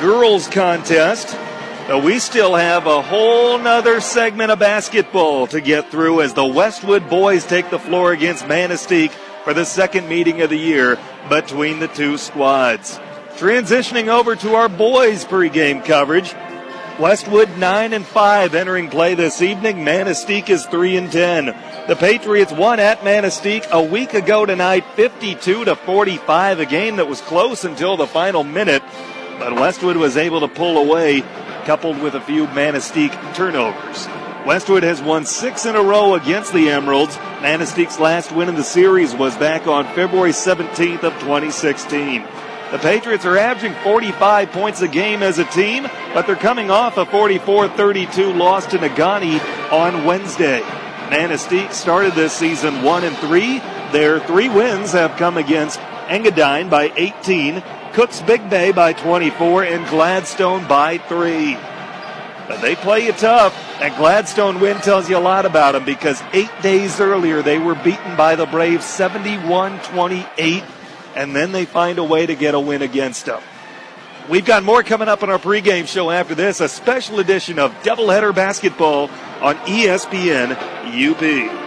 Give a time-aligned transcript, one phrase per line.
[0.00, 1.36] girls contest.
[1.86, 6.44] But we still have a whole nother segment of basketball to get through as the
[6.44, 9.12] Westwood boys take the floor against Manistique
[9.44, 12.98] for the second meeting of the year between the two squads.
[13.36, 16.34] Transitioning over to our boys pregame coverage.
[16.98, 19.78] Westwood 9 and 5 entering play this evening.
[19.78, 21.46] Manistique is 3 and 10.
[21.88, 27.08] The Patriots won at Manistique a week ago tonight 52 to 45, a game that
[27.08, 28.82] was close until the final minute,
[29.38, 31.22] but Westwood was able to pull away
[31.64, 34.06] coupled with a few Manistique turnovers.
[34.46, 37.16] Westwood has won 6 in a row against the Emeralds.
[37.40, 42.22] Manistique's last win in the series was back on February 17th of 2016.
[42.70, 46.98] The Patriots are averaging 45 points a game as a team, but they're coming off
[46.98, 49.40] a 44-32 loss to Negaunee
[49.72, 50.60] on Wednesday.
[51.08, 53.58] Manistique started this season 1 and 3.
[53.92, 55.78] Their three wins have come against
[56.08, 57.62] Engadine by 18,
[57.94, 61.54] Cooks Big Bay by 24, and Gladstone by 3.
[62.46, 63.54] But they play you tough.
[63.78, 67.74] That Gladstone win tells you a lot about them because eight days earlier they were
[67.74, 70.62] beaten by the Braves 71 28
[71.16, 73.40] and then they find a way to get a win against them.
[74.28, 77.72] We've got more coming up on our pregame show after this, a special edition of
[77.82, 81.63] Doubleheader Basketball on ESPN UP.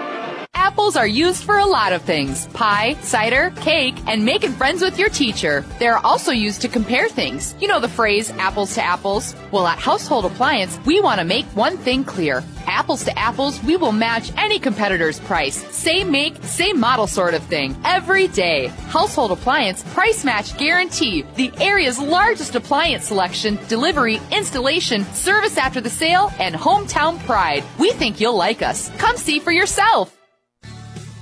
[0.59, 4.97] Apples are used for a lot of things pie, cider, cake, and making friends with
[4.97, 5.63] your teacher.
[5.77, 7.53] They're also used to compare things.
[7.61, 9.35] You know the phrase apples to apples?
[9.51, 12.43] Well, at Household Appliance, we want to make one thing clear.
[12.65, 15.63] Apples to apples, we will match any competitor's price.
[15.75, 17.79] Same make, same model sort of thing.
[17.85, 18.67] Every day.
[18.89, 21.23] Household Appliance, price match guarantee.
[21.35, 27.63] The area's largest appliance selection, delivery, installation, service after the sale, and hometown pride.
[27.77, 28.89] We think you'll like us.
[28.97, 30.16] Come see for yourself.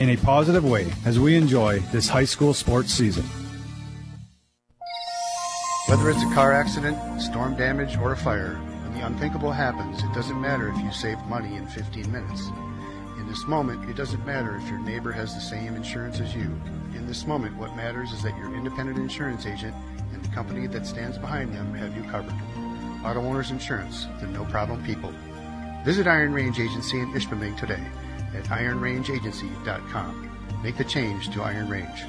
[0.00, 3.24] in a positive way as we enjoy this high school sports season.
[5.88, 10.12] Whether it's a car accident, storm damage, or a fire, when the unthinkable happens, it
[10.14, 12.48] doesn't matter if you saved money in 15 minutes.
[13.18, 16.50] In this moment, it doesn't matter if your neighbor has the same insurance as you.
[16.94, 19.74] In this moment, what matters is that your independent insurance agent
[20.12, 22.34] and the company that stands behind them have you covered.
[23.04, 25.12] Auto Owners Insurance, the no problem people.
[25.84, 27.84] Visit Iron Range Agency in Ishpeming today
[28.34, 30.30] at ironrangeagency.com.
[30.62, 32.04] Make the change to Iron Range.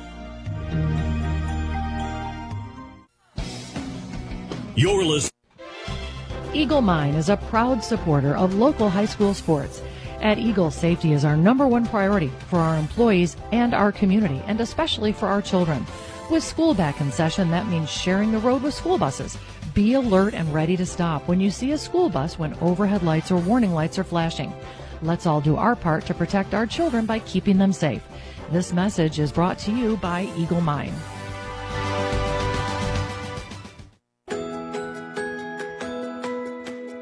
[4.75, 5.31] You're listening.
[6.53, 9.81] Eagle Mine is a proud supporter of local high school sports.
[10.21, 14.61] At Eagle, safety is our number one priority for our employees and our community, and
[14.61, 15.85] especially for our children.
[16.31, 19.37] With school back in session, that means sharing the road with school buses.
[19.73, 23.31] Be alert and ready to stop when you see a school bus when overhead lights
[23.31, 24.53] or warning lights are flashing.
[25.03, 28.01] Let's all do our part to protect our children by keeping them safe.
[28.51, 30.93] This message is brought to you by Eagle Mine.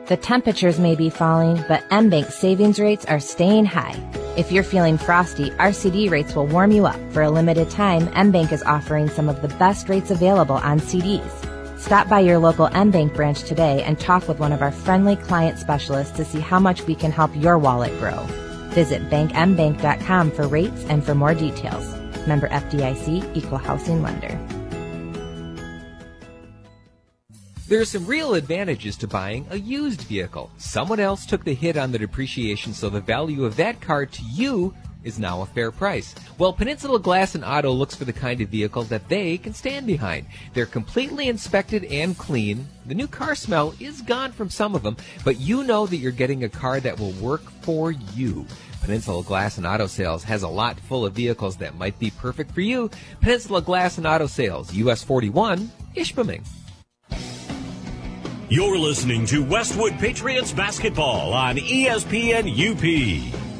[0.08, 3.96] The temperatures may be falling, but MBank savings rates are staying high.
[4.36, 7.00] If you're feeling frosty, our CD rates will warm you up.
[7.14, 11.51] For a limited time, MBank is offering some of the best rates available on CDs.
[11.81, 15.58] Stop by your local MBank branch today and talk with one of our friendly client
[15.58, 18.19] specialists to see how much we can help your wallet grow.
[18.69, 21.84] Visit bankmbank.com for rates and for more details.
[22.28, 24.40] Member FDIC, Equal Housing Lender.
[27.68, 30.52] There are some real advantages to buying a used vehicle.
[30.58, 34.24] Someone else took the hit on the depreciation, so the value of that car to
[34.31, 36.14] you is now a fair price.
[36.38, 39.88] Well, Peninsula Glass and Auto looks for the kind of vehicle that they can stand
[39.88, 40.28] behind.
[40.54, 42.68] They're completely inspected and clean.
[42.86, 46.12] The new car smell is gone from some of them, but you know that you're
[46.12, 48.46] getting a car that will work for you.
[48.82, 52.52] Peninsula Glass and Auto Sales has a lot full of vehicles that might be perfect
[52.52, 52.90] for you.
[53.22, 56.46] Peninsula Glass and Auto Sales, US 41, Ishpeming.
[58.50, 63.51] You're listening to Westwood Patriots basketball on ESPN UP.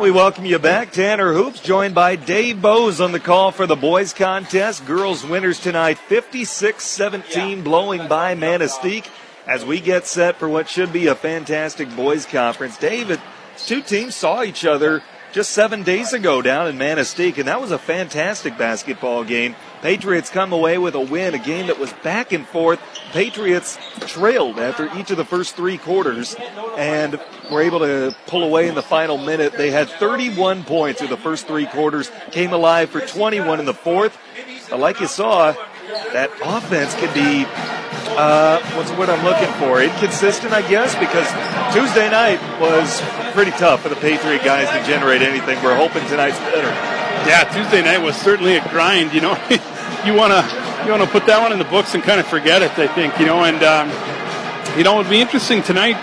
[0.00, 0.90] We welcome you back.
[0.90, 4.86] Tanner Hoops joined by Dave Bowes on the call for the boys contest.
[4.86, 9.08] Girls winners tonight 56-17 blowing by Manistique
[9.46, 12.78] as we get set for what should be a fantastic boys conference.
[12.78, 13.20] David,
[13.58, 17.70] two teams saw each other just seven days ago down in Manistique, and that was
[17.70, 19.54] a fantastic basketball game.
[19.82, 22.80] Patriots come away with a win, a game that was back and forth.
[23.12, 26.36] Patriots trailed after each of the first three quarters
[26.78, 27.20] and
[27.50, 29.54] were able to pull away in the final minute.
[29.54, 33.74] They had 31 points in the first three quarters, came alive for 21 in the
[33.74, 34.16] fourth.
[34.70, 35.52] But like you saw,
[36.12, 37.44] that offense can be
[38.14, 39.82] uh, what's what I'm looking for?
[39.82, 41.26] Inconsistent, I guess, because
[41.74, 43.00] Tuesday night was
[43.32, 45.62] pretty tough for the Patriot guys to generate anything.
[45.62, 46.68] We're hoping tonight's better.
[47.28, 49.14] Yeah, Tuesday night was certainly a grind.
[49.14, 49.34] You know,
[50.04, 50.42] you want to
[50.84, 52.76] you want to put that one in the books and kind of forget it.
[52.78, 53.88] I think you know, and um,
[54.76, 55.96] you know, it'd be interesting tonight.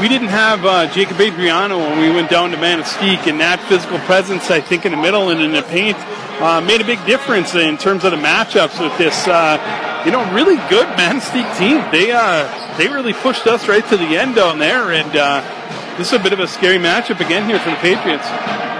[0.00, 3.98] We didn't have uh, Jacob Adriano when we went down to Manistique, and that physical
[4.00, 5.96] presence, I think, in the middle and in the paint
[6.40, 9.56] uh, made a big difference in terms of the matchups with this, uh,
[10.04, 11.84] you know, really good Manistique team.
[11.92, 16.08] They uh, they really pushed us right to the end down there, and uh, this
[16.08, 18.26] is a bit of a scary matchup again here for the Patriots.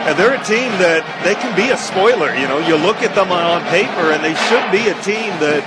[0.06, 2.30] And they're a team that they can be a spoiler.
[2.34, 5.66] You know, you look at them on paper, and they should be a team that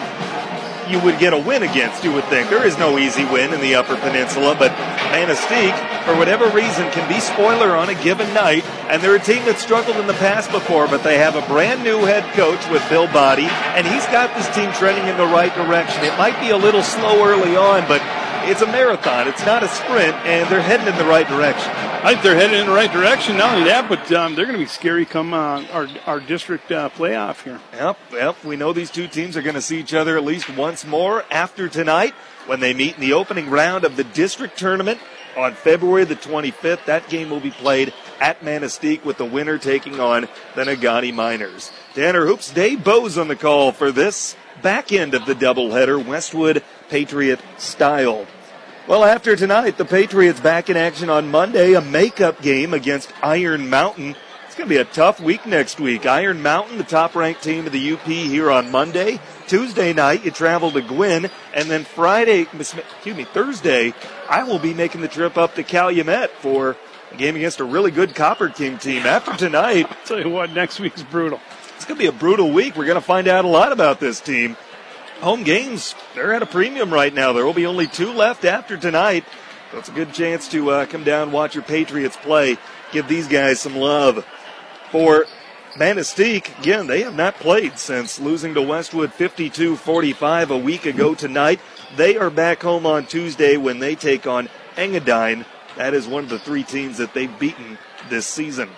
[0.89, 2.49] you would get a win against, you would think.
[2.49, 4.71] There is no easy win in the Upper Peninsula, but
[5.13, 8.65] Manistique, for whatever reason, can be spoiler on a given night.
[8.89, 11.83] And they're a team that struggled in the past before, but they have a brand
[11.83, 13.45] new head coach with Bill Body,
[13.77, 16.03] and he's got this team trending in the right direction.
[16.03, 18.01] It might be a little slow early on, but
[18.43, 19.27] it's a marathon.
[19.27, 21.71] It's not a sprint, and they're heading in the right direction.
[21.71, 23.37] I think they're heading in the right direction.
[23.37, 26.71] Not only that, but um, they're going to be scary come uh, our our district
[26.71, 27.59] uh, playoff here.
[27.73, 28.43] Yep, yep.
[28.43, 31.25] We know these two teams are going to see each other at least once more
[31.29, 32.13] after tonight
[32.45, 34.99] when they meet in the opening round of the district tournament
[35.37, 36.85] on February the 25th.
[36.85, 41.71] That game will be played at Manistique with the winner taking on the Negaunee Miners.
[41.93, 46.63] Tanner Hoops, Dave Bose on the call for this back end of the doubleheader, Westwood
[46.89, 48.25] Patriot style.
[48.87, 53.69] Well, after tonight, the Patriots back in action on Monday, a makeup game against Iron
[53.69, 54.15] Mountain.
[54.47, 56.07] It's going to be a tough week next week.
[56.07, 59.19] Iron Mountain, the top ranked team of the UP here on Monday.
[59.47, 63.93] Tuesday night, you travel to Gwinn, and then Friday, excuse me, Thursday,
[64.27, 66.75] I will be making the trip up to Calumet for
[67.11, 69.05] a game against a really good Copper King team.
[69.05, 71.39] After tonight, I'll tell you what, next week's brutal.
[71.75, 72.75] It's going to be a brutal week.
[72.75, 74.57] We're going to find out a lot about this team
[75.21, 77.33] home games, they're at a premium right now.
[77.33, 79.25] There will be only two left after tonight.
[79.71, 82.57] So it's a good chance to uh, come down, watch your Patriots play,
[82.91, 84.25] give these guys some love.
[84.91, 85.25] For
[85.75, 91.13] Manistique, again, they have not played since losing to Westwood 52 45 a week ago
[91.13, 91.59] tonight.
[91.95, 95.45] They are back home on Tuesday when they take on Engadine.
[95.77, 97.77] That is one of the three teams that they've beaten
[98.09, 98.69] this season.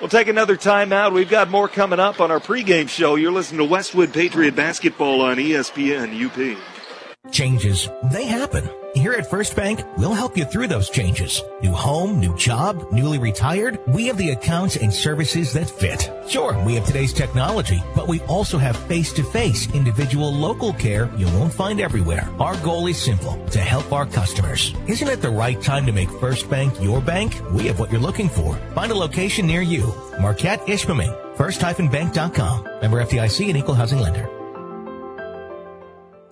[0.00, 1.12] We'll take another timeout.
[1.12, 3.16] We've got more coming up on our pregame show.
[3.16, 7.32] You're listening to Westwood Patriot Basketball on ESPN UP.
[7.32, 8.79] Changes, they happen.
[8.94, 11.42] Here at First Bank, we'll help you through those changes.
[11.62, 13.78] New home, new job, newly retired.
[13.86, 16.10] We have the accounts and services that fit.
[16.28, 21.54] Sure, we have today's technology, but we also have face-to-face individual local care you won't
[21.54, 22.28] find everywhere.
[22.40, 24.74] Our goal is simple, to help our customers.
[24.88, 27.40] Isn't it the right time to make First Bank your bank?
[27.52, 28.56] We have what you're looking for.
[28.74, 29.94] Find a location near you.
[30.20, 31.36] Marquette Ishpeming.
[31.36, 32.64] First-bank.com.
[32.82, 34.39] Member FDIC and equal housing lender.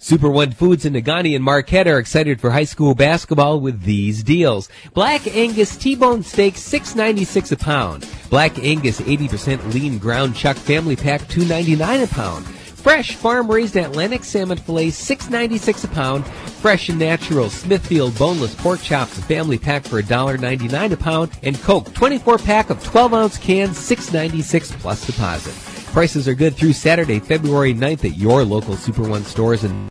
[0.01, 4.23] Super One Foods in Negaunee and Marquette are excited for high school basketball with these
[4.23, 4.69] deals.
[4.95, 8.09] Black Angus T-bone steak, six ninety six a pound.
[8.31, 12.47] Black Angus 80% lean ground chuck family pack, two ninety nine a pound.
[12.47, 16.25] Fresh farm raised Atlantic salmon fillet, six ninety six a pound.
[16.27, 21.33] Fresh and natural Smithfield boneless pork chops, family pack for $1.99 a pound.
[21.43, 25.78] And Coke 24 pack of 12 ounce cans, six ninety six plus deposit.
[25.93, 29.89] Prices are good through Saturday, February 9th at your local Super One stores and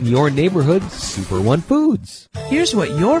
[0.00, 2.28] your neighborhood Super One Foods.
[2.46, 3.20] Here's what your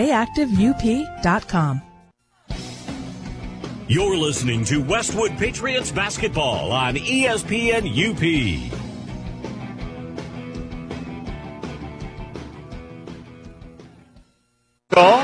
[0.00, 1.82] stayactiveup.com.
[3.88, 8.70] You're listening to Westwood Patriots basketball on ESPN UP.
[14.92, 15.20] Call.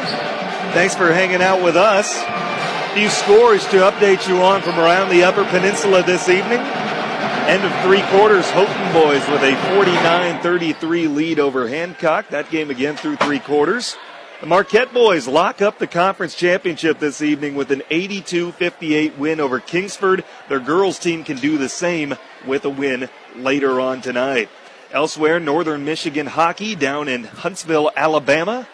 [0.73, 2.23] Thanks for hanging out with us.
[2.23, 6.59] A few scores to update you on from around the Upper Peninsula this evening.
[6.59, 12.29] End of three quarters, Houghton boys with a 49 33 lead over Hancock.
[12.31, 13.97] That game again through three quarters.
[14.39, 19.41] The Marquette boys lock up the conference championship this evening with an 82 58 win
[19.41, 20.25] over Kingsford.
[20.51, 22.15] Their girls team can do the same
[22.47, 24.51] with a win later on tonight.
[24.93, 28.69] Elsewhere, Northern Michigan hockey down in Huntsville, Alabama.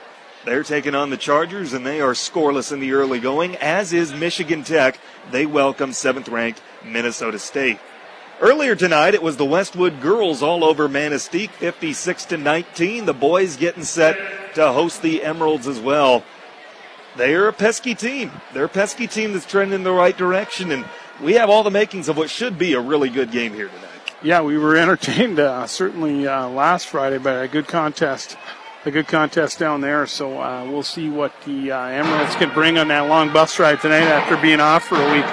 [0.45, 4.13] They're taking on the Chargers and they are scoreless in the early going, as is
[4.13, 4.99] Michigan Tech.
[5.31, 7.79] They welcome seventh ranked Minnesota State.
[8.41, 13.05] Earlier tonight, it was the Westwood girls all over Manistique, 56 to 19.
[13.07, 16.25] The boys getting set to host the Emeralds as well.
[17.17, 18.31] They're a pesky team.
[18.55, 20.85] They're a pesky team that's trending in the right direction, and
[21.23, 23.89] we have all the makings of what should be a really good game here tonight.
[24.23, 28.37] Yeah, we were entertained uh, certainly uh, last Friday by a good contest,
[28.87, 30.07] a good contest down there.
[30.07, 33.81] So uh, we'll see what the uh, Emeralds can bring on that long bus ride
[33.81, 35.27] tonight after being off for a week.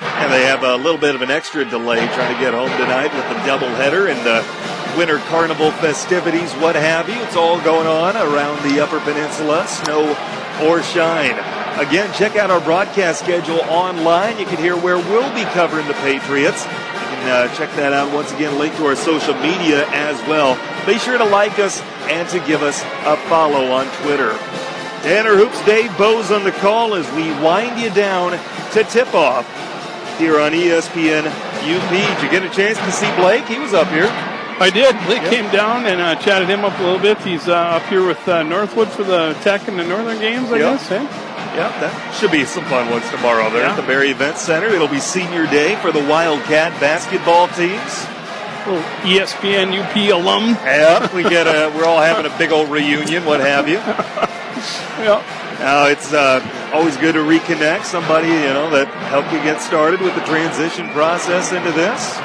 [0.00, 3.12] And they have a little bit of an extra delay trying to get home tonight
[3.14, 7.20] with the doubleheader and the winter carnival festivities, what have you.
[7.22, 10.16] It's all going on around the Upper Peninsula, snow
[10.62, 11.38] or shine.
[11.78, 14.38] Again, check out our broadcast schedule online.
[14.38, 16.64] You can hear where we'll be covering the Patriots.
[16.64, 20.56] You can uh, check that out once again, link to our social media as well.
[20.86, 24.32] Be sure to like us and to give us a follow on Twitter.
[25.02, 28.32] Tanner Hoops, Dave Bose on the call as we wind you down
[28.72, 29.46] to tip off
[30.18, 31.90] here on ESPN UP.
[31.90, 33.44] Did you get a chance to see Blake?
[33.46, 34.10] He was up here.
[34.58, 34.96] I did.
[35.04, 35.30] Blake yep.
[35.30, 37.18] came down and uh, chatted him up a little bit.
[37.18, 40.56] He's uh, up here with uh, Northwood for the Tech and the Northern games, I
[40.56, 40.78] yep.
[40.78, 40.88] guess.
[40.88, 41.02] Hey?
[41.56, 43.72] Yeah, that should be some fun ones tomorrow there yeah.
[43.72, 44.68] at the Berry Event Center.
[44.68, 48.04] It'll be senior day for the Wildcat basketball teams.
[48.64, 50.56] Little ESPN UP alum.
[50.64, 51.72] Yeah, we get a.
[51.76, 53.76] We're all having a big old reunion, what have you.
[55.04, 55.24] yeah.
[55.60, 56.40] Now it's uh,
[56.74, 60.88] always good to reconnect somebody you know that helped you get started with the transition
[60.90, 62.16] process into this.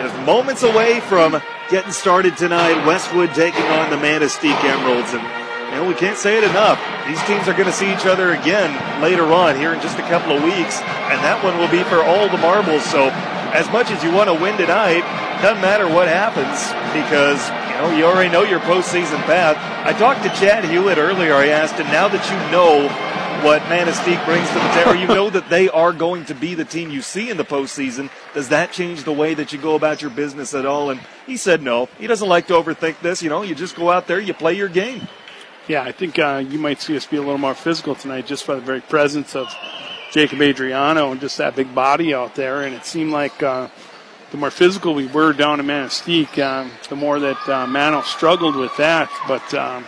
[0.00, 2.86] Just moments away from getting started tonight.
[2.86, 5.22] Westwood taking on the Manistique Emeralds, and
[5.76, 6.80] know we can't say it enough.
[7.06, 10.08] These teams are going to see each other again later on here in just a
[10.08, 10.80] couple of weeks,
[11.12, 12.80] and that one will be for all the marbles.
[12.88, 13.12] So,
[13.52, 15.04] as much as you want to win tonight,
[15.44, 17.36] doesn't matter what happens because
[17.68, 19.60] you know, you already know your postseason path.
[19.84, 21.34] I talked to Chad Hewitt earlier.
[21.34, 22.88] I asked him, now that you know
[23.42, 26.64] what Manistique brings to the table, you know that they are going to be the
[26.64, 28.10] team you see in the postseason.
[28.34, 30.90] Does that change the way that you go about your business at all?
[30.90, 31.86] And he said no.
[31.98, 33.22] He doesn't like to overthink this.
[33.22, 35.08] You know, you just go out there, you play your game.
[35.68, 38.46] Yeah, I think uh, you might see us be a little more physical tonight just
[38.46, 39.48] by the very presence of
[40.12, 42.62] Jacob Adriano and just that big body out there.
[42.62, 43.42] And it seemed like.
[43.42, 43.68] Uh,
[44.30, 48.54] the more physical we were down in Manistique, um, the more that uh, Mano struggled
[48.54, 49.10] with that.
[49.26, 49.84] But um,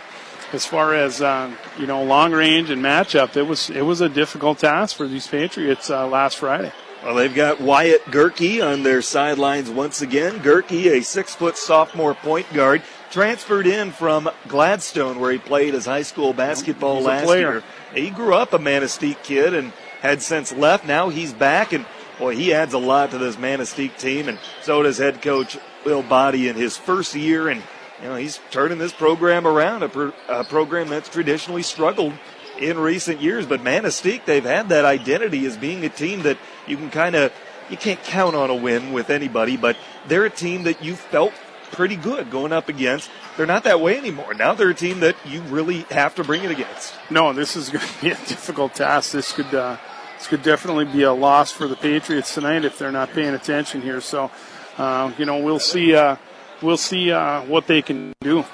[0.53, 4.09] as far as um, you know, long range and matchup, it was it was a
[4.09, 6.71] difficult task for these Patriots uh, last Friday.
[7.03, 10.39] Well, they've got Wyatt Gerke on their sidelines once again.
[10.39, 12.81] Gerke, a six foot sophomore point guard,
[13.11, 17.61] transferred in from Gladstone, where he played his high school basketball last year.
[17.93, 20.85] He grew up a Manistique kid and had since left.
[20.85, 21.85] Now he's back and
[22.17, 26.03] boy, he adds a lot to this Manistique team, and so does head coach Will
[26.03, 27.49] Body in his first year.
[27.49, 27.61] And
[28.01, 32.13] you know, he's turning this program around, a, pro- a program that's traditionally struggled
[32.59, 33.45] in recent years.
[33.45, 37.31] But Manistique, they've had that identity as being a team that you can kind of
[37.69, 41.33] you can't count on a win with anybody, but they're a team that you felt
[41.71, 43.09] pretty good going up against.
[43.35, 44.33] They're not that way anymore.
[44.33, 46.93] Now they're a team that you really have to bring it against.
[47.09, 49.11] No, this is going to be a difficult task.
[49.11, 49.77] This could uh,
[50.17, 53.81] this could definitely be a loss for the Patriots tonight if they're not paying attention
[53.81, 54.01] here.
[54.01, 54.29] So,
[54.77, 55.95] uh, you know, we'll see.
[55.95, 56.17] Uh,
[56.63, 58.45] we'll see uh, what they can do.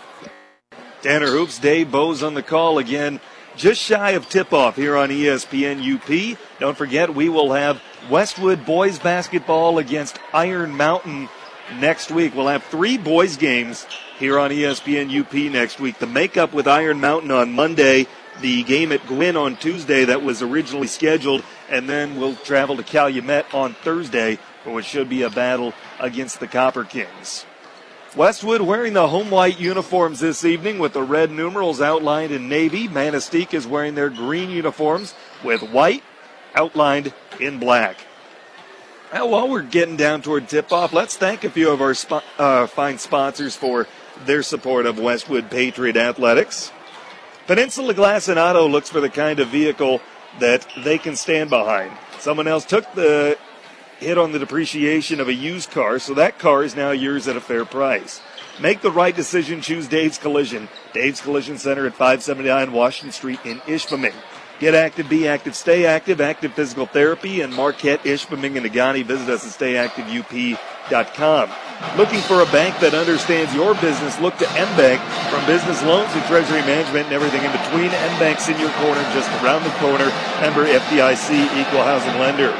[1.02, 3.22] Tanner Hoops, Dave Bose on the call again.
[3.56, 6.38] Just shy of tip off here on ESPN UP.
[6.60, 11.30] Don't forget, we will have Westwood boys basketball against Iron Mountain
[11.80, 12.36] next week.
[12.36, 13.86] We'll have three boys games
[14.18, 16.00] here on ESPN UP next week.
[16.00, 18.08] The makeup with Iron Mountain on Monday,
[18.42, 22.84] the game at Gwinn on Tuesday that was originally scheduled, and then we'll travel to
[22.84, 27.46] Calumet on Thursday for what should be a battle against the Copper Kings.
[28.16, 32.88] Westwood wearing the home white uniforms this evening with the red numerals outlined in navy.
[32.88, 35.14] Manistique is wearing their green uniforms
[35.44, 36.04] with white
[36.56, 37.98] outlined in black.
[39.14, 41.96] Now, while we're getting down toward tip off, let's thank a few of our
[42.40, 43.88] uh, fine sponsors for
[44.26, 46.72] their support of Westwood Patriot Athletics.
[47.46, 50.02] Peninsula Glass and Auto looks for the kind of vehicle
[50.40, 51.92] that they can stand behind.
[52.20, 53.38] Someone else took the
[54.00, 57.38] hit on the depreciation of a used car, so that car is now yours at
[57.38, 58.22] a fair price.
[58.60, 59.62] Make the right decision.
[59.62, 60.68] Choose Dave's Collision.
[60.94, 64.14] Dave's Collision Center at 579 Washington Street in Ishpeming.
[64.60, 66.20] Get active, be active, stay active.
[66.20, 69.06] Active Physical Therapy in Marquette, Ishpeming, and Negaunee.
[69.06, 71.50] Visit us at stayactiveup.com.
[71.96, 74.20] Looking for a bank that understands your business?
[74.20, 75.00] Look to MBank.
[75.32, 77.88] From business loans to treasury management and everything in between,
[78.20, 80.12] MBank's in your corner, just around the corner.
[80.44, 82.52] Member FDIC, equal housing lender.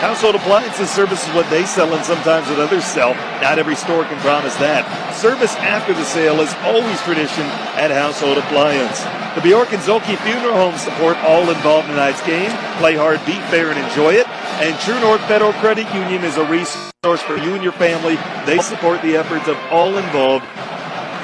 [0.00, 3.12] Household appliances service is what they sell and sometimes what others sell.
[3.44, 4.88] Not every store can promise that.
[5.20, 7.44] Service after the sale is always tradition
[7.76, 9.04] at Household Appliance.
[9.36, 12.50] The Bjork and Zhulkie Funeral Home support all involved in tonight's game.
[12.80, 14.26] Play hard, be fair, and enjoy it.
[14.60, 18.16] And True North Federal Credit Union is a resource for you and your family.
[18.46, 20.44] They support the efforts of all involved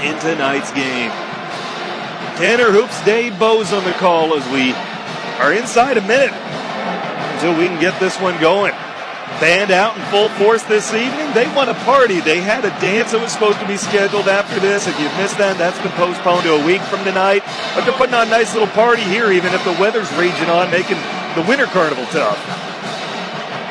[0.02, 1.10] in tonight's game.
[2.38, 4.72] Tanner Hoops, Dave Bose on the call as we
[5.42, 6.34] are inside a minute
[7.34, 8.72] until we can get this one going.
[9.38, 11.30] Band out in full force this evening.
[11.32, 12.18] They want a party.
[12.20, 14.88] They had a dance that was supposed to be scheduled after this.
[14.88, 17.46] If you missed that, that's been postponed to a week from tonight.
[17.74, 20.70] But they're putting on a nice little party here, even if the weather's raging on,
[20.70, 20.98] making
[21.38, 22.67] the winter carnival tough.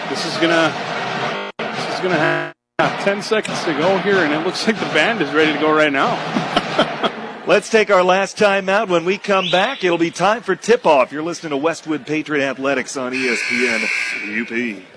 [0.10, 0.74] This is gonna.
[1.60, 5.22] This is gonna have ten seconds to go here, and it looks like the band
[5.22, 6.16] is ready to go right now.
[7.48, 8.88] Let's take our last time out.
[8.88, 11.12] When we come back, it'll be time for tip off.
[11.12, 13.84] You're listening to Westwood Patriot Athletics on ESPN
[14.42, 14.97] UP.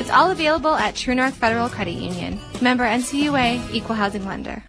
[0.00, 2.40] It's all available at True North Federal Credit Union.
[2.62, 4.64] Member NCUA, Equal Housing Lender.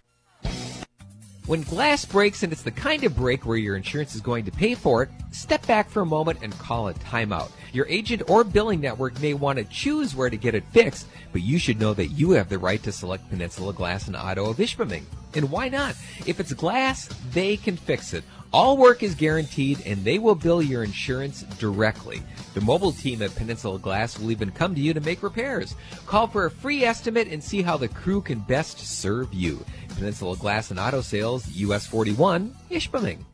[1.46, 4.50] When glass breaks and it's the kind of break where your insurance is going to
[4.50, 7.50] pay for it, step back for a moment and call a timeout.
[7.72, 11.40] Your agent or billing network may want to choose where to get it fixed, but
[11.40, 14.58] you should know that you have the right to select Peninsula Glass and Auto of
[14.58, 15.04] Ishpeming.
[15.34, 15.96] And why not?
[16.26, 18.22] If it's glass, they can fix it.
[18.52, 22.22] All work is guaranteed and they will bill your insurance directly.
[22.52, 25.74] The mobile team at Peninsula Glass will even come to you to make repairs.
[26.04, 29.64] Call for a free estimate and see how the crew can best serve you.
[29.96, 33.24] Peninsula Glass and Auto Sales, US 41, Ishpeming.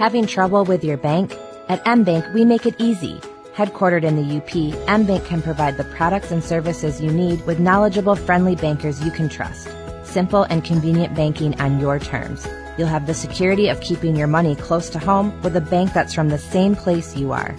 [0.00, 1.32] Having trouble with your bank?
[1.68, 3.20] At MBank, we make it easy.
[3.54, 4.50] Headquartered in the UP,
[4.88, 9.28] MBank can provide the products and services you need with knowledgeable, friendly bankers you can
[9.28, 9.68] trust.
[10.02, 12.44] Simple and convenient banking on your terms.
[12.78, 16.14] You'll have the security of keeping your money close to home with a bank that's
[16.14, 17.52] from the same place you are.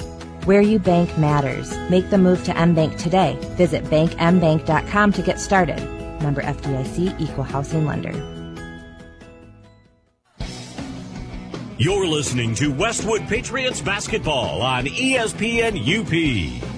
[0.46, 1.78] Where you bank matters.
[1.90, 3.38] Make the move to MBank today.
[3.58, 5.80] Visit bankmbank.com to get started.
[6.22, 8.14] Member FDIC Equal Housing Lender.
[11.78, 16.73] You're listening to Westwood Patriots basketball on ESPN UP.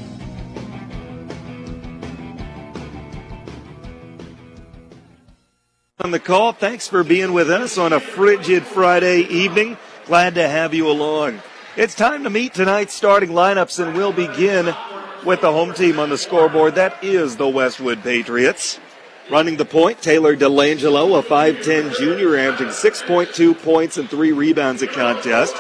[6.02, 9.78] On the call, thanks for being with us on a frigid Friday evening.
[10.08, 11.42] Glad to have you along.
[11.78, 14.76] It's time to meet tonight's starting lineups, and we'll begin
[15.26, 16.76] with the home team on the scoreboard.
[16.76, 18.78] That is the Westwood Patriots.
[19.32, 24.88] Running the point, Taylor Delangelo, a 5'10 junior, averaging 6.2 points and three rebounds a
[24.88, 25.56] contest.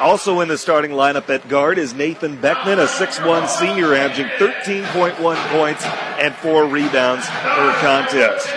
[0.00, 5.14] Also in the starting lineup at guard is Nathan Beckman, a 6'1 senior, averaging 13.1
[5.52, 8.48] points and four rebounds per contest.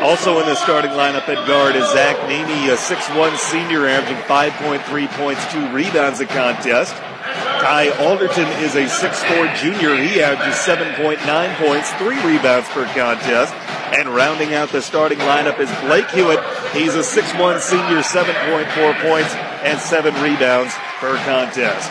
[0.00, 5.08] Also in the starting lineup at guard is Zach Namey, a 6'1 senior, averaging 5.3
[5.18, 6.94] points, two rebounds a contest.
[6.94, 9.94] Ty Alderton is a 6'4 junior.
[10.02, 11.20] He averages 7.9
[11.56, 13.52] points, three rebounds per contest.
[13.94, 16.40] And rounding out the starting lineup is Blake Hewitt.
[16.72, 19.34] He's a 6'1 senior, 7.4 points
[19.66, 21.90] and seven rebounds per contest.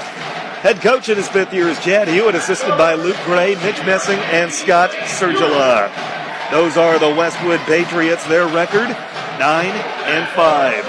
[0.66, 4.18] Head coach in his fifth year is Chad Hewitt, assisted by Luke Gray, Mitch Messing,
[4.34, 5.92] and Scott Sergila.
[6.50, 8.26] Those are the Westwood Patriots.
[8.28, 9.66] Their record, 9
[10.10, 10.86] and 5.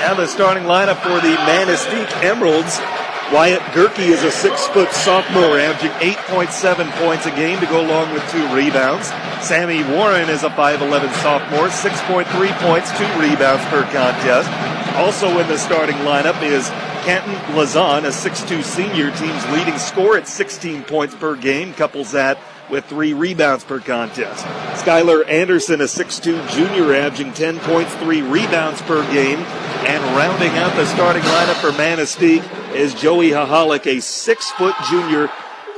[0.00, 2.78] Now the starting lineup for the Manistique Emeralds.
[3.32, 8.12] Wyatt Gerke is a six foot sophomore, averaging 8.7 points a game to go along
[8.12, 9.08] with two rebounds.
[9.40, 12.28] Sammy Warren is a 5'11 sophomore, 6.3
[12.60, 14.83] points, two rebounds per contest.
[14.94, 16.68] Also in the starting lineup is
[17.04, 22.38] Canton Lazan, a 6'2 senior, team's leading scorer at 16 points per game, couples that
[22.70, 24.44] with three rebounds per contest.
[24.82, 29.38] Skylar Anderson, a 6'2 junior, averaging 10 points, three rebounds per game.
[29.86, 35.28] And rounding out the starting lineup for Manistique is Joey Hahalik, a six foot junior.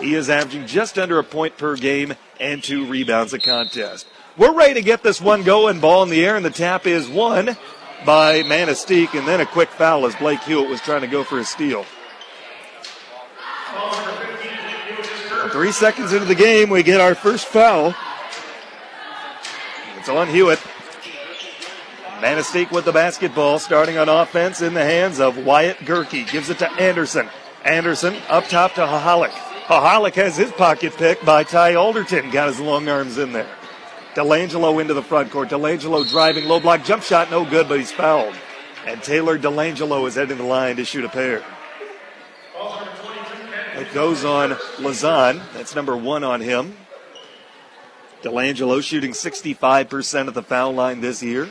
[0.01, 4.07] He is averaging just under a point per game and two rebounds a contest.
[4.37, 5.81] We're ready to get this one going.
[5.81, 7.57] Ball in the air, and the tap is won
[8.07, 11.41] by Manistique, and then a quick foul as Blake Hewitt was trying to go for
[11.41, 11.85] a steal.
[15.51, 17.95] Three seconds into the game, we get our first foul.
[19.99, 20.61] It's on Hewitt.
[22.21, 26.31] Manistique with the basketball, starting on offense in the hands of Wyatt Gerke.
[26.31, 27.29] Gives it to Anderson.
[27.65, 29.33] Anderson up top to Hahalik.
[29.67, 32.31] Hahalik has his pocket picked by Ty Alderton.
[32.31, 33.49] Got his long arms in there.
[34.17, 35.51] Delangelo into the front court.
[35.51, 38.35] Delangelo driving low block jump shot, no good, but he's fouled.
[38.87, 41.45] And Taylor Delangelo is heading the line to shoot a pair.
[43.75, 45.43] It goes on Lazan.
[45.53, 46.75] That's number one on him.
[48.23, 51.47] Delangelo shooting 65% of the foul line this year.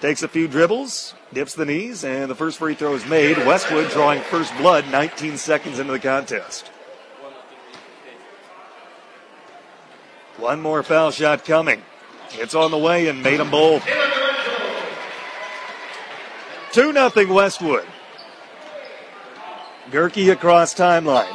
[0.00, 3.38] Takes a few dribbles, dips the knees, and the first free throw is made.
[3.46, 6.71] Westwood drawing first blood 19 seconds into the contest.
[10.42, 11.80] One more foul shot coming.
[12.32, 13.86] It's on the way and made them both.
[16.72, 17.86] 2 0 Westwood.
[19.92, 21.32] Gerke across timeline.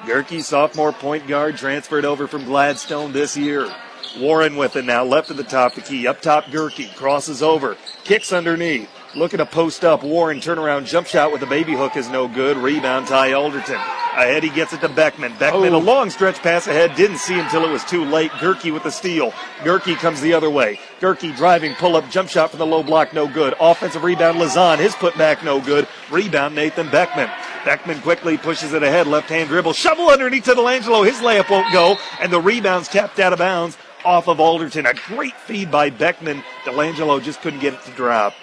[0.00, 3.72] Gerke, sophomore point guard, transferred over from Gladstone this year.
[4.18, 6.08] Warren with it now, left of the top, the key.
[6.08, 8.90] Up top, Gerke crosses over, kicks underneath.
[9.16, 10.02] Looking to post up.
[10.02, 12.56] Warren turnaround jump shot with the baby hook is no good.
[12.56, 13.76] Rebound, Ty Alderton.
[13.76, 15.32] Ahead, he gets it to Beckman.
[15.38, 15.76] Beckman, oh.
[15.76, 16.96] a long stretch pass ahead.
[16.96, 18.32] Didn't see until it was too late.
[18.32, 19.30] Gerke with the steal.
[19.60, 20.80] Gerke comes the other way.
[21.00, 23.54] Gerke driving, pull up, jump shot from the low block, no good.
[23.60, 24.78] Offensive rebound, Lazan.
[24.78, 25.86] His putback, no good.
[26.10, 27.30] Rebound, Nathan Beckman.
[27.64, 29.06] Beckman quickly pushes it ahead.
[29.06, 29.72] Left hand dribble.
[29.74, 31.06] Shovel underneath to Delangelo.
[31.06, 31.96] His layup won't go.
[32.20, 34.86] And the rebound's tapped out of bounds off of Alderton.
[34.86, 36.42] A great feed by Beckman.
[36.64, 38.34] Delangelo just couldn't get it to drop.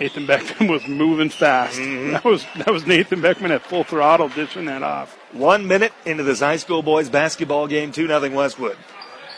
[0.00, 1.78] Nathan Beckman was moving fast.
[1.78, 2.12] Mm-hmm.
[2.12, 5.16] That was that was Nathan Beckman at full throttle dishing that off.
[5.32, 8.76] One minute into this high school boys basketball game, two nothing Westwood.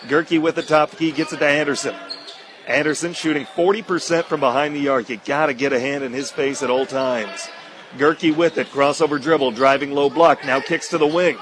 [0.07, 1.95] Gerke with the top key gets it to Anderson.
[2.67, 5.09] Anderson shooting 40% from behind the arc.
[5.09, 7.49] You gotta get a hand in his face at all times.
[7.97, 11.39] Gerke with it, crossover dribble, driving low block, now kicks to the wing.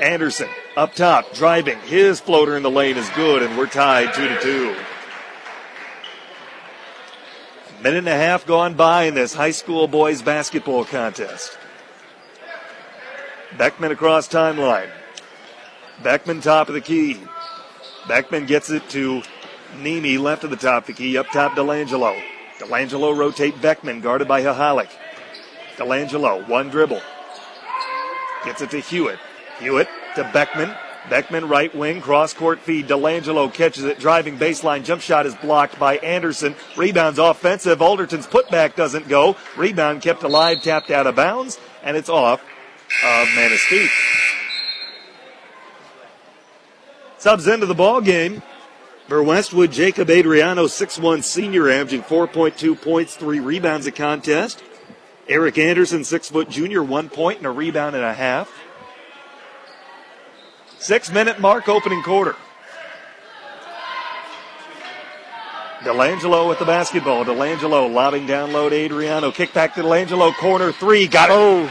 [0.00, 1.78] Anderson up top, driving.
[1.80, 4.76] His floater in the lane is good, and we're tied two to two.
[7.82, 11.56] Minute and a half gone by in this high school boys basketball contest.
[13.56, 14.90] Beckman across timeline.
[16.02, 17.20] Beckman top of the key.
[18.08, 19.22] Beckman gets it to
[19.78, 21.16] Nemi left of the top of the key.
[21.16, 22.20] Up top, Delangelo.
[22.58, 24.90] Delangelo rotate Beckman, guarded by Hahalik.
[25.76, 27.02] Delangelo, one dribble.
[28.44, 29.20] Gets it to Hewitt.
[29.60, 30.74] Hewitt to Beckman.
[31.10, 32.88] Beckman right wing, cross court feed.
[32.88, 34.84] Delangelo catches it, driving baseline.
[34.84, 36.54] Jump shot is blocked by Anderson.
[36.76, 37.80] Rebounds offensive.
[37.80, 39.36] Alderton's putback doesn't go.
[39.56, 43.90] Rebound kept alive, tapped out of bounds, and it's off of Manistique.
[47.18, 48.42] Subs into the ball game.
[49.08, 54.62] For Westwood, Jacob Adriano, 6'1 senior, averaging 4.2 points, three rebounds a contest.
[55.26, 58.52] Eric Anderson, 6 foot junior, one point and a rebound and a half.
[60.78, 62.36] Six minute mark opening quarter.
[65.80, 67.24] Delangelo with the basketball.
[67.24, 69.30] Delangelo lobbing down low to Adriano.
[69.30, 70.34] Kick back to Delangelo.
[70.34, 71.06] Corner three.
[71.06, 71.34] Got it.
[71.34, 71.70] Oh.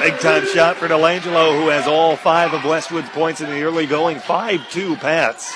[0.00, 3.86] Big time shot for Delangelo, who has all five of Westwood's points in the early
[3.86, 4.18] going.
[4.18, 5.54] 5 2 Pats.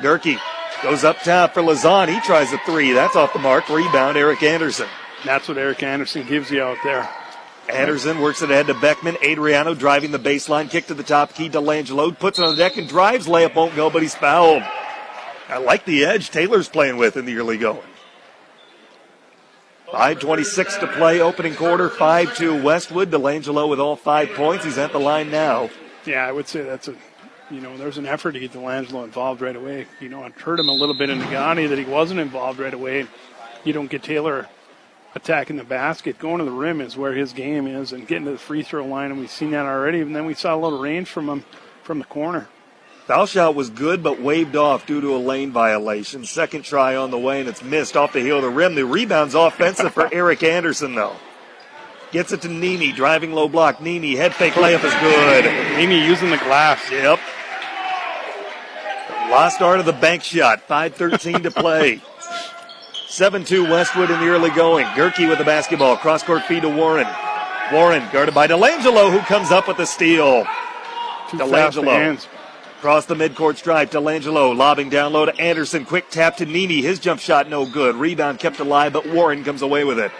[0.00, 0.38] Gerke
[0.82, 2.12] goes up top for Lazan.
[2.12, 2.92] He tries a three.
[2.92, 3.68] That's off the mark.
[3.70, 4.88] Rebound, Eric Anderson.
[5.24, 7.08] That's what Eric Anderson gives you out there.
[7.68, 9.16] Anderson works it ahead to Beckman.
[9.22, 10.70] Adriano driving the baseline.
[10.70, 11.48] Kick to the top key.
[11.48, 13.26] Delangelo puts it on the deck and drives.
[13.26, 14.62] Layup won't go, but he's fouled.
[15.48, 17.82] I like the edge Taylor's playing with in the early going.
[19.88, 23.10] 5.26 to play, opening quarter, 5 2 Westwood.
[23.10, 24.64] Delangelo with all five points.
[24.64, 25.70] He's at the line now.
[26.04, 26.96] Yeah, I would say that's a,
[27.50, 29.86] you know, there's an effort to get Delangelo involved right away.
[30.00, 32.74] You know, I heard him a little bit in Negaunee that he wasn't involved right
[32.74, 33.06] away.
[33.64, 34.48] You don't get Taylor
[35.16, 38.32] attacking the basket, going to the rim is where his game is, and getting to
[38.32, 39.10] the free throw line.
[39.10, 40.00] And we've seen that already.
[40.00, 41.44] And then we saw a little range from him
[41.82, 42.48] from the corner.
[43.06, 46.24] Foul shot was good, but waved off due to a lane violation.
[46.24, 48.74] Second try on the way, and it's missed off the heel of the rim.
[48.74, 51.16] The rebound's offensive for Eric Anderson, though.
[52.12, 53.80] Gets it to Nemi, driving low block.
[53.80, 55.44] Nemi, head fake layup is good.
[55.44, 56.90] Nemi using the glass.
[56.90, 57.20] Yep.
[59.30, 60.66] Last start of the bank shot.
[60.68, 62.00] 5.13 to play.
[63.16, 64.84] 7 2 Westwood in the early going.
[64.88, 65.96] Gerke with the basketball.
[65.96, 67.06] Cross court feed to Warren.
[67.72, 70.44] Warren guarded by Delangelo, who comes up with the steal.
[71.30, 72.22] Too Delangelo.
[72.76, 75.86] Across the midcourt stripe, Delangelo lobbing down low to Anderson.
[75.86, 76.82] Quick tap to Nini.
[76.82, 77.96] His jump shot no good.
[77.96, 80.12] Rebound kept alive, but Warren comes away with it.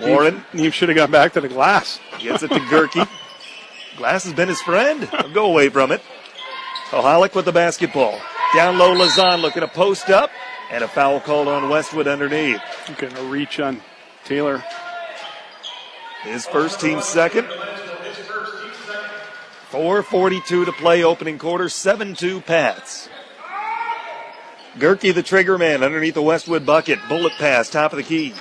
[0.00, 0.44] Warren.
[0.52, 2.00] You should have got back to the glass.
[2.18, 3.08] Gets it to Gerke.
[3.96, 5.08] glass has been his friend.
[5.12, 6.02] Don't go away from it.
[6.90, 8.20] Ohalik with the basketball.
[8.56, 10.30] Down low, Lazan looking to post up.
[10.70, 12.60] And a foul called on Westwood underneath.
[12.98, 13.80] Getting a reach on
[14.24, 14.62] Taylor.
[16.22, 17.48] His first team second.
[19.70, 23.08] 4.42 to play, opening quarter, 7 2 Pats.
[24.78, 26.98] Gerke, the trigger man, underneath the Westwood bucket.
[27.08, 28.32] Bullet pass, top of the key.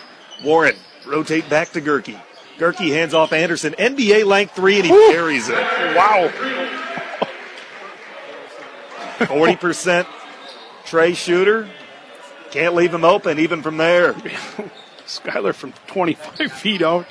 [0.43, 2.19] Warren, rotate back to Gerke.
[2.57, 3.73] Gerke hands off Anderson.
[3.73, 5.11] NBA length three, and he Ooh.
[5.11, 5.55] carries it.
[5.55, 6.31] Wow.
[9.19, 10.05] 40%
[10.85, 11.67] Trey shooter.
[12.58, 14.13] Can't leave him open, even from there.
[15.06, 17.06] Skylar from 25 feet out.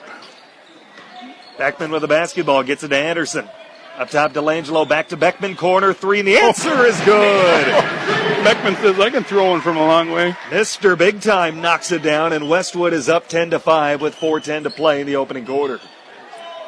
[1.57, 3.49] Beckman with the basketball, gets it to Anderson.
[3.97, 7.67] Up top, Delangelo back to Beckman, corner three, and the answer is good.
[8.43, 10.33] Beckman says, I can throw one from a long way.
[10.49, 10.99] Mr.
[10.99, 14.71] Big Time knocks it down, and Westwood is up 10 to 5 with 4.10 to
[14.71, 15.79] play in the opening quarter.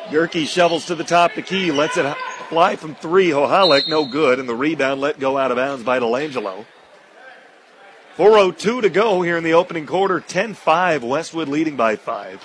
[0.07, 2.17] Gerke shovels to the top the key, lets it
[2.49, 3.31] fly from three.
[3.31, 6.65] Hohalik, no good, and the rebound let go out of bounds by Delangelo.
[8.19, 10.19] 4.02 to go here in the opening quarter.
[10.19, 12.45] 10 5, Westwood leading by five.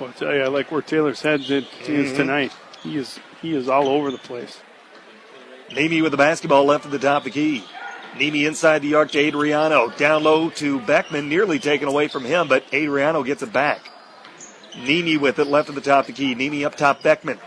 [0.00, 2.16] Well, I tell you, I like where Taylor's head is mm-hmm.
[2.16, 2.50] tonight.
[2.82, 4.58] He is he is all over the place.
[5.70, 7.62] Nemi with the basketball left at the top of the key.
[8.18, 9.90] Nemi inside the arc to Adriano.
[9.90, 13.90] Down low to Beckman, nearly taken away from him, but Adriano gets it back.
[14.78, 16.34] Nemi with it left at the top of the key.
[16.34, 17.38] Nemi up top, Beckman.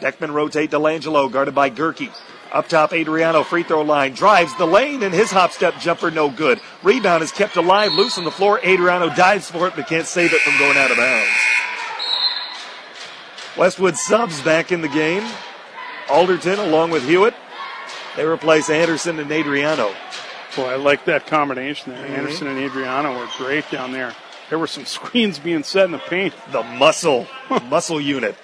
[0.00, 2.12] Beckman rotate Delangelo, guarded by Gerke.
[2.52, 6.28] Up top, Adriano, free throw line, drives the lane, and his hop step jumper no
[6.28, 6.60] good.
[6.82, 8.60] Rebound is kept alive, loose on the floor.
[8.62, 11.30] Adriano dives for it, but can't save it from going out of bounds.
[13.56, 15.26] Westwood subs back in the game.
[16.10, 17.34] Alderton along with Hewitt.
[18.16, 19.94] They replace Anderson and Adriano.
[20.54, 22.04] Boy, I like that combination there.
[22.04, 22.14] Mm-hmm.
[22.14, 24.14] Anderson and Adriano were great down there.
[24.50, 26.34] There were some screens being set in the paint.
[26.50, 27.26] The muscle,
[27.68, 28.36] muscle unit.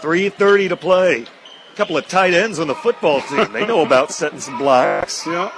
[0.00, 1.26] 3.30 to play.
[1.72, 3.50] A couple of tight ends on the football team.
[3.50, 5.26] They know about setting some blocks.
[5.26, 5.50] Yeah.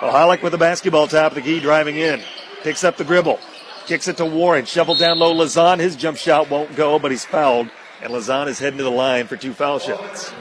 [0.00, 2.20] Ohalik with the basketball top of the key driving in.
[2.64, 3.38] Picks up the dribble.
[3.86, 4.64] Kicks it to Warren.
[4.64, 5.32] Shovel down low.
[5.32, 5.78] Lazan.
[5.78, 7.70] His jump shot won't go, but he's fouled.
[8.02, 10.32] And Lazan is heading to the line for two foul shots.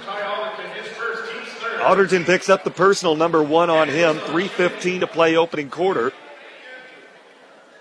[1.84, 4.17] Alderton picks up the personal number one on him.
[4.17, 6.13] 3.15 to play opening quarter.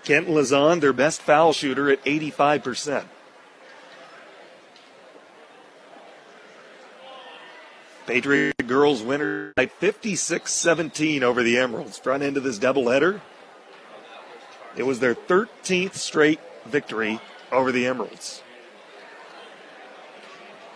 [0.03, 3.05] Kent Lazan, their best foul shooter at 85%.
[8.07, 11.99] Patriot girls winner by 56 17 over the Emeralds.
[11.99, 13.19] Front end of this doubleheader.
[14.77, 17.19] It was their 13th straight victory
[17.51, 18.41] over the Emeralds.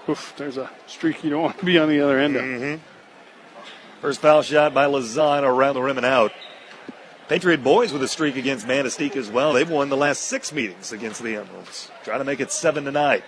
[0.10, 2.44] Oof, there's a streak you don't want to be on the other end of.
[2.44, 2.82] Mm-hmm.
[4.02, 6.34] First foul shot by Lazan around the rim and out.
[7.30, 9.54] Patriot boys with a streak against Manistique as well.
[9.54, 11.90] They've won the last six meetings against the Emeralds.
[12.04, 13.22] Trying to make it seven to nine.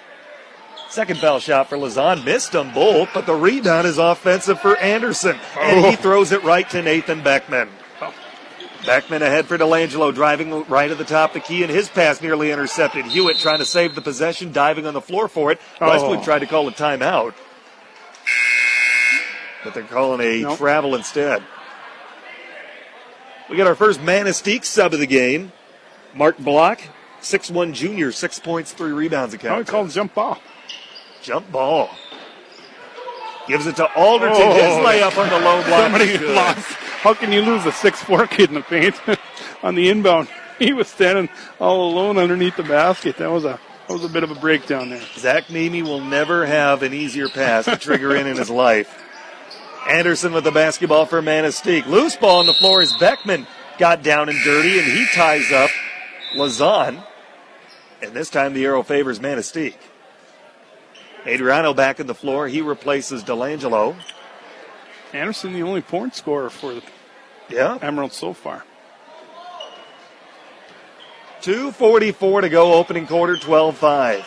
[0.94, 2.24] Second foul shot for Lazan.
[2.24, 5.36] Missed them both, but the rebound is offensive for Anderson.
[5.58, 5.96] And he oh.
[5.96, 7.68] throws it right to Nathan Beckman.
[8.86, 12.22] Beckman ahead for Delangelo, driving right at the top of the key, and his pass
[12.22, 13.06] nearly intercepted.
[13.06, 15.60] Hewitt trying to save the possession, diving on the floor for it.
[15.82, 15.90] Oh.
[15.90, 17.34] Westwood tried to call a timeout,
[19.64, 20.60] but they're calling a nope.
[20.60, 21.42] travel instead.
[23.50, 25.54] We got our first Manistique sub of the game.
[26.14, 26.82] Mark Block,
[27.20, 29.34] six-one junior, six points, three rebounds.
[29.34, 29.56] Account.
[29.56, 30.40] Oh, he called jump ball.
[31.24, 31.90] Jump ball.
[33.48, 34.36] Gives it to Alderton.
[34.38, 36.58] Oh, His layup on the low block.
[37.02, 38.96] How can you lose a six-four kid in the paint
[39.64, 40.28] on the inbound?
[40.60, 43.18] He was standing all alone underneath the basket.
[43.18, 45.02] That was a that was a bit of a breakdown there.
[45.18, 49.04] Zach Nemi will never have an easier pass to trigger in in his life.
[49.90, 51.88] Anderson with the basketball for Manistique.
[51.88, 53.48] Loose ball on the floor as Beckman
[53.80, 55.72] got down and dirty, and he ties up
[56.36, 57.04] Lazan.
[58.04, 59.76] And this time the arrow favors Manistique.
[61.26, 62.48] Adriano back in the floor.
[62.48, 63.96] He replaces Delangelo.
[65.14, 66.84] Anderson, the only point scorer for the
[67.50, 67.78] yeah.
[67.82, 68.64] Emerald so far.
[71.42, 74.26] 2.44 to go, opening quarter, 12 5.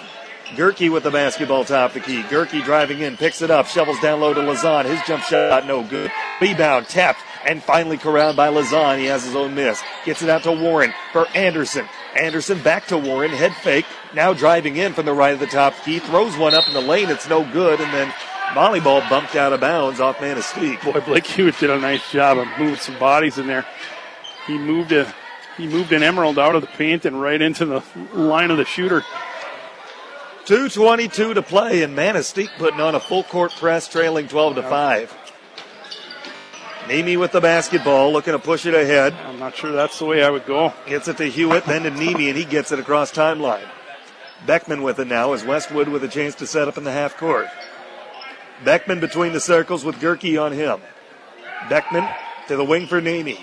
[0.54, 2.22] Gerke with the basketball top the key.
[2.22, 4.84] Gerke driving in, picks it up, shovels down low to Lazan.
[4.84, 6.12] His jump shot no good.
[6.40, 8.98] Rebound tapped and finally corralled by Lazan.
[8.98, 9.82] He has his own miss.
[10.04, 11.86] Gets it out to Warren for Anderson.
[12.14, 13.86] Anderson back to Warren, head fake.
[14.14, 15.98] Now driving in from the right of the top key.
[15.98, 17.10] Throws one up in the lane.
[17.10, 17.80] It's no good.
[17.80, 18.08] And then
[18.54, 20.82] volleyball bumped out of bounds off Manistique.
[20.82, 23.66] Boy, Blake Hewitt did a nice job of moving some bodies in there.
[24.46, 25.12] He moved a
[25.56, 28.64] he moved an emerald out of the paint and right into the line of the
[28.64, 29.02] shooter.
[30.44, 35.16] 2.22 to play, and Manistique putting on a full court press, trailing 12 to 5.
[36.88, 39.12] Nemi with the basketball, looking to push it ahead.
[39.14, 40.72] I'm not sure that's the way I would go.
[40.86, 43.66] Gets it to Hewitt, then to Nemi, and he gets it across timeline.
[44.44, 47.16] Beckman with it now as Westwood with a chance to set up in the half
[47.16, 47.46] court.
[48.64, 50.80] Beckman between the circles with Gerke on him.
[51.68, 52.06] Beckman
[52.48, 53.38] to the wing for Nemi.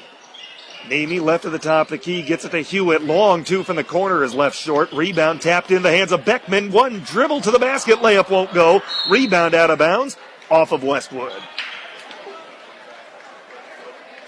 [0.90, 3.04] Nemi left of the top of the key, gets it to Hewitt.
[3.04, 4.92] Long two from the corner is left short.
[4.92, 6.72] Rebound tapped in the hands of Beckman.
[6.72, 8.00] One dribble to the basket.
[8.00, 8.82] Layup won't go.
[9.10, 10.18] Rebound out of bounds
[10.52, 11.42] off of Westwood.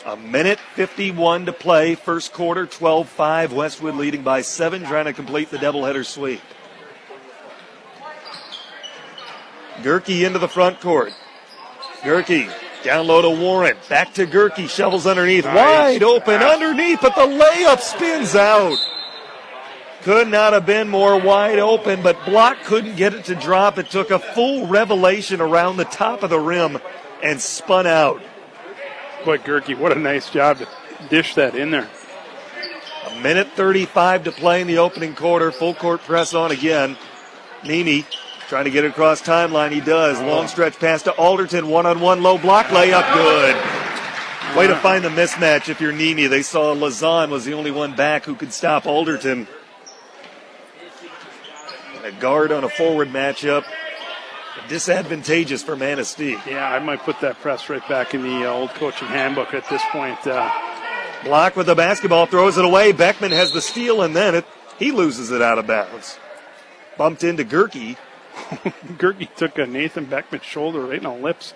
[0.06, 1.96] A minute 51 to play.
[1.96, 3.54] First quarter, 12 5.
[3.54, 6.42] Westwood leading by seven, trying to complete the doubleheader sweep.
[9.82, 11.14] Gerke into the front court.
[12.02, 12.50] Gerke
[12.84, 13.76] down low to Warren.
[13.90, 14.70] Back to Gerke.
[14.70, 15.46] Shovels underneath.
[15.46, 15.56] Nice.
[15.56, 18.78] Wide open underneath, but the layup spins out.
[20.04, 23.80] Could not have been more wide open, but Block couldn't get it to drop.
[23.80, 26.78] It took a full revelation around the top of the rim
[27.24, 28.22] and spun out.
[29.26, 30.68] Boy, Gerke, what a nice job to
[31.10, 31.90] dish that in there.
[33.08, 35.52] A minute 35 to play in the opening quarter.
[35.52, 36.98] Full court press on again.
[37.64, 38.06] Nemi
[38.48, 39.72] trying to get across timeline.
[39.72, 40.22] He does.
[40.22, 41.68] Long stretch pass to Alderton.
[41.68, 43.14] One on one low block layup.
[43.14, 43.56] Good.
[44.58, 46.28] Way to find the mismatch if you're Nemi.
[46.28, 49.48] They saw Lazan was the only one back who could stop Alderton.
[51.96, 53.66] And a guard on a forward matchup.
[54.70, 56.46] Disadvantageous for Manistique.
[56.46, 59.70] Yeah, I might put that press right back in the uh, old coaching handbook at
[59.70, 60.26] this point.
[60.26, 60.50] Uh,
[61.26, 62.92] Block with the basketball, throws it away.
[62.92, 64.46] Beckman has the steal, and then it
[64.78, 66.20] he loses it out of bounds.
[66.98, 67.98] Bumped into Gerke.
[68.98, 71.54] Gerke took a Nathan Beckman shoulder right in the lips.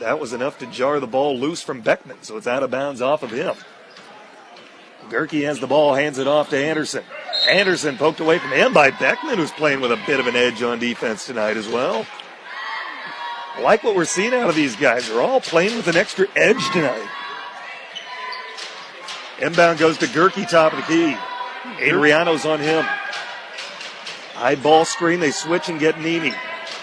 [0.00, 3.00] That was enough to jar the ball loose from Beckman, so it's out of bounds
[3.00, 3.54] off of him.
[5.08, 7.04] Gerke has the ball, hands it off to Anderson.
[7.48, 10.62] Anderson poked away from him by Beckman, who's playing with a bit of an edge
[10.62, 12.06] on defense tonight as well.
[13.56, 15.08] I like what we're seeing out of these guys.
[15.08, 17.08] They're all playing with an extra edge tonight.
[19.40, 21.16] Inbound goes to Gerke, top of the key.
[21.80, 22.84] Adriano's on him.
[24.34, 25.20] High ball screen.
[25.20, 26.34] They switch and get Nemi.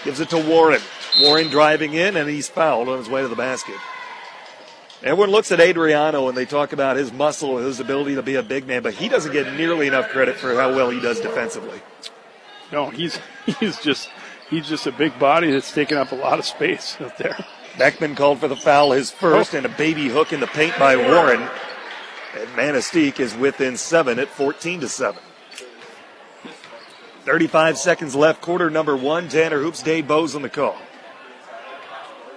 [0.04, 0.80] Gives it to Warren.
[1.20, 3.76] Warren driving in, and he's fouled on his way to the basket.
[5.02, 8.42] Everyone looks at Adriano and they talk about his muscle, his ability to be a
[8.42, 11.80] big man, but he doesn't get nearly enough credit for how well he does defensively.
[12.70, 13.18] No, he's
[13.60, 14.08] he's just
[14.48, 17.36] he's just a big body that's taking up a lot of space out there.
[17.78, 19.56] Beckman called for the foul, his first, oh.
[19.56, 21.48] and a baby hook in the paint by Warren.
[22.38, 25.20] And Manistique is within seven at 14 to 7.
[27.24, 29.28] 35 seconds left, quarter number one.
[29.28, 30.76] Tanner Hoops, Dave Bowes on the call.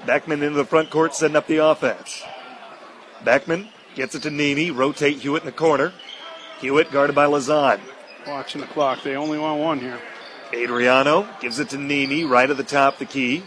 [0.06, 2.24] Beckman into the front court, setting up the offense.
[3.24, 5.94] Beckman gets it to Nemi, rotate Hewitt in the corner.
[6.60, 7.80] Hewitt guarded by Lazan.
[8.28, 10.00] Watching the clock, they only want one here.
[10.54, 13.44] Adriano gives it to Nemi, right at the top the key.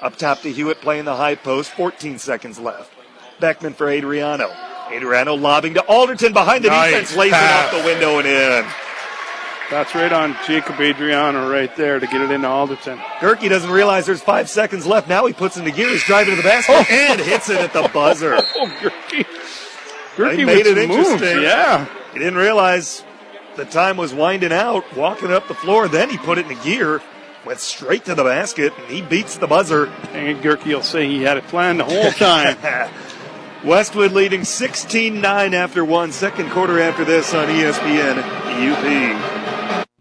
[0.00, 2.92] Up top to Hewitt playing the high post, 14 seconds left.
[3.38, 4.50] Beckman for Adriano.
[4.92, 7.72] Adriano lobbing to Alderton behind the Nice defense, lays pass.
[7.72, 8.72] it off the window and in.
[9.70, 12.98] That's right on Jacob Adriano right there to get it into Alderton.
[13.20, 15.08] Gerke doesn't realize there's five seconds left.
[15.08, 15.88] Now he puts into gear.
[15.88, 16.92] He's driving to the basket oh.
[16.92, 18.34] and hits it at the buzzer.
[18.62, 19.26] Oh, Gerke.
[20.16, 21.42] Gerke made it moves, interesting.
[21.42, 21.86] Yeah.
[22.12, 23.04] He didn't realize
[23.56, 25.86] the time was winding out, walking up the floor.
[25.86, 27.00] Then he put it into gear,
[27.46, 29.86] went straight to the basket, and he beats the buzzer.
[30.12, 32.56] And Gerke will say he had it planned the whole time.
[33.64, 36.12] Westwood leading 16 9 after one.
[36.12, 39.39] Second quarter after this on ESPN UP.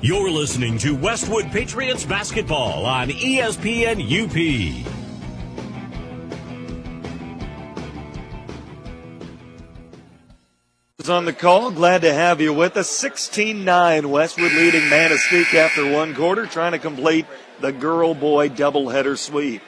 [0.00, 4.94] You're listening to Westwood Patriots basketball on ESPN UP.
[11.08, 11.70] on the call.
[11.70, 12.88] Glad to have you with us.
[12.90, 14.10] 16 9.
[14.10, 17.26] Westwood leading Manistique after one quarter, trying to complete
[17.60, 19.62] the girl boy doubleheader sweep.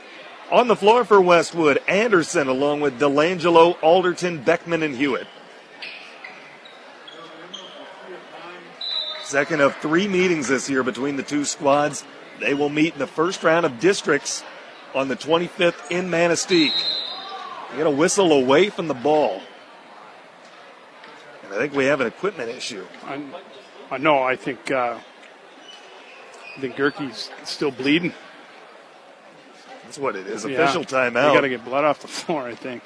[0.53, 5.27] On the floor for Westwood, Anderson along with Delangelo, Alderton, Beckman, and Hewitt.
[9.31, 12.03] Second of three meetings this year between the two squads.
[12.40, 14.43] They will meet in the first round of districts
[14.93, 16.75] on the 25th in Manistique.
[17.77, 19.40] Get a whistle away from the ball.
[21.45, 22.85] And I think we have an equipment issue.
[23.07, 23.22] I,
[23.93, 24.20] I know.
[24.20, 24.99] I think uh,
[26.57, 28.12] I think Gerke's still bleeding.
[29.85, 30.45] That's what it is.
[30.45, 30.64] Official Yeah.
[30.64, 31.28] Official timeout.
[31.28, 32.49] You got to get blood off the floor.
[32.49, 32.83] I think.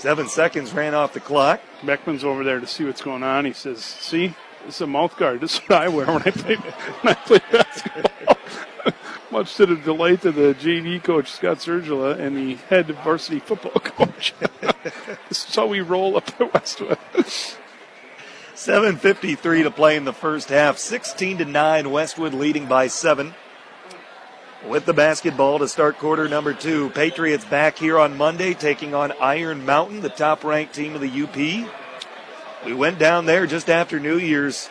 [0.00, 1.60] Seven seconds ran off the clock.
[1.84, 3.44] Beckman's over there to see what's going on.
[3.44, 4.28] He says, "See,
[4.64, 5.42] this is a mouth guard.
[5.42, 6.54] This is what I wear when I play
[7.02, 8.38] when I play basketball."
[9.30, 13.72] Much to the delight of the JV coach Scott Sergila and the head varsity football
[13.74, 14.32] coach.
[15.28, 16.96] this is how we roll up at Westwood.
[18.54, 20.78] 7.53 to play in the first half.
[20.78, 23.34] 16 to 9, Westwood leading by 7.
[24.66, 26.90] With the basketball to start quarter number two.
[26.90, 31.22] Patriots back here on Monday taking on Iron Mountain, the top ranked team of the
[31.22, 31.36] UP.
[32.66, 34.68] We went down there just after New Year's,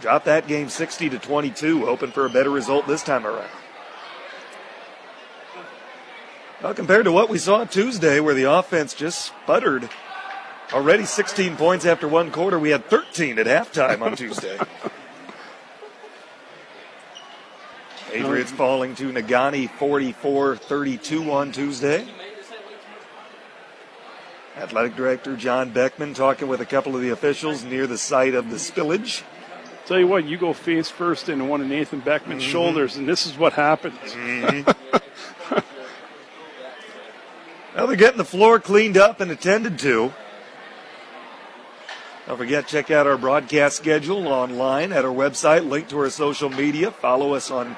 [0.00, 3.48] dropped that game 60 to 22, hoping for a better result this time around.
[6.62, 9.88] Well, compared to what we saw Tuesday, where the offense just sputtered,
[10.74, 14.58] already 16 points after one quarter, we had 13 at halftime on Tuesday.
[18.10, 22.06] Patriots falling to Negaunee 44 32 on Tuesday.
[24.56, 28.48] Athletic Director John Beckman talking with a couple of the officials near the site of
[28.50, 29.22] the spillage.
[29.84, 32.50] Tell you what, you go face first into one of Nathan Beckman's Mhm.
[32.50, 33.98] shoulders, and this is what happens.
[34.12, 34.74] Mhm.
[37.76, 40.10] Well, they're getting the floor cleaned up and attended to.
[42.26, 46.48] Don't forget, check out our broadcast schedule online at our website, link to our social
[46.48, 46.90] media.
[46.90, 47.76] Follow us on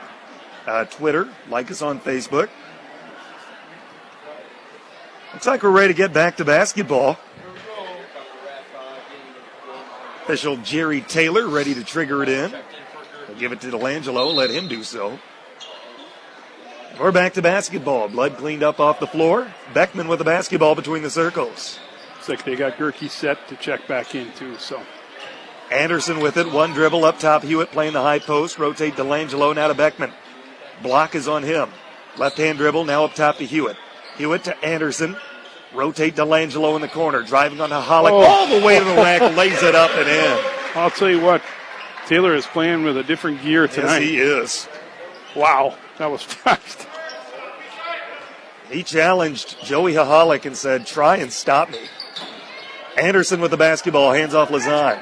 [0.68, 2.48] uh, Twitter, like us on Facebook.
[5.32, 7.18] Looks like we're ready to get back to basketball.
[10.24, 12.52] Official Jerry Taylor ready to trigger it in.
[13.28, 15.18] We'll give it to Delangelo, let him do so.
[17.00, 18.08] We're back to basketball.
[18.08, 19.50] Blood cleaned up off the floor.
[19.72, 21.78] Beckman with the basketball between the circles.
[22.18, 24.82] It's like they got Gerke set to check back in, too, so.
[25.70, 26.50] Anderson with it.
[26.50, 27.42] One dribble up top.
[27.42, 28.58] Hewitt playing the high post.
[28.58, 30.12] Rotate Delangelo now to Beckman.
[30.82, 31.70] Block is on him.
[32.16, 33.76] Left hand dribble now up top to Hewitt.
[34.16, 35.16] Hewitt to Anderson.
[35.74, 37.22] Rotate Delangelo in the corner.
[37.22, 38.20] Driving on Holick Oh.
[38.24, 39.20] all the way to the rack.
[39.36, 40.38] lays it up and in.
[40.74, 41.42] I'll tell you what,
[42.06, 43.98] Taylor is playing with a different gear tonight.
[43.98, 44.68] Yes, he is.
[45.36, 46.86] Wow, that was fast.
[48.70, 51.78] He challenged Joey Hahalik and said, try and stop me.
[52.98, 55.00] Anderson with the basketball, hands off Lazan.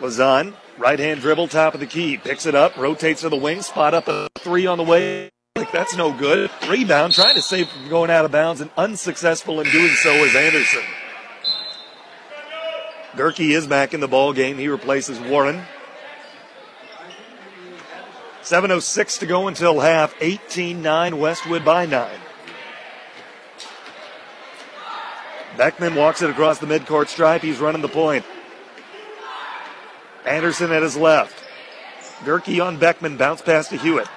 [0.00, 3.62] Lazan, right hand dribble, top of the key, picks it up, rotates to the wing,
[3.62, 5.30] spot up a three on the way.
[5.56, 6.50] Like that's no good.
[6.68, 10.34] Rebound, trying to save from going out of bounds and unsuccessful in doing so is
[10.34, 10.82] Anderson.
[13.14, 14.58] Gerke is back in the ball game.
[14.58, 15.62] He replaces Warren.
[18.42, 20.14] 7.06 to go until half.
[20.20, 22.20] 18 9, Westwood by 9.
[25.56, 27.40] Beckman walks it across the midcourt stripe.
[27.40, 28.26] He's running the point.
[30.26, 31.42] Anderson at his left.
[32.24, 33.16] Gerke on Beckman.
[33.16, 34.08] Bounce pass to Hewitt.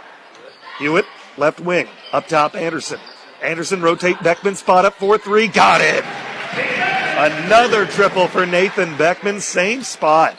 [0.80, 1.06] Hewitt,
[1.38, 1.88] left wing.
[2.12, 3.00] Up top, Anderson.
[3.44, 4.56] Anderson rotate Beckman.
[4.56, 5.48] Spot up 4 3.
[5.50, 6.04] Got it.
[7.18, 9.42] Another triple for Nathan Beckman.
[9.42, 10.36] Same spot.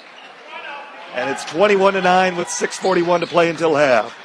[1.14, 4.16] And it's 21 to 9 with 6.41 to play until half.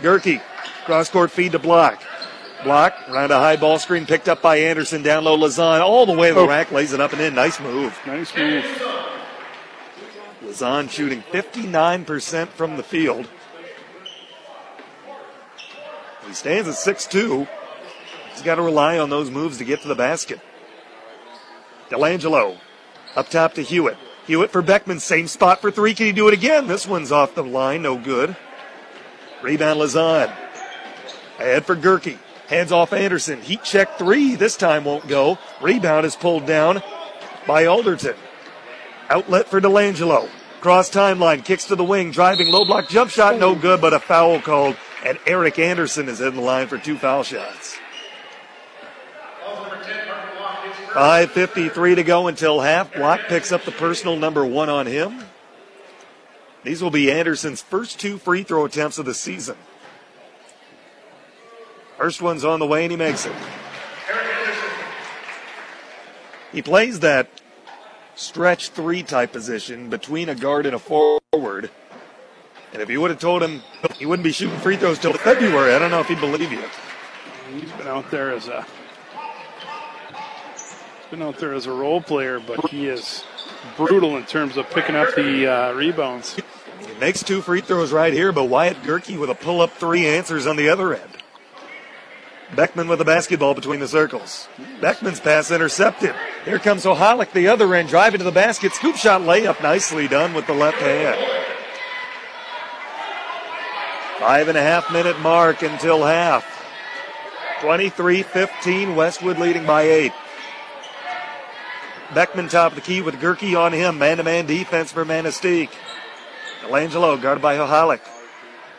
[0.00, 0.40] Gerke,
[0.84, 2.02] cross court feed to Block.
[2.64, 6.12] Block, around a high ball screen, picked up by Anderson, down low Lazan, all the
[6.14, 6.48] way to the Oh.
[6.48, 7.34] rack, lays it up and in.
[7.34, 7.96] Nice move.
[8.06, 8.64] Nice move.
[10.46, 13.28] Lazan shooting 59% from the field.
[16.26, 17.48] He stands at 6'2.
[18.32, 20.40] He's got to rely on those moves to get to the basket.
[21.90, 22.58] Delangelo
[23.16, 23.96] up top to Hewitt.
[24.26, 25.94] Hewitt for Beckman, same spot for three.
[25.94, 26.66] Can he do it again?
[26.66, 28.36] This one's off the line, no good.
[29.42, 30.34] Rebound Lazan.
[31.38, 32.18] Ahead for Gerke.
[32.48, 33.40] Hands off Anderson.
[33.40, 34.36] Heat check three.
[34.36, 35.38] This time won't go.
[35.60, 36.82] Rebound is pulled down
[37.46, 38.16] by Alderton.
[39.08, 40.28] Outlet for Delangelo.
[40.60, 41.44] Cross timeline.
[41.44, 42.10] Kicks to the wing.
[42.10, 43.38] Driving low block jump shot.
[43.38, 44.76] No good, but a foul called.
[45.04, 47.78] And Eric Anderson is in the line for two foul shots.
[50.96, 52.94] 5.53 to go until half.
[52.94, 55.22] Block picks up the personal number one on him.
[56.64, 59.56] These will be Anderson's first two free throw attempts of the season.
[61.98, 63.32] First one's on the way and he makes it.
[66.50, 67.28] He plays that
[68.16, 71.70] stretch three type position between a guard and a forward.
[72.72, 73.62] And if you would have told him
[73.96, 76.64] he wouldn't be shooting free throws till February, I don't know if he'd believe you.
[77.52, 78.66] He's been out there as a
[81.10, 83.24] been out there as a role player, but he is
[83.76, 86.34] brutal in terms of picking up the uh, rebounds.
[86.34, 90.06] He makes two free throws right here, but Wyatt Gerke with a pull up three
[90.06, 91.15] answers on the other end.
[92.54, 94.48] Beckman with the basketball between the circles.
[94.80, 96.14] Beckman's pass intercepted.
[96.44, 98.72] Here comes Ohalik, the other end, driving to the basket.
[98.72, 101.18] Scoop shot layup, nicely done with the left hand.
[104.20, 106.44] Five and a half minute mark until half.
[107.60, 110.12] 23 15, Westwood leading by eight.
[112.14, 113.98] Beckman top of the key with Gerke on him.
[113.98, 115.70] Man to man defense for Manistique.
[116.62, 118.00] Delangelo guarded by Ohalik.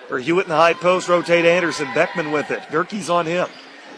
[0.07, 1.87] For Hewitt in the high post, rotate Anderson.
[1.93, 2.61] Beckman with it.
[2.71, 3.49] Gerke's on him.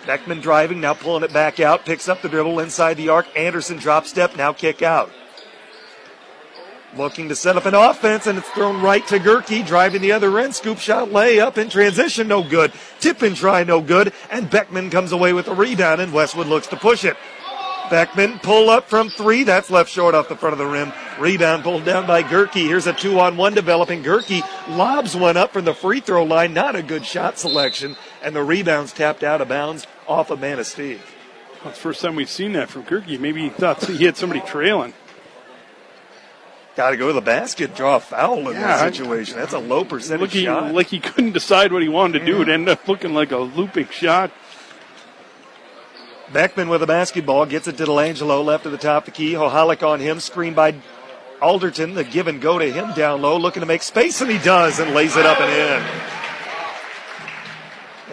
[0.08, 1.86] Beckman driving, now pulling it back out.
[1.86, 3.28] Picks up the dribble inside the arc.
[3.38, 5.12] Anderson drop step, now kick out.
[6.96, 10.40] looking to set up an offense, and it's thrown right to Gerke, driving the other
[10.40, 10.56] end.
[10.56, 12.72] Scoop shot, layup in transition, no good.
[13.00, 14.14] Tip and try, no good.
[14.32, 17.18] And Beckman comes away with a rebound, and Westwood looks to push it.
[17.90, 19.44] Beckman pull up from three.
[19.44, 20.92] That's left short off the front of the rim.
[21.20, 22.54] Rebound pulled down by Gerke.
[22.54, 24.04] Here's a two on one developing.
[24.04, 24.42] Gerke
[24.78, 26.54] lobs one up from the free throw line.
[26.54, 27.96] Not a good shot selection.
[28.24, 31.00] And the rebound's tapped out of bounds off of Manistique.
[31.64, 33.20] That's the first time we've seen that from Gerke.
[33.20, 34.94] Maybe he thought he had somebody trailing.
[36.76, 39.36] Got to go to the basket, draw a foul in Yeah, that situation.
[39.38, 40.74] That's a low percentage Look, he, shot.
[40.74, 42.42] like he couldn't decide what he wanted to do.
[42.42, 44.32] It ended up looking like a looping shot.
[46.32, 49.34] Beckman with the basketball gets it to Delangelo, left of the top of the key.
[49.34, 50.76] Hohalik on him, screened by
[51.42, 51.96] Alderton.
[51.96, 54.80] The give and go to him down low, looking to make space, and he does,
[54.80, 55.84] and lays it up and in.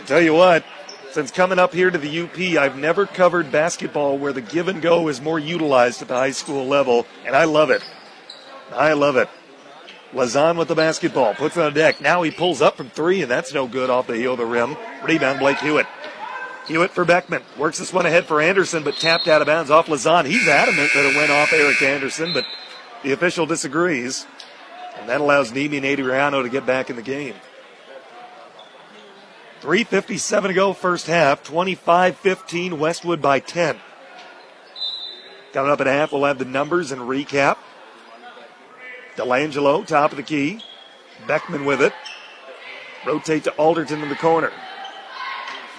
[0.00, 0.64] I tell you what,
[1.10, 4.80] since coming up here to the UP, I've never covered basketball where the give and
[4.80, 7.82] go is more utilized at the high school level, and I love it.
[8.72, 9.28] I love it.
[10.12, 12.00] Lazan with the basketball, puts it on deck.
[12.00, 14.46] Now he pulls up from three, and that's no good off the heel of the
[14.46, 14.76] rim.
[15.04, 15.86] Rebound, Blake Hewitt.
[16.66, 17.42] Hewitt for Beckman.
[17.56, 20.26] Works this one ahead for Anderson, but tapped out of bounds off Lazan.
[20.26, 22.44] He's adamant that it went off Eric Anderson, but
[23.02, 24.26] the official disagrees.
[24.98, 27.34] And that allows Nemi and Adriano to get back in the game.
[29.60, 31.42] 3.57 to go, first half.
[31.42, 33.76] 25 15, Westwood by 10.
[35.52, 37.56] Coming up at half, we'll have the numbers and recap.
[39.16, 40.60] Delangelo, top of the key.
[41.26, 41.92] Beckman with it.
[43.06, 44.52] Rotate to Alderton in the corner.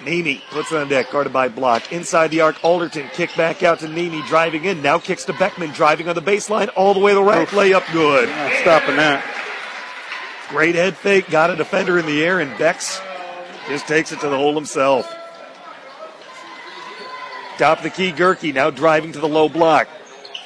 [0.04, 1.92] Nemi puts it on deck, guarded by Block.
[1.92, 4.80] Inside the arc, Alderton kick back out to Nemi, driving in.
[4.80, 7.48] Now kicks to Beckman, driving on the baseline, all the way to the right.
[7.48, 8.28] Layup good.
[8.28, 9.24] Not stopping that.
[10.50, 13.00] Great head fake, got a defender in the air, and Bex
[13.68, 15.12] just takes it to the hole himself.
[17.58, 19.88] Top of the key, Gerke now driving to the low block.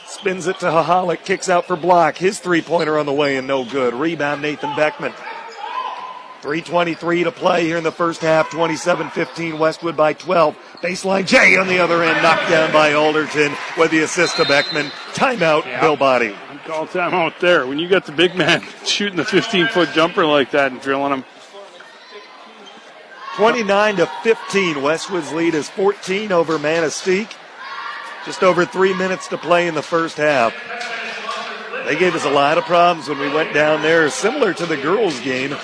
[0.07, 2.17] Spins it to Hahalik, kicks out for block.
[2.17, 3.93] His three pointer on the way and no good.
[3.95, 5.13] Rebound, Nathan Beckman.
[6.43, 8.51] 3.23 to play here in the first half.
[8.51, 10.57] 27 15, Westwood by 12.
[10.83, 14.87] Baseline J on the other end, knocked down by Alderton with the assist to Beckman.
[15.15, 16.35] Timeout, Bill Body.
[16.65, 17.67] Call timeout there.
[17.67, 21.13] When you got the big man shooting the 15 foot jumper like that and drilling
[21.13, 21.25] him.
[23.37, 24.83] 29 to 15.
[24.83, 27.35] Westwood's lead is 14 over Manistique.
[28.25, 30.55] Just over three minutes to play in the first half.
[31.87, 34.77] They gave us a lot of problems when we went down there, similar to the
[34.77, 35.55] girls' game,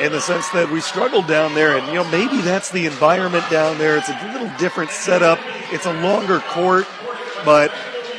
[0.00, 1.76] in the sense that we struggled down there.
[1.76, 3.96] And, you know, maybe that's the environment down there.
[3.96, 5.38] It's a little different setup,
[5.72, 6.86] it's a longer court,
[7.44, 7.72] but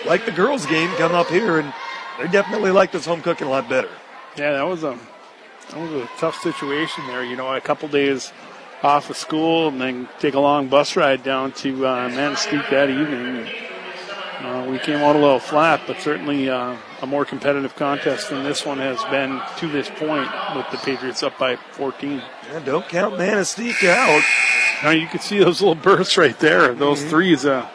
[0.05, 1.73] like the girls' game, come up here and
[2.17, 3.89] they definitely like this home cooking a lot better.
[4.35, 4.97] Yeah, that was a
[5.69, 7.23] that was a tough situation there.
[7.23, 8.31] You know, a couple days
[8.81, 12.89] off of school and then take a long bus ride down to uh, Manistique that
[12.89, 13.47] evening.
[14.39, 18.43] Uh, we came out a little flat, but certainly uh, a more competitive contest than
[18.43, 22.21] this one has been to this point, with the Patriots up by 14.
[22.53, 24.21] And don't count Manistique out.
[24.83, 26.73] Now you can see those little bursts right there.
[26.73, 27.09] Those Mhm.
[27.09, 27.45] threes.
[27.45, 27.65] Uh,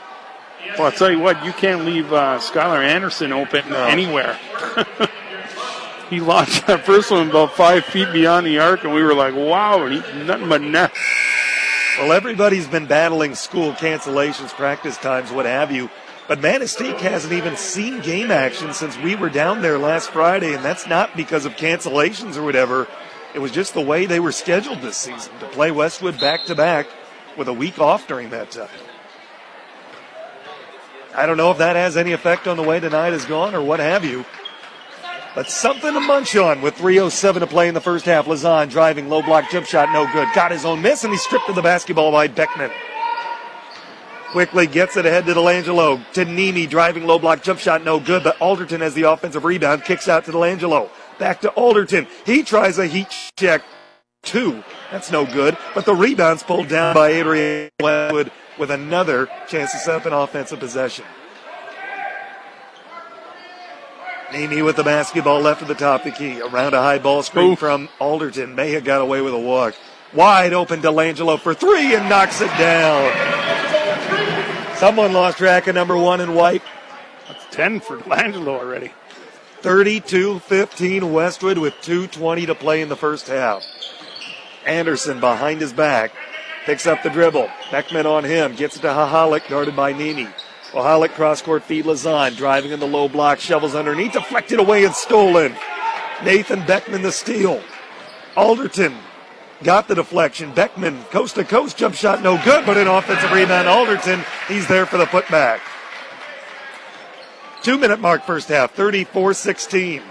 [0.78, 3.84] well, I'll tell you what, you can't leave uh, Skylar Anderson open No.
[3.84, 4.38] anywhere.
[6.10, 9.34] he launched that first one about five feet beyond the arc, and we were like,
[9.34, 10.92] wow, and he, nothing but net.
[11.98, 15.88] Well, everybody's been battling school cancellations, practice times, what have you.
[16.26, 20.64] But Manistique hasn't even seen game action since we were down there last Friday, and
[20.64, 22.88] that's not because of cancellations or whatever.
[23.34, 26.54] It was just the way they were scheduled this season to play Westwood back to
[26.54, 26.86] back
[27.36, 28.68] with a week off during that time.
[31.14, 33.62] I don't know if that has any effect on the way tonight has gone or
[33.62, 34.24] what have you.
[35.34, 38.26] But something to munch on with 3.07 to play in the first half.
[38.26, 40.28] Lazan driving low block jump shot, no good.
[40.34, 42.70] Got his own miss, and he stripped of the basketball by Beckman.
[44.35, 46.05] Quickly gets it ahead to Delangelo.
[46.14, 48.24] To Nemi driving low block jump shot, no good.
[48.24, 50.91] But Alderton has the offensive rebound, kicks out to Delangelo.
[51.20, 52.09] Back to Alderton.
[52.26, 53.07] He tries a heat
[53.37, 53.62] check.
[54.24, 54.64] Two.
[54.91, 55.57] That's no good.
[55.72, 60.12] But the rebound's pulled down by Adrian Westwood with another chance to set up an
[60.12, 61.05] offensive possession.
[64.32, 66.41] Nemi with the basketball left at the top of the key.
[66.41, 68.57] Around a high ball screen from Alderton.
[68.57, 69.76] May have got away with a walk.
[70.12, 73.63] Wide open Delangelo for three and knocks it down.
[74.76, 76.62] Someone lost track of number one and white.
[77.28, 78.92] That's 10 for Delangelo already.
[79.60, 83.64] 32 15 Westwood with 2.20 to play in the first half.
[84.66, 86.12] Anderson behind his back
[86.66, 87.48] picks up the dribble.
[87.70, 88.54] Beckman on him.
[88.56, 90.28] Gets it to Hahalik, guarded by Nemi.
[90.72, 94.94] Ohalik cross court feed Lazan, driving in the low block, shovels underneath, deflected away and
[94.94, 95.54] stolen.
[96.24, 97.62] Nathan Beckman the steal.
[98.36, 98.96] Alderton
[99.62, 100.52] got the deflection.
[100.52, 103.68] Beckman coast to coast jump shot, no good, but an offensive rebound.
[103.68, 105.61] Alderton, he's there for the putback.
[107.62, 110.02] Two minute mark first half, 34 16.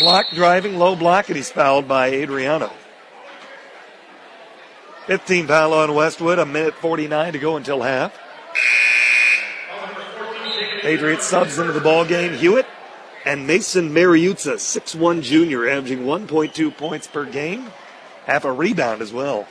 [0.00, 2.72] Block driving, low block, and he's fouled by Adriano.
[5.06, 8.18] 15 foul on Westwood, a minute 49 to go until half.
[10.80, 12.32] Patriots subs into the ball game.
[12.32, 12.66] Hewitt
[13.24, 17.70] and Mason Mariuzza, 6'1 junior, averaging 1.2 points per game.
[18.26, 19.46] Half a rebound as well.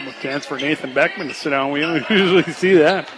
[0.00, 1.72] A chance for Nathan Beckman to sit down.
[1.72, 3.10] We don't usually see that.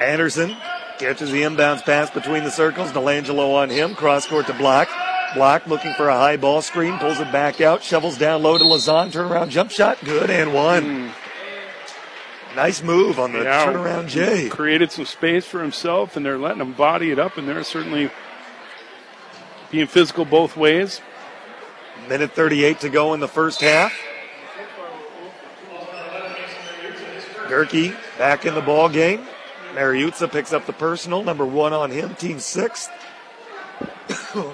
[0.00, 0.56] Anderson
[0.98, 2.92] catches the inbounds pass between the circles.
[2.92, 3.94] Delangelo on him.
[3.94, 4.88] Cross court to block.
[5.34, 6.98] Block looking for a high ball screen.
[6.98, 7.82] Pulls it back out.
[7.82, 9.10] Shovels down low to Lazan.
[9.10, 9.98] Turnaround jump shot.
[10.04, 10.84] Good and one.
[10.84, 11.12] Mm.
[12.54, 14.50] Nice move on the yeah, turnaround Jay.
[14.50, 18.10] Created some space for himself, and they're letting him body it up, and they're certainly
[19.72, 21.00] being physical both ways.
[22.08, 23.98] Minute 38 to go in the first half.
[27.48, 29.26] Gerke back in the ball game.
[29.74, 32.90] Mariuzza picks up the personal, number one on him, team sixth.
[34.34, 34.52] and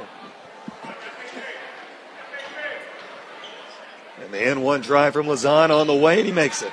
[4.31, 6.73] the N1 drive from Lazan on the way, and he makes it.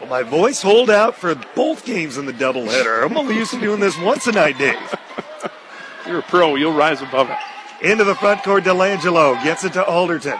[0.00, 3.04] Well, my voice hold out for both games in the doubleheader.
[3.04, 4.78] I'm only used to doing this once a night, Dave.
[6.06, 6.54] You're a pro.
[6.56, 7.36] You'll rise above it.
[7.82, 10.38] Into the front court, Delangelo gets it to Alderton.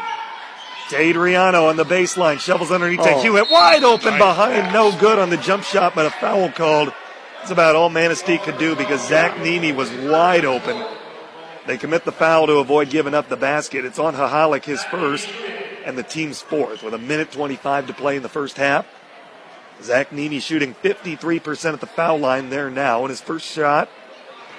[0.91, 3.05] To Adriano on the baseline, shovels underneath oh.
[3.05, 6.93] to Hewitt, wide open behind, no good on the jump shot, but a foul called.
[7.41, 10.85] It's about all Manistique could do because Zach Nemi was wide open.
[11.67, 13.85] They commit the foul to avoid giving up the basket.
[13.85, 15.29] It's on Hahalik, his first,
[15.85, 18.87] and the team's fourth, with a minute 25 to play in the first half.
[19.83, 23.89] Zach Nemi shooting 53% at the foul line there now, and his first shot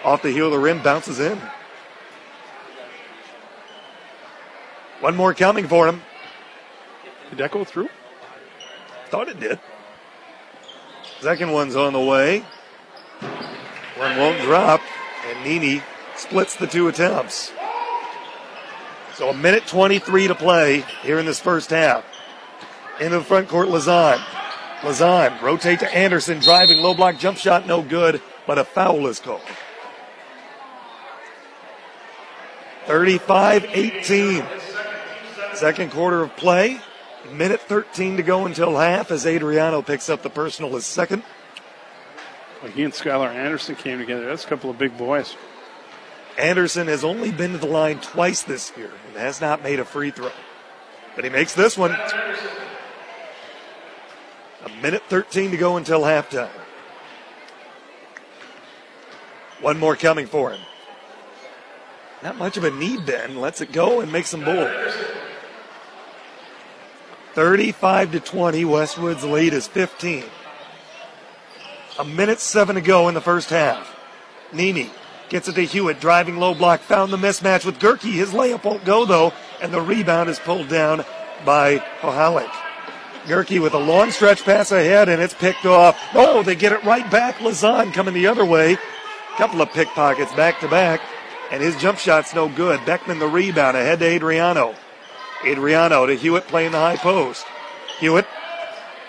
[0.03, 1.39] off the heel of the rim bounces in.
[4.99, 6.01] One more coming for him.
[7.29, 7.89] Did that go through?
[9.09, 9.59] Thought it did.
[11.19, 12.43] Second one's on the way.
[13.97, 14.81] One won't drop,
[15.27, 15.81] and Nemi
[16.15, 17.51] splits the two attempts.
[19.15, 22.03] So a minute 23 to play here in this first half.
[22.99, 24.17] Into the front court, Lazan.
[24.81, 29.19] Lazan rotate to Anderson, driving low block jump shot, no good, but a foul is
[29.19, 29.41] called.
[32.85, 34.45] 35 18.
[35.53, 36.79] Second quarter of play.
[37.31, 41.23] Minute 13 to go until half as Adriano picks up the personal as second.
[42.73, 44.25] He and Skylar Anderson came together.
[44.25, 45.35] That's a couple of big boys.
[46.37, 49.85] Anderson has only been to the line twice this year and has not made a
[49.85, 50.31] free throw.
[51.15, 51.91] But he makes this one.
[51.91, 52.29] A
[54.81, 56.49] minute 13 to go until halftime.
[59.61, 60.59] One more coming for him.
[62.23, 63.39] Not much of a need bend.
[63.39, 64.71] Lets it go and makes some bulls.
[67.33, 68.63] 35 to 20.
[68.63, 70.23] Westwood's lead is 15.
[71.99, 73.93] A minute seven to go in the first half.
[74.53, 74.89] Nemi
[75.27, 78.01] gets it to Hewitt, driving low block, found the mismatch with Gerke.
[78.01, 81.03] His layup won't go though, and the rebound is pulled down
[81.45, 82.51] by Ohalik.
[83.25, 85.99] Gerke with a long stretch pass ahead, and it's picked off.
[86.13, 87.35] Oh, they get it right back.
[87.39, 88.77] Lazan coming the other way.
[89.37, 91.01] Couple of pickpockets back to back,
[91.53, 92.83] and his jump shot's no good.
[92.83, 94.73] Beckman the rebound ahead to Adriano.
[95.45, 97.45] Adriano to Hewitt playing the high post.
[97.99, 98.25] Hewitt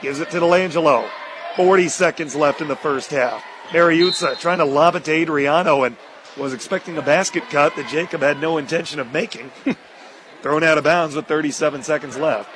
[0.02, 1.08] gives it to Delangelo.
[1.56, 3.42] 40 seconds left in the first half.
[3.70, 5.96] Mariuzza trying to lob it to Adriano and
[6.36, 9.50] was expecting a basket cut that Jacob had no intention of making.
[10.42, 12.50] Thrown out of bounds with 37 seconds left.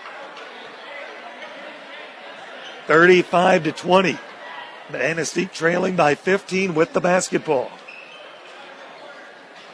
[2.88, 4.18] 35 to 20.
[4.90, 7.70] Manistique trailing by 15 with the basketball.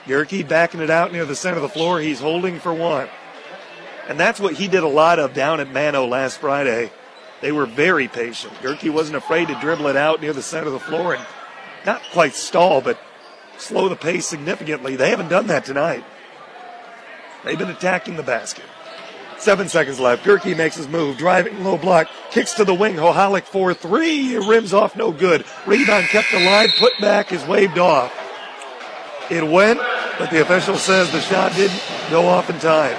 [0.07, 2.01] Gerke backing it out near the center of the floor.
[2.01, 3.09] He's holding for one.
[4.09, 6.91] And that's what he did a lot of down at Mano last Friday.
[7.41, 8.53] They were very patient.
[8.63, 11.27] Gerke wasn't afraid to dribble it out near the center of the floor and
[11.87, 12.99] not quite stall, but
[13.59, 14.97] slow the pace significantly.
[14.97, 16.05] They haven't done that tonight.
[17.45, 18.65] They've been attacking the basket.
[19.39, 20.25] Seven seconds left.
[20.25, 22.95] Gerke makes his move, driving low block, kicks to the wing.
[22.97, 24.37] Hohalik 4 3.
[24.49, 25.45] Rims off, no good.
[25.67, 28.24] Rebound kept alive, put back is waved off.
[29.31, 29.81] It went,
[30.19, 32.95] but the official says the shot didn't go off in time.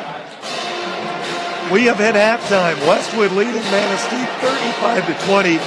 [1.72, 2.78] We have hit halftime.
[2.88, 5.58] Westwood leading Manistique 35 to 20.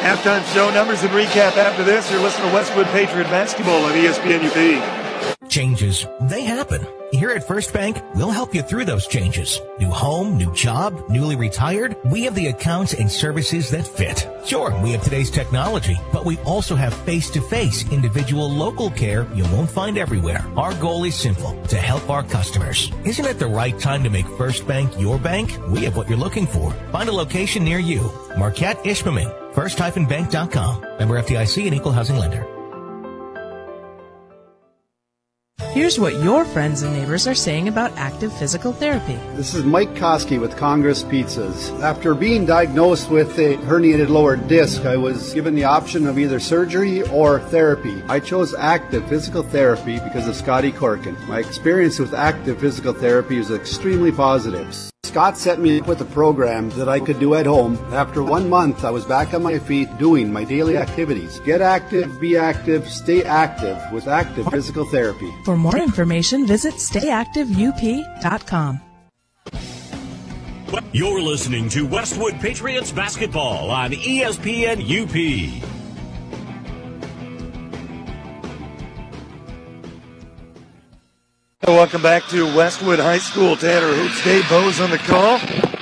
[0.00, 2.10] Halftime show numbers and recap after this.
[2.10, 5.48] You're listening to Westwood Patriot Basketball on ESPN UP.
[5.50, 6.86] Changes, they happen.
[7.12, 9.60] Here at First Bank, we'll help you through those changes.
[9.78, 11.96] New home, new job, newly retired.
[12.04, 14.28] We have the accounts and services that fit.
[14.44, 19.70] Sure, we have today's technology, but we also have face-to-face individual local care you won't
[19.70, 20.44] find everywhere.
[20.56, 22.90] Our goal is simple, to help our customers.
[23.04, 25.56] Isn't it the right time to make First Bank your bank?
[25.68, 26.72] We have what you're looking for.
[26.90, 28.10] Find a location near you.
[28.36, 29.54] Marquette Ishpeming.
[29.54, 30.80] First-bank.com.
[30.98, 32.55] Member FDIC and equal housing lender.
[35.76, 39.16] Here's what your friends and neighbors are saying about active physical therapy.
[39.34, 41.78] This is Mike Koski with Congress Pizzas.
[41.82, 46.40] After being diagnosed with a herniated lower disc, I was given the option of either
[46.40, 48.02] surgery or therapy.
[48.08, 51.14] I chose active physical therapy because of Scotty Corkin.
[51.28, 54.74] My experience with active physical therapy is extremely positive.
[55.06, 57.78] Scott set me up with a program that I could do at home.
[57.92, 61.38] After one month, I was back on my feet doing my daily activities.
[61.40, 65.32] Get active, be active, stay active with active physical therapy.
[65.44, 68.80] For more information, visit stayactiveup.com.
[70.92, 75.75] You're listening to Westwood Patriots basketball on ESPN UP.
[81.64, 83.56] Welcome back to Westwood High School.
[83.56, 85.38] Tanner Hoops, Dave Bose on the call.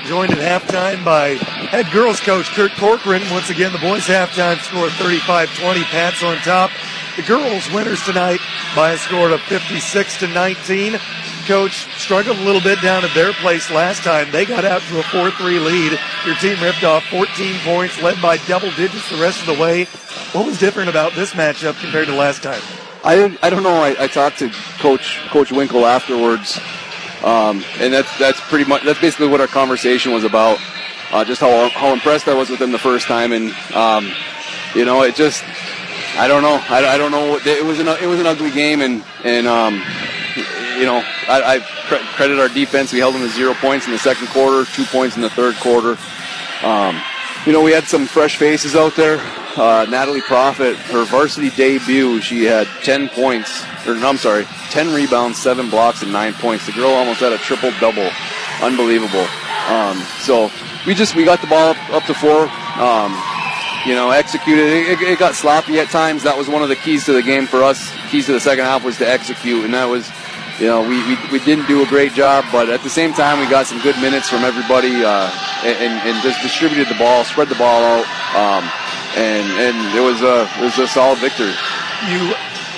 [0.06, 1.30] Joined at halftime by
[1.66, 3.22] head girls coach Kurt Corcoran.
[3.30, 5.82] Once again, the boys halftime score 35-20.
[5.90, 6.70] Pats on top.
[7.16, 8.38] The girls winners tonight
[8.76, 10.98] by a score of 56 to 19.
[11.46, 14.30] Coach struggled a little bit down at their place last time.
[14.30, 15.98] They got out to a 4-3 lead.
[16.24, 19.84] Your team ripped off 14 points, led by double digits the rest of the way.
[20.32, 22.62] What was different about this matchup compared to last time?
[23.04, 23.82] I, I don't know.
[23.82, 26.58] I, I talked to Coach Coach Winkle afterwards,
[27.22, 30.58] um, and that's that's pretty much that's basically what our conversation was about.
[31.12, 34.10] Uh, just how how impressed I was with him the first time, and um,
[34.74, 35.44] you know, it just
[36.16, 36.58] I don't know.
[36.70, 37.38] I, I don't know.
[37.44, 39.74] It was an it was an ugly game, and and um,
[40.78, 42.90] you know, I, I credit our defense.
[42.90, 45.56] We held them to zero points in the second quarter, two points in the third
[45.56, 45.98] quarter.
[46.62, 47.00] Um,
[47.44, 49.18] you know, we had some fresh faces out there.
[49.56, 55.38] Uh, Natalie Profit, her varsity debut, she had 10 points, or I'm sorry, 10 rebounds,
[55.38, 56.66] 7 blocks, and 9 points.
[56.66, 58.10] The girl almost had a triple double.
[58.60, 59.26] Unbelievable.
[59.68, 60.50] Um, so
[60.86, 62.48] we just, we got the ball up, up to four.
[62.80, 63.14] Um,
[63.86, 64.66] you know, executed.
[64.66, 66.22] It, it, got sloppy at times.
[66.22, 67.92] That was one of the keys to the game for us.
[68.10, 70.10] Keys to the second half was to execute, and that was,
[70.58, 73.38] you know, we, we, we didn't do a great job, but at the same time,
[73.38, 75.30] we got some good minutes from everybody uh,
[75.64, 78.64] and, and just distributed the ball, spread the ball out, um,
[79.16, 81.52] and and it was a it was a solid victory.
[82.10, 82.34] You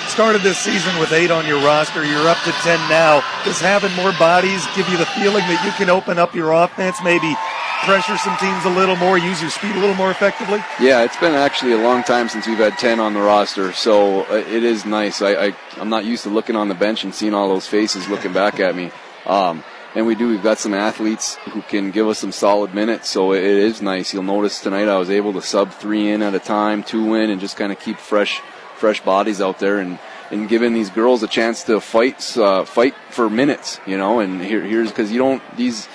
[0.07, 2.05] started this season with eight on your roster.
[2.05, 3.23] You're up to ten now.
[3.43, 6.97] Does having more bodies give you the feeling that you can open up your offense,
[7.03, 7.35] maybe
[7.83, 10.59] pressure some teams a little more, use your speed a little more effectively?
[10.79, 14.23] Yeah, it's been actually a long time since we've had 10 on the roster, so
[14.25, 15.21] uh, it is nice.
[15.21, 18.07] I, I, I'm not used to looking on the bench and seeing all those faces
[18.07, 18.91] looking back at me.
[19.25, 19.63] Um,
[19.97, 20.29] and we do.
[20.29, 24.13] We've got some athletes who can give us some solid minutes, so it is nice.
[24.13, 27.31] You'll notice tonight I was able to sub three in at a time, two in,
[27.31, 28.39] and just kind of keep fresh,
[28.75, 29.97] fresh bodies out there and
[30.29, 33.79] and giving these girls a chance to fight, uh, fight for minutes.
[33.87, 35.87] You know, and here, here's because you don't these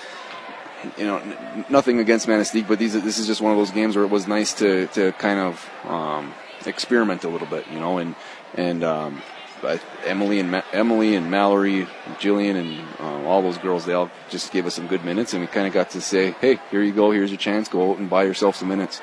[0.98, 3.94] you know, n- nothing against Manistique, but these this is just one of those games
[3.94, 6.34] where it was nice to to kind of um,
[6.66, 8.16] experiment a little bit, you know, and
[8.55, 9.22] and um,
[9.63, 11.87] but Emily and Ma- Emily and Mallory,
[12.19, 15.41] Jillian, and um, all those girls, they all just gave us some good minutes, and
[15.41, 17.99] we kind of got to say, hey, here you go, here's your chance, go out
[17.99, 19.01] and buy yourself some minutes.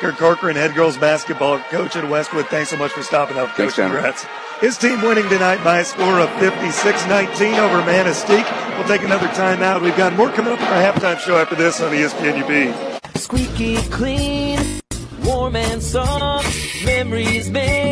[0.00, 2.46] Kirk Corcoran, head girls basketball coach at Westwood.
[2.48, 3.76] Thanks so much for stopping up, Thanks, Coach.
[3.76, 3.94] Tanner.
[3.94, 4.26] Congrats.
[4.60, 8.76] His team winning tonight by a score of 56-19 over Manistique.
[8.76, 9.80] We'll take another timeout.
[9.80, 13.16] We've got more coming up in our halftime show after this on E ESPN UP.
[13.16, 14.58] Squeaky clean,
[15.24, 17.91] warm and soft, memories made, steamy hot,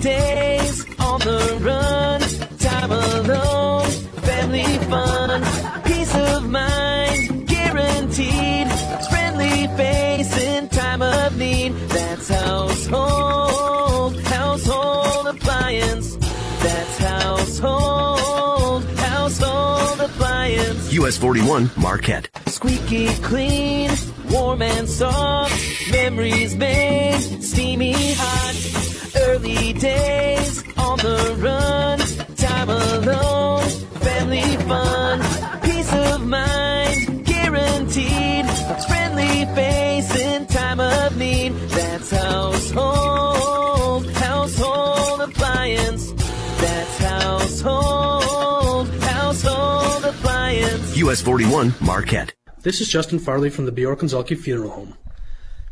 [0.00, 2.20] days on the run,
[2.58, 3.90] time alone,
[4.22, 5.42] family fun,
[5.84, 8.68] peace of mind, guaranteed,
[9.10, 20.92] friendly face in time of need, that's household, household appliance, that's household, household appliance.
[20.94, 22.28] US 41 Marquette.
[22.46, 23.90] Squeaky clean,
[24.30, 28.89] warm and soft, memories made, steamy hot,
[29.30, 31.98] early days on the run,
[32.34, 33.62] time alone,
[34.02, 35.20] family fun,
[35.62, 38.44] peace of mind, guaranteed,
[38.88, 50.96] friendly face in time of need, that's household, household appliance, that's household, household appliance.
[50.96, 52.34] US 41 Marquette.
[52.62, 54.96] This is Justin Farley from the Bjork and Zhulkie Funeral Home.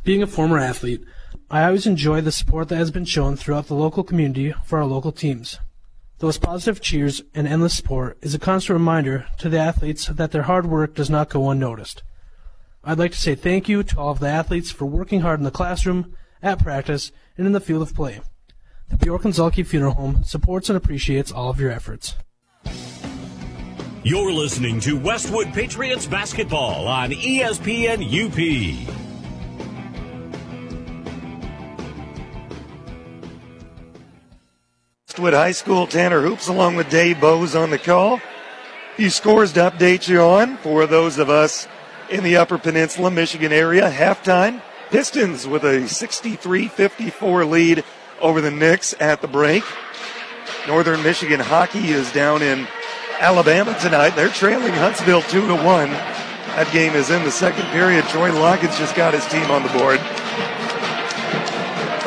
[0.04, 1.02] Being a former athlete,
[1.50, 4.84] I always enjoy the support that has been shown throughout the local community for our
[4.84, 5.58] local teams.
[6.18, 10.42] Those positive cheers and endless support is a constant reminder to the athletes that their
[10.42, 12.02] hard work does not go unnoticed.
[12.84, 15.44] I'd like to say thank you to all of the athletes for working hard in
[15.44, 18.20] the classroom, at practice, and in the field of play.
[18.90, 22.14] The Bjork Zhulkie Funeral Home supports and appreciates all of your efforts.
[24.02, 29.07] You're listening to Westwood Patriots basketball on ESPN UP.
[35.18, 35.88] Westwood High School.
[35.88, 38.20] Tanner Hoops along with Dave Bose on the call.
[38.94, 41.66] Few scores to update you on for those of us
[42.08, 43.90] in the Upper Peninsula, Michigan area.
[43.90, 47.82] Halftime, Pistons with a 63-54 lead
[48.20, 49.64] over the Knicks at the break.
[50.68, 52.68] Northern Michigan hockey is down in
[53.18, 54.10] Alabama tonight.
[54.10, 55.64] They're trailing Huntsville 2 to 1.
[55.64, 58.04] That game is in the second period.
[58.04, 59.98] Troy Loggins just got his team on the board.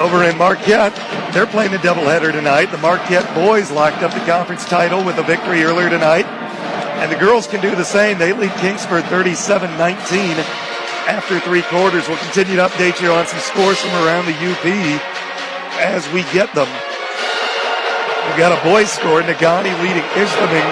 [0.01, 0.97] Over in Marquette,
[1.29, 2.73] they're playing a doubleheader tonight.
[2.73, 6.25] The Marquette boys locked up the conference title with a victory earlier tonight.
[6.97, 8.17] And the girls can do the same.
[8.17, 10.41] They lead Kingsford 37 19
[11.05, 12.09] after three quarters.
[12.09, 14.65] We'll continue to update you on some scores from around the UP
[15.85, 16.69] as we get them.
[18.25, 20.65] We've got a boys score, Negaunee leading Ishpeming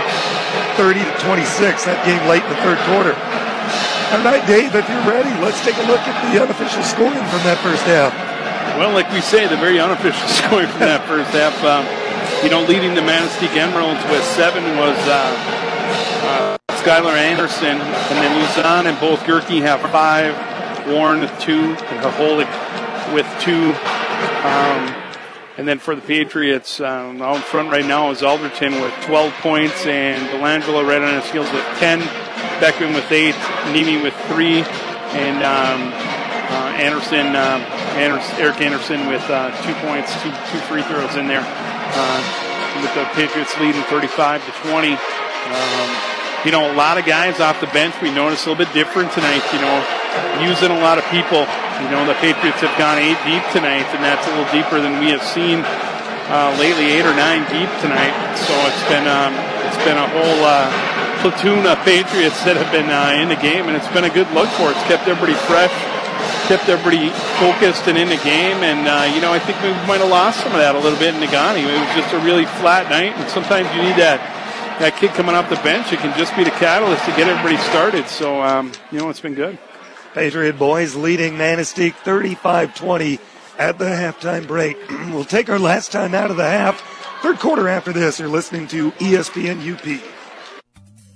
[0.73, 1.85] 30 to 26.
[1.85, 3.13] That game late in the third quarter.
[3.13, 7.45] All right, Dave, if you're ready, let's take a look at the unofficial scoring from
[7.45, 8.28] that first half.
[8.77, 11.55] Well, like we say, the very unofficial scoring from that first half.
[11.63, 11.85] Um,
[12.43, 15.35] you know, leading the Manistique Emeralds with seven was uh,
[16.23, 20.33] uh, Skylar Anderson, and then Lazan and both Gerke have five,
[20.87, 22.47] Warren with two, and Kaholik
[23.13, 23.73] with two.
[24.47, 24.95] Um,
[25.57, 29.33] and then for the Patriots, um, out in front right now is Alderton with 12
[29.41, 31.99] points, and Delangelo right on his heels with 10.
[32.61, 33.35] Beckman with eight,
[33.73, 34.63] Nemi with three,
[35.15, 35.91] and um,
[36.49, 37.61] uh, Anderson, uh,
[37.97, 41.43] Anderson, Eric Anderson with uh, two points, two, two free throws in there.
[41.45, 42.45] Uh,
[42.81, 44.93] with the Patriots leading 35 to 20.
[44.93, 45.89] Um,
[46.45, 47.95] you know, a lot of guys off the bench.
[48.01, 49.43] We noticed a little bit different tonight.
[49.51, 49.75] You know,
[50.39, 51.43] using a lot of people.
[51.83, 54.99] You know, the Patriots have gone eight deep tonight, and that's a little deeper than
[54.99, 55.63] we have seen
[56.31, 58.15] uh, lately, eight or nine deep tonight.
[58.35, 59.35] So it's been um,
[59.67, 60.67] it's been a whole uh,
[61.23, 62.87] platoon of Patriots that have been
[63.19, 64.79] in the game, and it's been a good look for it.
[64.79, 65.71] It's kept everybody fresh,
[66.47, 68.63] kept everybody focused and in the game.
[68.63, 70.99] And uh, you know, I think we might have lost some of that a little
[70.99, 71.63] bit in Negaunee.
[71.63, 74.19] It was just a really flat night, and sometimes you need that
[74.79, 75.91] that kid coming off the bench.
[75.91, 78.07] It can just be the catalyst to get everybody started.
[78.07, 79.57] So um, you know, it's been good.
[80.13, 83.19] Patriot boys leading Manistique 35-20
[83.59, 84.77] at the halftime break.
[85.13, 86.81] we'll take our last time out of the half.
[87.21, 90.18] Third quarter after this, you're listening to ESPN UP.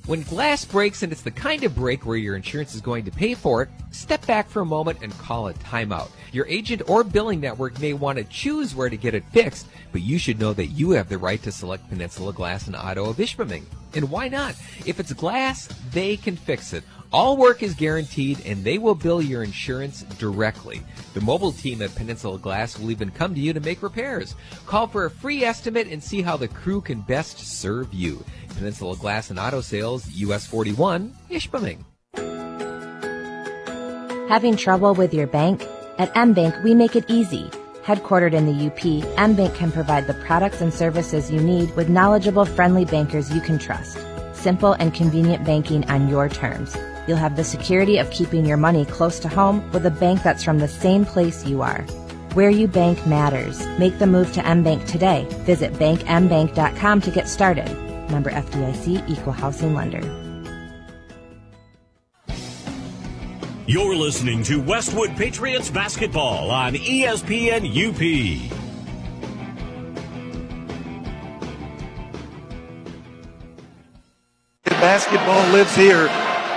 [0.05, 3.11] When glass breaks and it's the kind of break where your insurance is going to
[3.11, 6.11] pay for it, step back for a moment and call a timeout.
[6.33, 10.01] Your agent or billing network may want to choose where to get it fixed, but
[10.01, 13.15] you should know that you have the right to select Peninsula Glass and Auto of
[13.15, 13.63] Ishpeming.
[13.93, 14.55] And why not?
[14.85, 16.83] If it's glass, they can fix it.
[17.13, 20.81] All work is guaranteed and they will bill your insurance directly.
[21.13, 24.33] The mobile team at Peninsula Glass will even come to you to make repairs.
[24.65, 28.25] Call for a free estimate and see how the crew can best serve you.
[28.57, 31.83] Peninsula Glass and Auto Sales, US 41, Ishpeming.
[34.27, 35.67] Having trouble with your bank?
[35.99, 37.47] At MBank, we make it easy.
[37.83, 38.79] Headquartered in the UP,
[39.17, 43.59] MBank can provide the products and services you need with knowledgeable, friendly bankers you can
[43.59, 43.99] trust.
[44.33, 46.75] Simple and convenient banking on your terms.
[47.07, 50.43] You'll have the security of keeping your money close to home with a bank that's
[50.43, 51.81] from the same place you are.
[52.33, 53.65] Where you bank matters.
[53.77, 55.27] Make the move to MBank today.
[55.45, 57.69] Visit bankmbank.com to get started.
[58.09, 60.01] Member FDIC Equal Housing Lender.
[63.65, 68.59] You're listening to Westwood Patriots basketball on ESPN UP.
[74.65, 76.09] Basketball lives here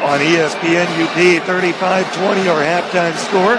[0.05, 1.17] on ESPN UP
[1.47, 3.57] 35-20 our halftime score.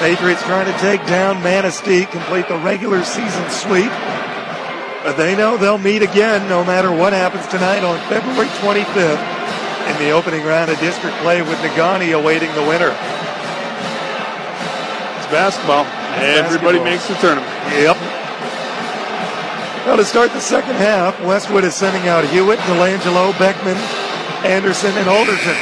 [0.00, 3.92] Patriots trying to take down Manistique, complete the regular season sweep.
[5.04, 9.22] But they know they'll meet again no matter what happens tonight on February 25th
[9.86, 12.90] in the opening round of district play with Negaunee awaiting the winner.
[15.18, 15.84] It's basketball.
[16.16, 16.84] Everybody basketball.
[16.84, 17.52] makes the tournament.
[17.76, 17.96] Yep.
[19.86, 23.76] Well, to start the second half, Westwood is sending out Hewitt, Delangelo, Beckman,
[24.44, 25.56] Anderson, and Alderton.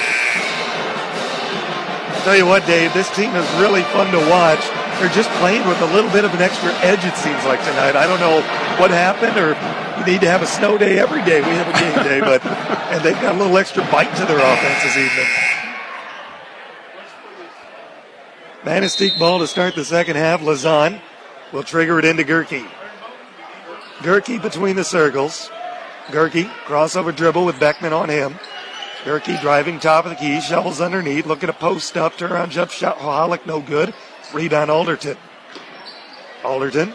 [2.11, 4.61] I'll tell you what, Dave, this team is really fun to watch.
[4.99, 7.97] They're just playing with a little bit of an extra edge, it seems like tonight.
[7.97, 8.43] I don't know
[8.79, 9.55] what happened, or
[9.99, 11.41] you need to have a snow day every day.
[11.41, 14.39] We have a game day, but and they've got a little extra bite to their
[14.39, 15.27] offense this evening.
[18.63, 20.41] Manistique ball to start the second half.
[20.41, 21.01] Lazan
[21.53, 22.69] will trigger it into Gerke.
[23.99, 25.51] Gerke between the circles.
[26.07, 28.39] Gerke crossover dribble with Beckman on him.
[29.05, 32.71] Gerke driving top of the key, shovels underneath, looking to post up, turn around jump
[32.71, 32.99] shot.
[33.01, 33.93] Oh, Holick no good.
[34.33, 35.17] Rebound Alderton.
[36.45, 36.93] Alderton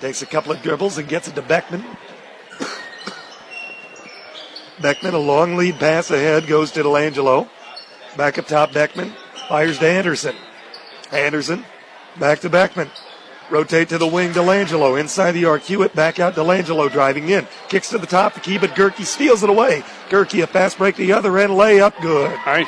[0.00, 1.84] takes a couple of dribbles and gets it to Beckman.
[4.80, 7.48] Beckman, a long lead pass ahead, goes to Delangelo.
[8.16, 9.12] Back up top, Beckman
[9.52, 10.34] fires to Anderson.
[11.12, 11.62] Anderson
[12.18, 12.90] back to Beckman.
[13.52, 14.98] Rotate to the wing, Delangelo.
[14.98, 17.46] Inside the arc, Hewitt back out, Delangelo driving in.
[17.68, 18.70] Kicks to the top to keep it.
[18.70, 19.82] Gerke steals it away.
[20.08, 22.30] Gerke a fast break the other end, layup good.
[22.46, 22.66] Nice.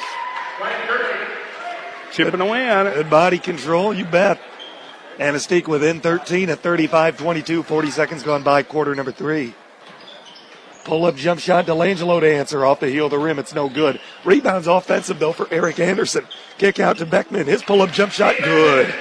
[2.13, 2.95] Chipping away on it.
[2.97, 4.39] Good body control, you bet.
[5.17, 9.55] Manistique within 13 at 35 22, 40 seconds gone by, quarter number three.
[10.85, 13.39] Pull up jump shot, Delangelo to answer off the heel of the rim.
[13.39, 14.01] It's no good.
[14.23, 16.27] Rebounds offensive though for Eric Anderson.
[16.59, 17.47] Kick out to Beckman.
[17.47, 18.95] His pull up jump shot, good.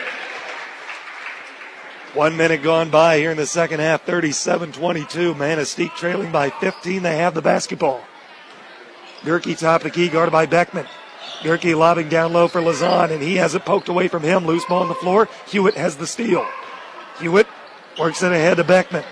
[2.14, 5.34] One minute gone by here in the second half, 37 22.
[5.34, 7.02] Manistique trailing by 15.
[7.02, 8.02] They have the basketball.
[9.24, 10.86] Gerke top of the key, guarded by Beckman.
[11.42, 14.46] Gerke lobbing down low for Lazan, and he has it poked away from him.
[14.46, 15.28] Loose ball on the floor.
[15.48, 16.46] Hewitt has the steal.
[17.20, 17.48] Hewitt
[18.00, 19.04] works it ahead to Beckman.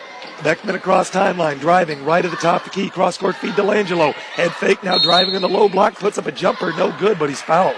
[0.44, 2.90] Beckman across timeline, driving right at the top of the key.
[2.90, 4.14] Cross court feed to Langelo.
[4.14, 5.96] Head fake now driving in the low block.
[5.96, 6.72] Puts up a jumper.
[6.78, 7.76] No good, but he's fouled.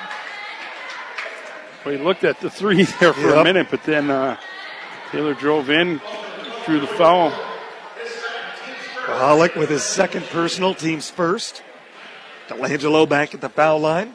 [1.85, 3.37] Well, he looked at the three there for Yep.
[3.37, 4.37] a minute, but then uh,
[5.13, 6.01] Taylor drove in,
[6.65, 7.31] drew the foul.
[9.05, 11.61] Pollock with his second personal, team's first.
[12.47, 14.11] Delangelo back at the foul line.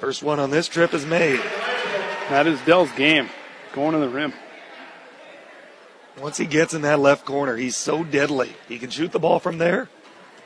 [0.00, 1.40] First one on this trip is made.
[2.28, 3.30] That is Dell's game,
[3.72, 4.34] going to the rim.
[6.20, 8.54] Once he gets in that left corner, he's so deadly.
[8.68, 9.88] He can shoot the ball from there,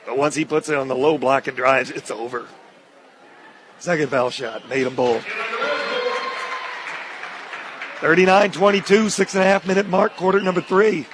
[0.06, 2.46] but once he puts it on the low block and drives, it's over.
[3.80, 5.26] Second foul shot made them both.
[8.02, 11.06] 39 22, six and a half minute mark, quarter number three.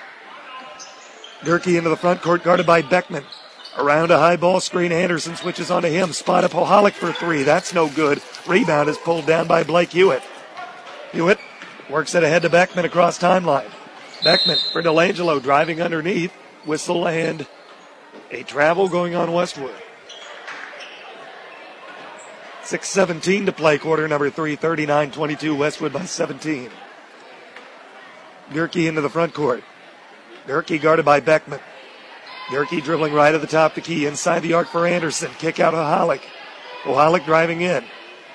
[1.40, 3.24] Gerke into the front court, guarded by Beckman.
[3.76, 6.14] Around a high ball screen, Anderson switches onto him.
[6.14, 7.42] Spot up Oholic for three.
[7.42, 8.22] That's no good.
[8.46, 10.22] Rebound is pulled down by Blake Hewitt.
[11.12, 11.38] Hewitt
[11.90, 13.70] works it ahead to Beckman across timeline.
[14.24, 16.32] Beckman for Delangelo driving underneath.
[16.64, 17.46] Whistle and
[18.30, 19.76] a travel going on Westwood.
[22.68, 26.68] 6.17 to play, quarter number three, 39 22, Westwood by 17.
[28.50, 29.64] Gerke into the front court.
[30.46, 31.60] Gerke guarded by Beckman.
[32.48, 35.30] Gerke dribbling right at the top of the key, inside the arc for Anderson.
[35.38, 36.20] Kick out of Oholic.
[36.82, 37.84] Oholic driving in.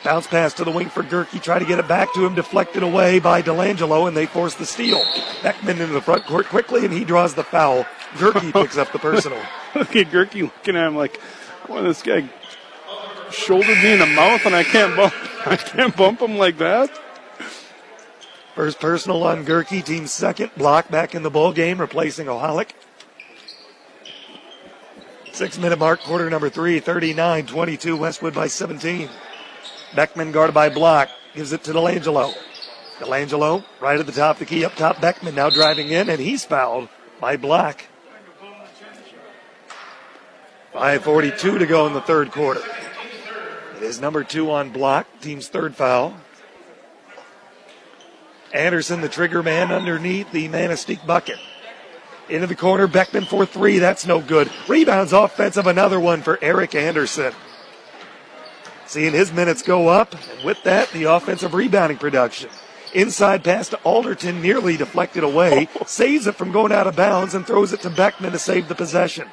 [0.04, 1.40] Bounce pass to the wing for Gerke.
[1.40, 2.34] Try to get it back to him.
[2.34, 5.00] Deflected away by Delangelo, and they force the steal.
[5.44, 7.86] Beckman into the front court quickly, and he draws the foul.
[8.14, 9.40] Gerke picks up the personal.
[9.76, 11.22] Look at Gerke looking at him like,
[11.68, 12.28] "Boy, this guy
[13.34, 15.14] shouldered me in the mouth, and I can't bump,
[15.46, 16.90] I can't bump him like that."
[18.56, 20.52] First personal on Gerke, team second.
[20.56, 22.70] Block back in the ball game, replacing Oholic.
[25.32, 29.10] Six minute mark, quarter number three, 39 22, Westwood by 17.
[29.96, 32.32] Beckman guarded by Block, gives it to Delangelo.
[33.00, 35.02] Delangelo, right at the top of the key, up top.
[35.02, 36.88] Beckman now driving in, and he's fouled
[37.20, 37.84] by Block.
[40.74, 42.62] 5.42 to go in the third quarter.
[43.84, 46.16] Is number two on Block, team's third foul.
[48.54, 51.38] Anderson, the trigger man underneath the Manistique bucket.
[52.30, 53.80] Into the corner, Beckman for three.
[53.80, 54.50] That's no good.
[54.70, 57.34] Rebounds offensive, another one for Eric Anderson.
[58.86, 62.52] Seeing his minutes go up, and with that, the offensive rebounding production.
[62.94, 67.46] Inside pass to Alderton, nearly deflected away, saves it from going out of bounds, and
[67.46, 69.28] throws it to Beckman to save the possession.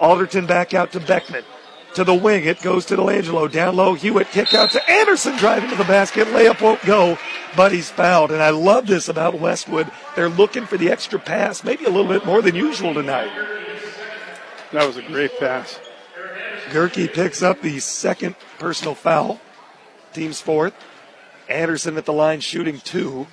[0.00, 1.44] Alderton back out to Beckman.
[1.94, 3.50] To the wing, it goes to Delangelo.
[3.50, 6.26] Down low, Hewitt kick out to Anderson driving to the basket.
[6.28, 7.16] Layup won't go,
[7.56, 8.32] but he's fouled.
[8.32, 9.90] And I love this about Westwood.
[10.16, 13.30] They're looking for the extra pass, maybe a little bit more than usual tonight.
[14.72, 15.78] That was a great pass.
[16.70, 19.40] Gerke picks up the second personal foul.
[20.12, 20.74] Team's fourth.
[21.48, 23.28] Anderson at the line shooting two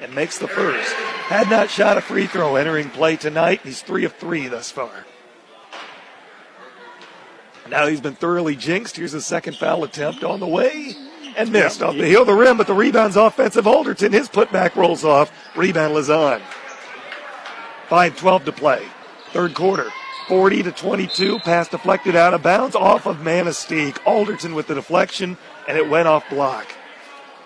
[0.00, 0.92] and makes the first.
[0.92, 3.60] Had not shot a free throw entering play tonight.
[3.62, 5.06] He's three of three thus far.
[7.68, 8.96] Now he's been thoroughly jinxed.
[8.96, 10.94] Here's a second foul attempt on the way
[11.36, 13.66] and missed off the heel of the rim, but the rebound's offensive.
[13.66, 15.30] Alderton, his putback rolls off.
[15.56, 16.40] Rebound Lazan.
[17.88, 18.86] 5-12 to play.
[19.32, 19.90] Third quarter.
[20.28, 21.38] 40 to 22.
[21.40, 23.98] Pass deflected out of bounds off of Manistique.
[24.04, 25.36] Alderton with the deflection,
[25.68, 26.66] and it went off block.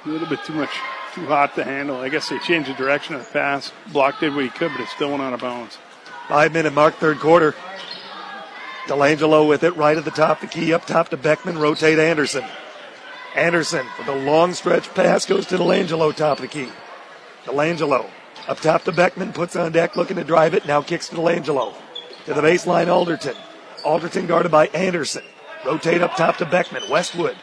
[0.07, 0.71] A little bit too much,
[1.15, 1.97] too hot to handle.
[1.97, 3.71] I guess they changed the direction of the pass.
[3.93, 5.77] Block did what he could, but it still went out of bounds.
[6.29, 7.55] Five minute mark, third quarter.
[8.91, 12.01] Delangelo with it right at the top, of the key up top to Beckman, rotate
[12.01, 12.45] Anderson.
[13.37, 16.69] Anderson with a long stretch pass goes to Delangelo, top of the key.
[17.45, 18.11] Delangelo
[18.49, 21.73] up top to Beckman, puts on deck, looking to drive it, now kicks to Delangelo.
[22.25, 23.37] To the baseline, Alderton.
[23.85, 25.23] Alderton guarded by Anderson.
[25.65, 27.37] Rotate up top to Beckman, Westwood.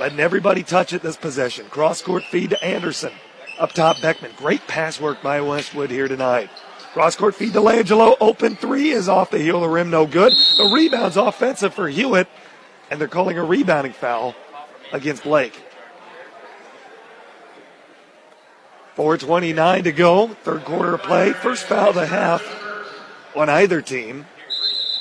[0.00, 1.66] Letting everybody touch it this possession.
[1.66, 3.12] Cross court feed to Anderson.
[3.60, 4.32] Up top, Beckman.
[4.36, 6.50] Great pass work by Westwood here tonight.
[6.92, 8.16] Cross court feed to Langelo.
[8.20, 9.90] Open three is off the heel of the rim.
[9.90, 10.32] No good.
[10.32, 12.28] The rebound's offensive for Hewitt.
[12.90, 14.34] And they're calling a rebounding foul
[14.92, 15.54] against Blake.
[18.96, 21.32] 4.29 to go, third quarter of play.
[21.32, 22.44] First foul of the half
[23.36, 24.26] on either team.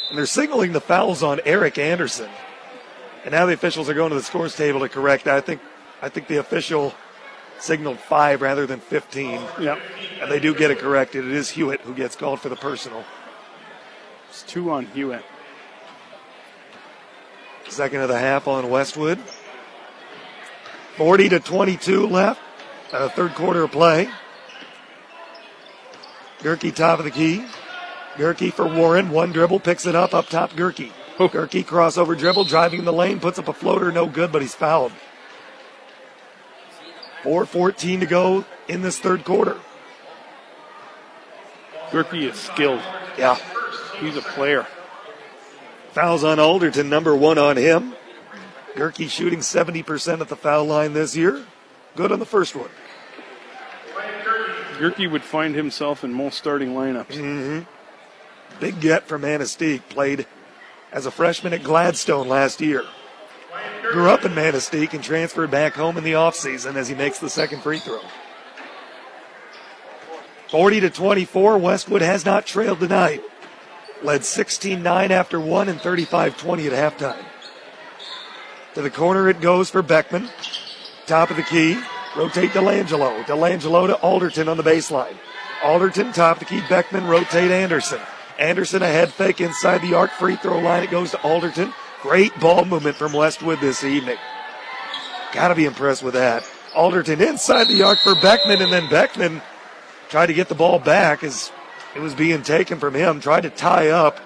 [0.09, 2.29] And they're signaling the fouls on Eric Anderson.
[3.23, 5.27] And now the officials are going to the scores table to correct.
[5.27, 5.59] I think
[6.01, 6.93] I think the official
[7.59, 9.41] signaled five rather than 15.
[9.59, 9.79] Yep.
[10.21, 11.25] And they do get it corrected.
[11.25, 13.03] It is Hewitt who gets called for the personal.
[14.29, 15.23] It's two on Hewitt.
[17.67, 19.19] Second of the half on Westwood.
[20.97, 22.41] 40 to 22 left.
[22.91, 24.09] Uh, third quarter of play.
[26.39, 27.45] Gerke top of the key.
[28.15, 29.11] Gerke for Warren.
[29.11, 30.91] One dribble, picks it up, up top Gerke.
[31.17, 34.55] Gerke crossover dribble, driving in the lane, puts up a floater, no good, but he's
[34.55, 34.93] fouled.
[37.23, 39.57] 4.14 to go in this third quarter.
[41.89, 42.81] Gerke is skilled.
[43.17, 43.37] Yeah.
[43.99, 44.65] He's a player.
[45.91, 47.95] Fouls on Alderton, number one on him.
[48.75, 51.43] Gerke shooting 70% at the foul line this year.
[51.95, 52.69] Good on the first one.
[54.77, 57.07] Gerke would find himself in most starting lineups.
[57.07, 58.59] Mm-hmm.
[58.59, 59.81] Big get from Manistique.
[59.89, 60.25] Played
[60.91, 62.83] as a freshman at Gladstone last year.
[63.91, 67.29] Grew up in Manistique and transferred back home in the offseason as he makes the
[67.29, 68.01] second free throw.
[70.49, 73.21] 40 to 24, Westwood has not trailed tonight.
[74.01, 77.23] Led 16 9 after one and 35 20 at halftime.
[78.75, 80.29] To the corner it goes for Beckman.
[81.05, 81.79] Top of the key.
[82.15, 83.23] Rotate Delangelo.
[83.23, 85.15] Delangelo to Alderton on the baseline.
[85.63, 86.61] Alderton, top of the key.
[86.69, 87.99] Beckman, rotate Anderson.
[88.39, 90.83] Anderson a head fake inside the arc free throw line.
[90.83, 91.73] It goes to Alderton.
[92.01, 94.17] Great ball movement from Westwood this evening.
[95.33, 96.49] Gotta be impressed with that.
[96.73, 99.41] Alderton inside the arc for Beckman, and then Beckman
[100.07, 101.51] tried to get the ball back as
[101.95, 103.19] it was being taken from him.
[103.19, 104.19] Tried to tie up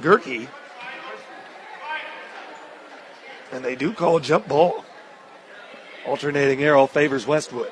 [0.00, 0.48] Gerke.
[3.50, 4.84] And they do call a jump ball.
[6.06, 7.70] Alternating arrow favors Westwood.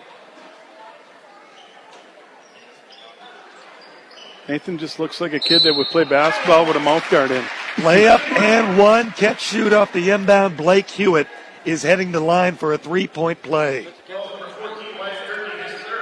[4.49, 7.45] Nathan just looks like a kid that would play basketball with a mouth guard in.
[7.77, 10.57] Layup and one catch shoot off the inbound.
[10.57, 11.27] Blake Hewitt
[11.65, 13.87] is heading the line for a three point play.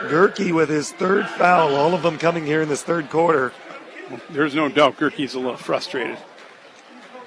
[0.08, 3.52] Gerke with his third foul, all of them coming here in this third quarter.
[4.30, 6.18] There's no doubt Gerke's a little frustrated.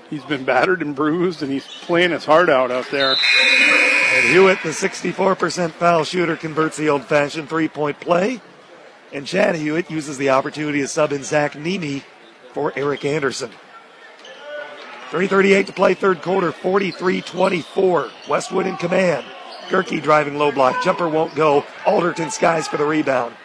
[0.09, 3.15] He's been battered and bruised, and he's playing his heart out out there.
[4.13, 8.41] And Hewitt, the 64% foul shooter, converts the old fashioned three point play.
[9.13, 12.03] And Chad Hewitt uses the opportunity to sub in Zach Nemi
[12.51, 13.51] for Eric Anderson.
[15.13, 18.09] 3.38 to play, third quarter, 43 24.
[18.27, 19.23] Westwood in command.
[19.67, 20.83] Gerke driving low block.
[20.83, 21.63] Jumper won't go.
[21.85, 23.35] Alderton skies for the rebound.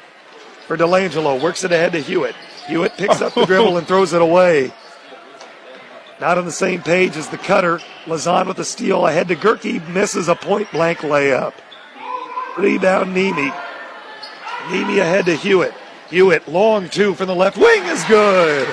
[0.66, 2.34] For Delangelo, works it ahead to Hewitt.
[2.68, 4.72] Hewitt picks up the dribble and throws it away.
[6.18, 7.80] Not on the same page as the cutter.
[8.06, 11.52] Lazan with the steal ahead to Gerke, misses a point blank layup.
[12.56, 13.52] Rebound Nemi.
[14.70, 15.74] Nemi ahead to Hewitt.
[16.08, 18.66] Hewitt, long two from the left wing is good.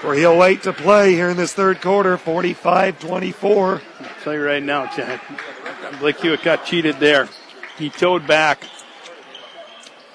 [0.00, 3.74] For he'll wait to play here in this third quarter, 45 24.
[3.74, 5.20] I'll tell you right now, Chad.
[5.98, 7.28] Blake Hewitt got cheated there.
[7.76, 8.64] He towed back.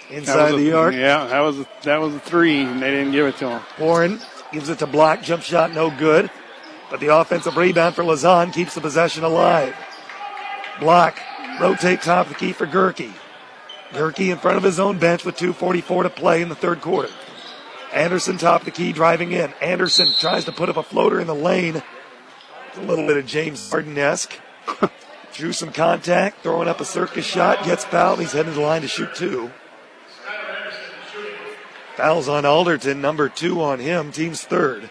[0.09, 0.93] Inside a, the arc.
[0.95, 3.61] Yeah, that was a, that was a three, and they didn't give it to him.
[3.79, 4.19] Warren
[4.51, 6.31] gives it to Block, jump shot no good.
[6.89, 9.75] But the offensive rebound for Lazan keeps the possession alive.
[10.79, 11.19] Block,
[11.59, 13.11] rotate top of the key for Gerke.
[13.91, 17.09] Gerke in front of his own bench with 2.44 to play in the third quarter.
[17.95, 19.53] Anderson top the key driving in.
[19.61, 21.81] Anderson tries to put up a floater in the lane.
[22.75, 24.37] A little bit of James Harden esque.
[25.33, 28.19] Drew some contact, throwing up a circus shot, gets fouled.
[28.19, 29.49] He's heading to the line to shoot two.
[31.95, 34.89] Fouls on Alderton, number two on him, team's third.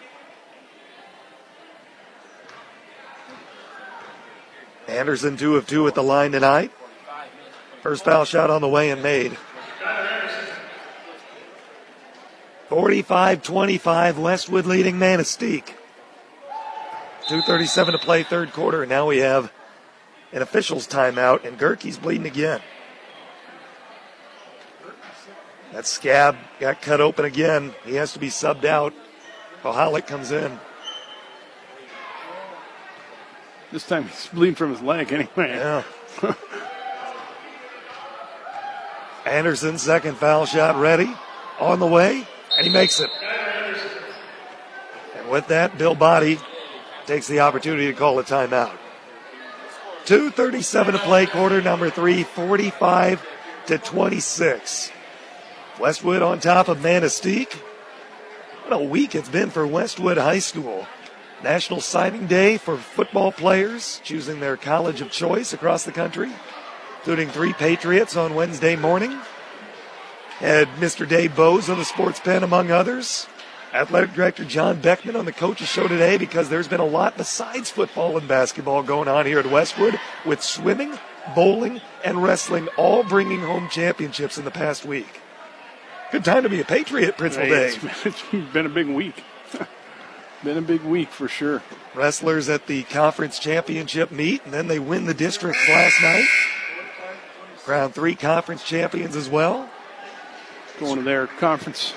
[4.87, 6.71] Anderson, two of two at the line tonight.
[7.83, 9.37] First foul shot on the way and made.
[12.69, 15.73] 45 25, Westwood leading Manistique.
[17.27, 19.51] 2.37 to play, third quarter, and now we have
[20.31, 22.61] an official's timeout, and Gerke's bleeding again.
[25.73, 27.73] That scab got cut open again.
[27.83, 28.93] He has to be subbed out.
[29.61, 30.59] Kohalik comes in.
[33.71, 35.49] This time he's bleeding from his leg anyway.
[35.49, 35.83] Yeah.
[39.25, 41.13] Anderson, second foul shot ready.
[41.59, 42.27] On the way,
[42.57, 43.09] and he makes it.
[45.15, 46.39] And with that, Bill Body
[47.05, 48.77] takes the opportunity to call a timeout.
[50.05, 53.25] 2.37 to play, quarter number three, 45
[53.67, 54.91] to 26.
[55.79, 57.53] Westwood on top of Manistique.
[58.67, 60.87] What a week it's been for Westwood High School.
[61.43, 66.31] National Signing Day for football players choosing their college of choice across the country.
[66.99, 69.19] including three Patriots on Wednesday morning.
[70.39, 71.07] Had Mr.
[71.07, 73.27] Dave Bowes on the sports pen, among others.
[73.73, 77.69] Athletic Director John Beckman on the coaches show today because there's been a lot besides
[77.69, 80.97] football and basketball going on here at Westwood with swimming,
[81.35, 85.21] bowling, and wrestling all bringing home championships in the past week.
[86.11, 87.83] Good time to be a Patriot, Principal Hey, Dave.
[87.83, 89.23] it's- it's been a big week.
[90.43, 91.61] been a big week for sure.
[91.93, 96.27] Wrestlers at the conference championship meet, and then they win the district last night.
[97.63, 99.69] Crown three conference champions as well.
[100.79, 101.93] Going to their conference,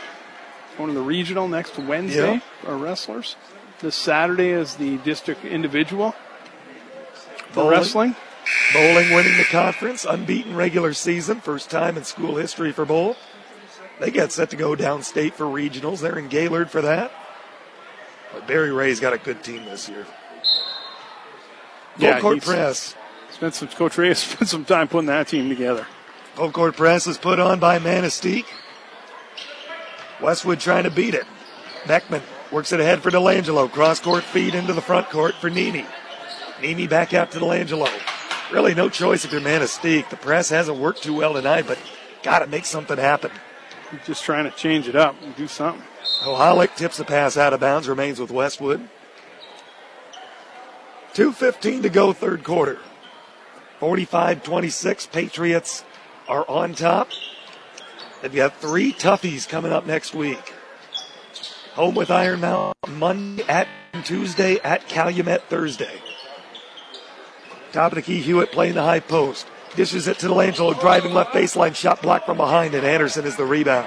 [0.76, 2.40] going to the regional next Wednesday.
[2.66, 3.36] Our wrestlers.
[3.80, 6.12] This Saturday is the district individual
[7.48, 7.70] for Bowling.
[7.70, 8.16] wrestling.
[8.72, 13.16] Bowling winning the conference, unbeaten regular season, first time in school history for Bowl.
[14.00, 16.00] They get set to go downstate for regionals.
[16.00, 17.10] They're in Gaylord for that.
[18.32, 20.06] But Berry Ray's got a good team this year.
[21.96, 22.94] Full Yeah, court press.
[23.30, 25.86] Spent some Coach Ray has spent some time putting that team together.
[26.34, 28.46] Full court press is put on by Manistique.
[30.20, 31.26] Westwood trying to beat it.
[31.86, 33.70] Beckman works it ahead for Delangelo.
[33.70, 35.86] Cross court feed into the front court for Nemi.
[36.62, 37.88] Nemi back out to Delangelo.
[38.52, 40.08] Really no choice if you're Manistique.
[40.08, 41.78] The press hasn't worked too well tonight, but
[42.22, 43.30] got to make something happen.
[44.04, 45.82] Just trying to change it up and do something.
[46.22, 48.88] Oholic tips the pass out of bounds, remains with Westwood.
[51.14, 52.78] 2.15 to go, third quarter.
[53.80, 55.84] 45 26, Patriots
[56.26, 57.08] are on top.
[58.22, 60.52] They've got three toughies coming up next week.
[61.74, 63.68] Home with Iron Mountain Monday, at
[64.04, 66.00] Tuesday, at Calumet Thursday.
[67.72, 69.46] Top of the key, Hewitt playing the high post.
[69.76, 73.44] Dishes it to Delangelo, driving left baseline, shot blocked from behind, and Anderson is the
[73.44, 73.86] rebound.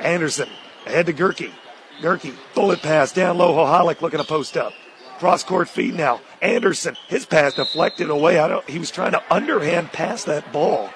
[0.00, 0.48] Anderson
[0.86, 1.52] ahead to Gerke.
[2.00, 3.54] Gerke, bullet pass down low.
[3.54, 4.72] Hoholic looking to post up.
[5.20, 6.20] Cross court feed now.
[6.40, 8.40] Anderson, his pass deflected away.
[8.40, 8.68] I don't.
[8.68, 10.90] He was trying to underhand pass that ball.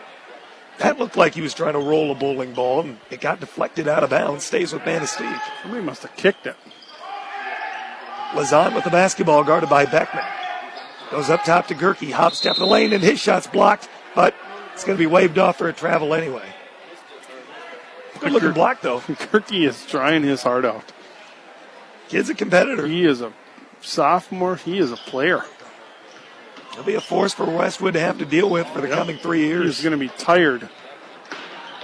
[0.79, 3.89] That looked like he was trying to roll a bowling ball, and it got deflected
[3.89, 4.45] out of bounds.
[4.45, 5.41] Stays with Manistique.
[5.63, 6.57] Somebody must have kicked it.
[8.33, 10.25] Lazan with the basketball, guarded by Beckman.
[11.11, 12.11] Goes up top to Gerke.
[12.11, 14.35] hops step in the lane, and his shot's blocked, but
[14.75, 16.45] it's going to be waved off for a travel anyway.
[18.21, 19.01] Good looking block, though.
[19.01, 20.93] Kirky is trying his heart out.
[22.09, 22.87] Kid's a competitor.
[22.87, 23.33] He is a
[23.81, 24.57] sophomore.
[24.57, 25.45] He is a player.
[26.77, 29.47] It'll be a force for Westwood to have to deal with for the coming three
[29.47, 29.79] years.
[29.79, 30.69] He's going to be tired.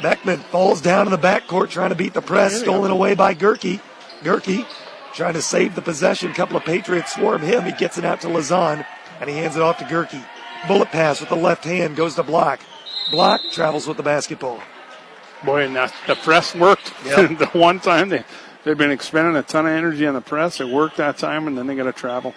[0.03, 3.81] Beckman falls down in the backcourt trying to beat the press, stolen away by Gerke.
[4.23, 4.67] Gerke
[5.15, 6.31] trying to save the possession.
[6.31, 7.65] A couple of Patriots swarm him.
[7.65, 8.85] He gets it out to Lazan,
[9.19, 10.23] and he hands it off to Gerke.
[10.69, 12.61] Bullet pass with the left hand goes to Block.
[13.11, 14.61] Block travels with the basketball.
[15.43, 16.93] Boy, and that, the press worked.
[17.07, 17.39] Yep.
[17.39, 18.25] the one time they,
[18.65, 20.61] they've been expending a ton of energy on the press.
[20.61, 22.35] It worked that time, and then they got to travel.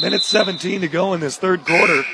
[0.00, 2.04] Minute 17 to go in this third quarter.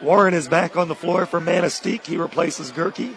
[0.00, 2.06] Warren is back on the floor for Manistique.
[2.06, 3.14] He replaces Gerke.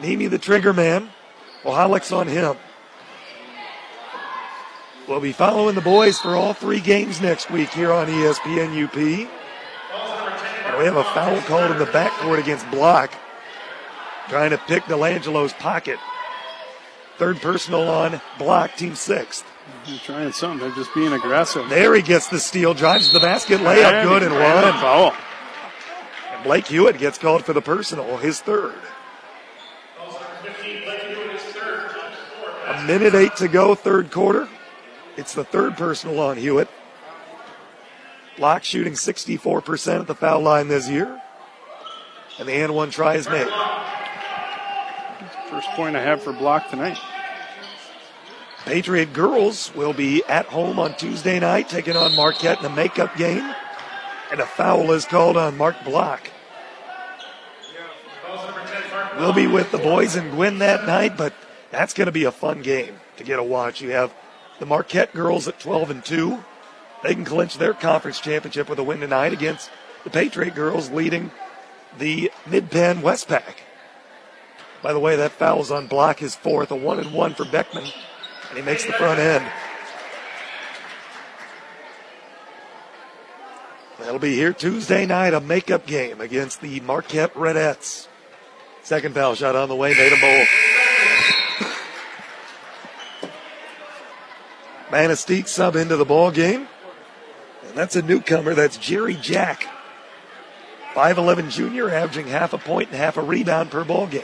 [0.00, 1.10] Nemi the trigger man.
[1.64, 2.56] Ohalik's on him.
[5.08, 8.96] We'll be following the boys for all three games next week here on ESPN UP.
[10.66, 13.12] And we have a foul called in the backcourt against Block.
[14.28, 15.98] Trying to pick Delangelo's pocket.
[17.18, 19.44] Third personal on Block, team sixth.
[19.86, 20.58] They're trying something.
[20.60, 21.68] They're just being aggressive.
[21.68, 24.64] There he gets the steal, drives to the basket, layup And good and he ran
[24.64, 24.80] a one.
[24.80, 25.14] Foul.
[26.32, 28.74] And Blake Hewitt gets called for the personal, his third.
[32.66, 34.48] A minute eight to go, third quarter.
[35.16, 36.68] It's the third personal on Hewitt.
[38.36, 41.20] Block shooting 64% at the foul line this year.
[42.38, 43.46] And the and one try is made.
[45.62, 46.98] First point I have for block tonight.
[48.64, 53.16] Patriot girls will be at home on Tuesday night, taking on Marquette in a makeup
[53.16, 53.54] game.
[54.32, 56.28] And a foul is called on Mark Block.
[59.18, 61.32] We'll be with the boys in Gwinn that night, but
[61.70, 63.80] that's going to be a fun game to get a watch.
[63.80, 64.12] You have
[64.58, 66.42] the Marquette girls at 12 and 2.
[67.04, 69.70] They can clinch their conference championship with a win tonight against
[70.02, 71.30] the Patriot girls leading
[71.98, 73.54] the Mid Penn Westpac.
[74.82, 77.84] By the way, that foul's on block his fourth, a one and one for Beckman,
[78.48, 79.44] and he makes the front end.
[83.98, 88.08] That'll be here Tuesday night, a makeup game against the Marquette Redettes.
[88.82, 90.44] Second foul shot on the way, made a bowl.
[94.90, 96.66] Manistique sub into the ball game.
[97.66, 98.54] And that's a newcomer.
[98.54, 99.66] That's Jerry Jack.
[100.94, 104.22] 5'11 junior, averaging half a point and half a rebound per ball game.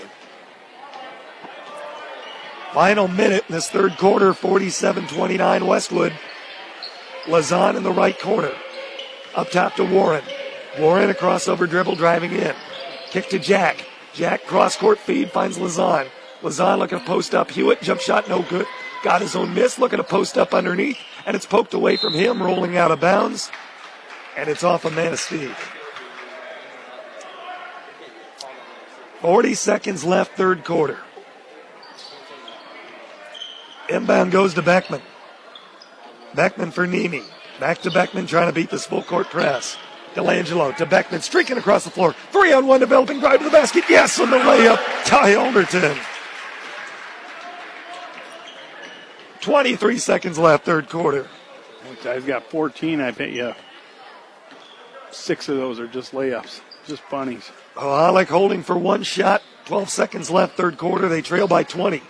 [2.72, 6.12] Final minute in this third quarter, 47 29 Westwood.
[7.24, 8.52] Lazan in the right corner.
[9.34, 10.22] Up top to Warren.
[10.78, 12.54] Warren a crossover dribble driving in.
[13.10, 13.86] Kick to Jack.
[14.12, 16.08] Jack cross court feed finds Lazan.
[16.42, 17.50] Lazan looking to post up.
[17.50, 18.66] Hewitt jump shot no good.
[19.02, 22.42] Got his own miss looking to post up underneath and it's poked away from him
[22.42, 23.50] rolling out of bounds
[24.36, 25.54] and it's off a man of Manistique.
[29.20, 30.98] 40 seconds left third quarter.
[33.88, 35.02] Inbound goes to Beckman.
[36.34, 37.22] Beckman for Nemi.
[37.58, 39.76] Back to Beckman trying to beat this full court press.
[40.14, 42.14] Delangelo to Beckman, streaking across the floor.
[42.32, 43.84] Three on one, developing drive to the basket.
[43.88, 44.78] Yes, on the layup.
[45.04, 45.98] Ty Alderton.
[49.40, 51.28] 23 seconds left, third quarter.
[52.02, 53.00] Ty's got 14.
[53.00, 53.54] I bet you
[55.10, 57.50] six of those are just layups, just bunnies.
[57.74, 59.42] Ohalik holding for one shot.
[59.66, 61.08] 12 seconds left, third quarter.
[61.08, 62.02] They trail by 20.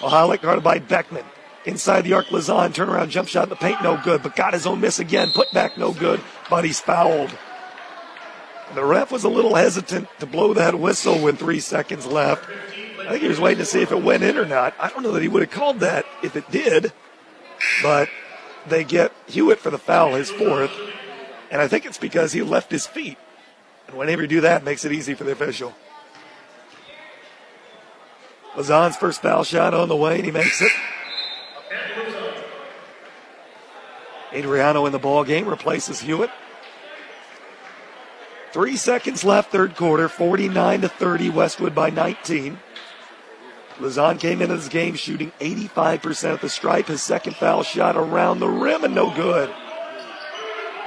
[0.00, 1.24] Ohalik guarded by Beckman.
[1.64, 4.66] Inside the arc, Lazan, turnaround jump shot in the paint, no good, but got his
[4.66, 5.30] own miss again.
[5.32, 7.36] Put back, no good, but he's fouled.
[8.74, 12.48] The ref was a little hesitant to blow that whistle with three seconds left.
[13.00, 14.74] I think he was waiting to see if it went in or not.
[14.78, 16.92] I don't know that he would have called that if it did,
[17.82, 18.08] but
[18.66, 20.70] they get Hewitt for the foul, his fourth,
[21.50, 23.16] and I think it's because he left his feet.
[23.86, 25.74] And whenever you do that, it makes it easy for the official.
[28.54, 30.72] Lazan's first foul shot on the way, and he makes it.
[34.32, 36.30] Adriano in the ball game replaces Hewitt.
[38.52, 42.58] Three seconds left, third quarter, 49 to 30, Westwood by 19.
[43.78, 46.88] Lazan came into this game shooting 85% at the stripe.
[46.88, 49.54] His second foul shot around the rim and no good.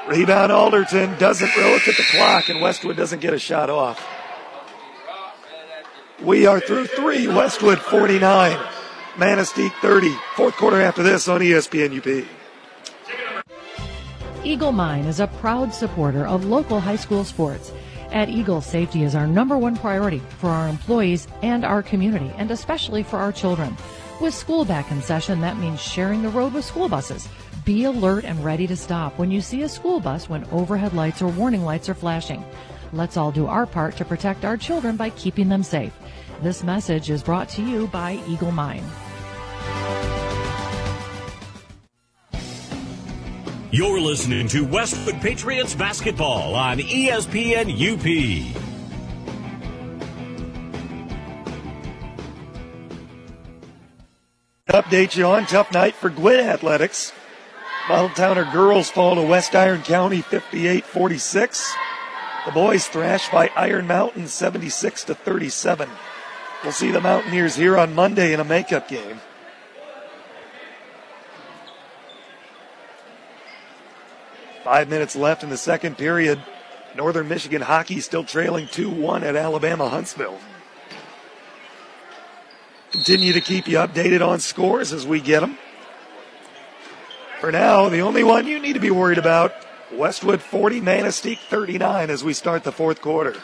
[0.07, 4.03] Rebound Alderton doesn't look at the clock, and Westwood doesn't get a shot off.
[6.23, 7.27] We are through three.
[7.27, 8.55] Westwood 49,
[9.15, 10.15] Manistique 30.
[10.35, 12.27] Fourth quarter after this on ESPN UP.
[14.45, 17.71] Eagle Mine is a proud supporter of local high school sports.
[18.11, 22.51] At Eagle, safety is our number one priority for our employees and our community, and
[22.51, 23.75] especially for our children.
[24.19, 27.27] With school back in session, that means sharing the road with school buses.
[27.65, 31.23] Be alert and ready to stop when you see a school bus when overhead lights
[31.23, 32.45] or warning lights are flashing.
[32.93, 35.93] Let's all do our part to protect our children by keeping them safe.
[36.41, 38.83] This message is brought to you by Eagle Mine.
[43.73, 48.57] You're listening to Westwood Patriots basketball on ESPN UP.
[54.67, 57.13] Update you on tough night for Gwinn Athletics.
[57.87, 61.73] Model Towner girls fall to West Iron County 58 46.
[62.45, 65.87] The boys thrashed by Iron Mountain 76 to 37.
[66.63, 69.21] We'll see the Mountaineers here on Monday in a makeup game.
[74.63, 76.41] Five minutes left in the second period.
[76.95, 80.39] Northern Michigan hockey still trailing 2 1 at Alabama Huntsville.
[82.91, 85.59] Continue to keep you updated on scores as we get them.
[87.39, 89.53] For now, the only one you need to be worried about
[89.93, 93.35] Westwood 40, Manistique 39 as we start the fourth quarter.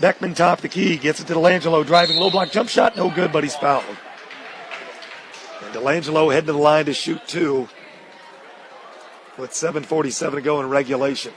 [0.00, 3.32] Beckman top the key, gets it to Delangelo, driving low block jump shot, no good,
[3.32, 3.84] but he's fouled.
[5.64, 7.68] And Delangelo heading to the line to shoot two
[9.36, 11.32] with 7.47 to go in regulation.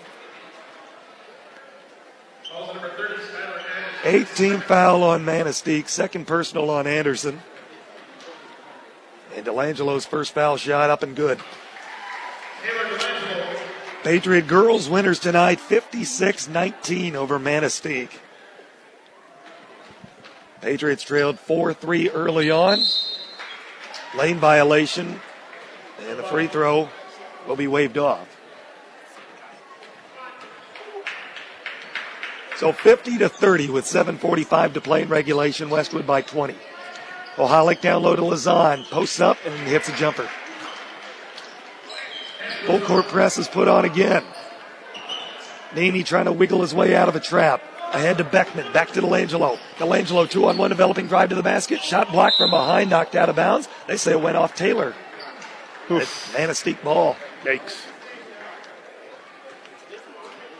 [4.04, 7.40] 18 foul on Manistique, second personal on Anderson.
[9.36, 11.40] And Delangelo's first foul shot up and good.
[14.04, 18.18] Patriot girls winners tonight 56 19 over Manistique.
[20.60, 22.80] Patriots trailed 4 3 early on.
[24.18, 25.20] Lane violation.
[26.08, 26.90] And the free throw
[27.48, 28.28] will be waved off.
[32.58, 35.70] So 50 to 30 with 7:45 to play in regulation.
[35.70, 36.56] Westwood by 20.
[37.38, 40.28] Ohalik down low to Lazan, posts up and hits a jumper.
[42.66, 44.24] Full court press is put on again.
[45.72, 47.64] Naney trying to wiggle his way out of a trap.
[47.94, 49.58] Ahead to Beckman, back to Delangelo.
[49.78, 51.82] Delangelo, two on one, developing drive to the basket.
[51.82, 53.68] Shot blocked from behind, knocked out of bounds.
[53.88, 54.94] They say it went off Taylor.
[55.90, 57.18] Manistique ball.
[57.44, 57.86] Yikes.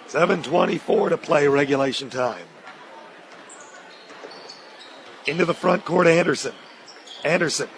[0.08, 2.44] 7.24 to play regulation time.
[5.26, 6.54] Into the front court, Anderson.
[7.24, 7.70] Anderson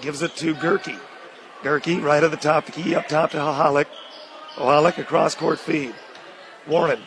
[0.00, 0.96] gives it to Gerke.
[1.62, 3.86] Gerke right at the top, the key up top to Ohalik.
[4.54, 5.94] Ohalik across court feed.
[6.66, 7.00] Warren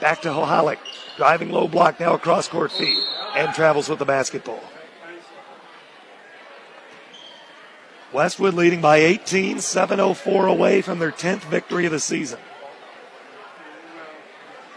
[0.00, 0.78] back to Ohalik.
[1.16, 3.02] Driving low block now across court feed.
[3.34, 4.62] And travels with the basketball.
[8.12, 12.38] Westwood leading by 18, 704 away from their 10th victory of the season.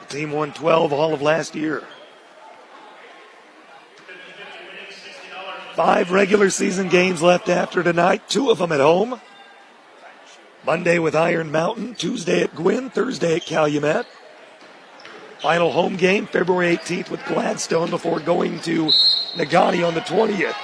[0.01, 1.83] The team won 12 all of last year.
[5.75, 9.21] Five regular season games left after tonight, two of them at home.
[10.65, 14.05] Monday with Iron Mountain, Tuesday at Gwinn, Thursday at Calumet.
[15.39, 18.87] Final home game February 18th with Gladstone before going to
[19.35, 20.55] Negaunee on the 20th.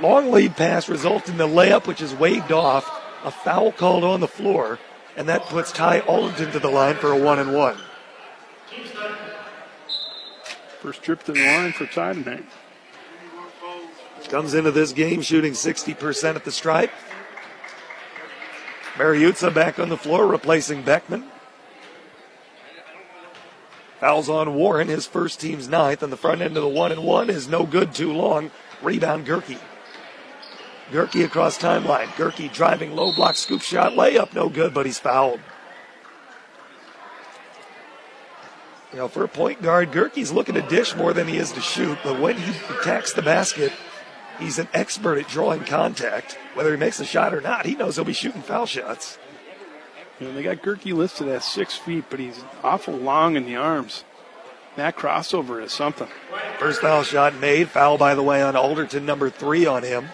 [0.00, 2.88] Long lead pass results in the layup, which is waved off.
[3.24, 4.78] A foul called on the floor,
[5.16, 7.78] and that puts Ty Alderton to the line for a one and one.
[10.80, 12.44] First trip to the line for Ty tonight.
[14.32, 16.90] Comes into this game shooting 60% at the stripe.
[18.94, 21.24] Mariuzza back on the floor, replacing Beckman.
[24.00, 27.04] Fouls on Warren, his first team's ninth, and the front end of the one and
[27.04, 28.50] one is no good too long.
[28.80, 29.60] Rebound Gerke.
[30.90, 32.06] Gerke across timeline.
[32.16, 35.40] Gerke driving low block scoop shot layup, no good, but he's fouled.
[38.92, 41.60] You know, for a point guard, Gerke's looking to dish more than he is to
[41.60, 43.72] shoot, but when he attacks the basket,
[44.38, 46.38] he's an expert at drawing contact.
[46.54, 49.18] Whether he makes a shot or not, he knows he'll be shooting foul shots.
[50.20, 53.56] You know, they got Gerke listed at six feet, but he's awful long in the
[53.56, 54.04] arms.
[54.76, 56.08] That crossover is something.
[56.58, 57.68] First foul shot made.
[57.68, 60.08] Foul, by the way, on Alderton, number three on him.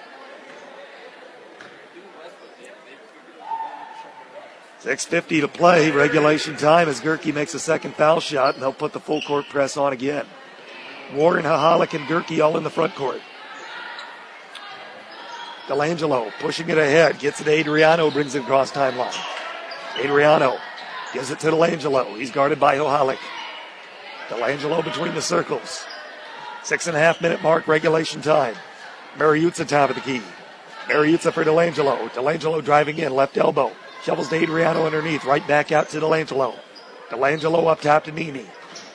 [4.81, 5.91] Six fifty to play.
[5.91, 9.47] Regulation time as Gerke makes a second foul shot, and they'll put the full court
[9.49, 10.25] press on again.
[11.15, 13.21] Warren, Hahalik, and Gerke all in the front court.
[15.69, 19.15] Delangelo pushing it ahead, gets it to Adriano, brings it across timeline.
[19.99, 20.59] Adriano
[21.13, 22.17] gives it to Delangelo.
[22.17, 23.19] He's guarded by Ohalik.
[24.29, 25.85] Delangelo between the circles.
[26.63, 28.55] Six and a half minute mark, regulation time.
[29.17, 30.23] Mariuzza top of the key.
[30.87, 32.09] Mariuzza for Delangelo.
[32.11, 33.71] Delangelo driving in, left elbow.
[34.05, 36.59] Shovels to Adriano underneath, right back out to Delangelo.
[37.11, 38.47] Delangelo up top to Nemi.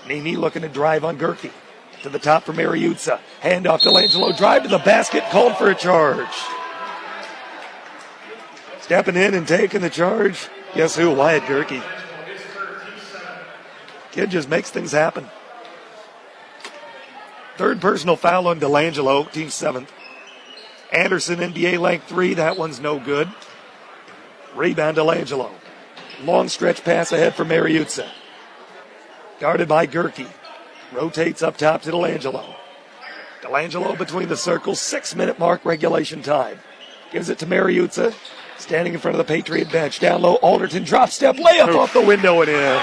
[0.07, 1.51] Nemi looking to drive on Gerke.
[2.01, 3.19] To the top for Mariuzza.
[3.41, 4.35] Hand off Delangelo.
[4.35, 6.27] Drive to the basket, called for a charge.
[8.83, 10.49] Stepping in and taking the charge.
[10.75, 11.09] Guess who?
[11.13, 11.81] Wyatt Gerke.
[14.11, 15.25] Kid just makes things happen.
[17.55, 19.89] Third personal foul on Delangelo, team seventh.
[20.91, 22.33] Anderson, NBA length three.
[22.33, 23.29] That one's no good.
[24.53, 25.49] Rebound Delangelo.
[26.21, 28.09] Long stretch pass ahead for Mariuzza.
[29.39, 30.27] Guarded by Gerke.
[30.91, 32.53] Rotates up top to Delangelo.
[33.41, 34.81] Delangelo between the circles.
[34.81, 36.59] Six minute mark regulation time.
[37.13, 38.13] Gives it to Mariuzza.
[38.63, 39.99] Standing in front of the Patriot bench.
[39.99, 42.81] Down low, Alderton drop step layup off the window and in.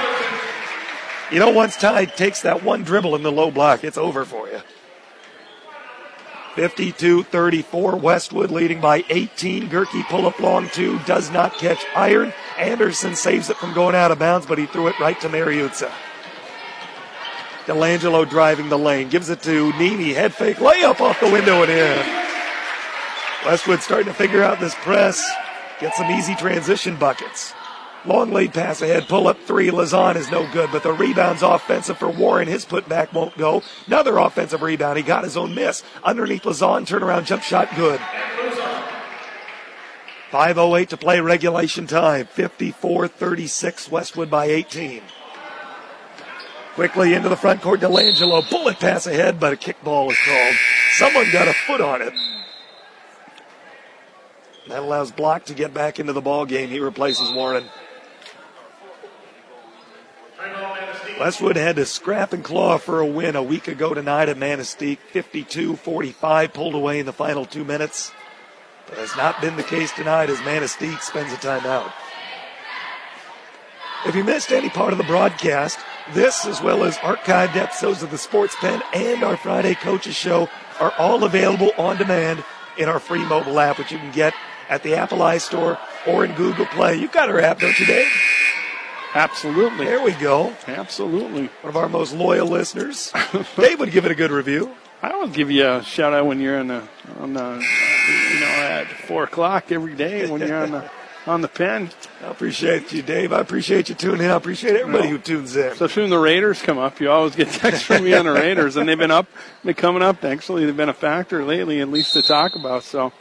[1.33, 4.47] You know, once Ty takes that one dribble in the low block, it's over for
[4.51, 4.61] you.
[6.55, 9.71] 52 34, Westwood leading by 18.
[9.71, 12.35] Gerke pull up long two, does not catch iron.
[12.59, 15.91] Anderson saves it from going out of bounds, but he threw it right to Mariuzza.
[17.65, 21.71] Delangelo driving the lane, gives it to Nemi, head fake, layup off the window and
[21.71, 22.27] in.
[23.47, 25.27] Westwood starting to figure out this press,
[25.81, 27.55] get some easy transition buckets.
[28.07, 29.71] Long lead pass ahead, pull up three.
[29.71, 32.49] Lazan is no good, but the rebound's offensive for Warren.
[32.49, 33.63] His putback won't go.
[33.87, 34.97] Another offensive rebound.
[34.97, 35.83] He got his own miss.
[36.03, 38.01] Underneath Lazan, turnaround jump shot, good.
[40.31, 42.27] 5.08 to play regulation time.
[42.27, 45.03] 54 36, Westwood by 18.
[46.75, 48.49] Quickly into the front court, Delangelo.
[48.49, 50.55] Bullet pass ahead, but a kickball is called.
[50.93, 52.15] Someone got a foot on it.
[54.71, 56.69] That allows Block to get back into the ball game.
[56.69, 57.65] He replaces Warren.
[61.19, 64.99] Westwood had to scrap and claw for a win a week ago tonight at Manistique.
[65.11, 68.13] 52 45, pulled away in the final two minutes.
[68.87, 71.93] But has not been the case tonight as Manistique spends a timeout.
[74.07, 75.81] If you missed any part of the broadcast,
[76.13, 80.49] this, as well as archived episodes of the Sports Pen and our Friday Coaches Show,
[80.79, 82.45] are all available on demand
[82.79, 84.33] in our free mobile app, which you can get
[84.71, 86.97] at the Apple iStore or in Google Play.
[86.97, 88.07] You've got our app, don't you, Dave?
[89.15, 89.87] Absolutely.
[89.87, 90.55] There we go.
[90.69, 91.47] Absolutely.
[91.63, 93.13] One of our most loyal listeners.
[93.57, 94.71] Dave would give it a good review.
[95.03, 96.83] I will give you a shout out when you're on the
[97.19, 100.91] on the you know at four o'clock every day when you're on the
[101.27, 101.91] on the pen.
[102.23, 103.33] I appreciate you, Dave.
[103.33, 104.31] I appreciate you tuning in.
[104.31, 105.17] I appreciate everybody No.
[105.17, 105.75] who tunes in.
[105.75, 108.77] So soon the Raiders come up, you always get texts from me on the Raiders,
[108.77, 109.27] and they've been up,
[109.65, 110.23] been coming up.
[110.23, 112.83] Actually, they've been a factor lately, at least to talk about.
[112.85, 113.13] So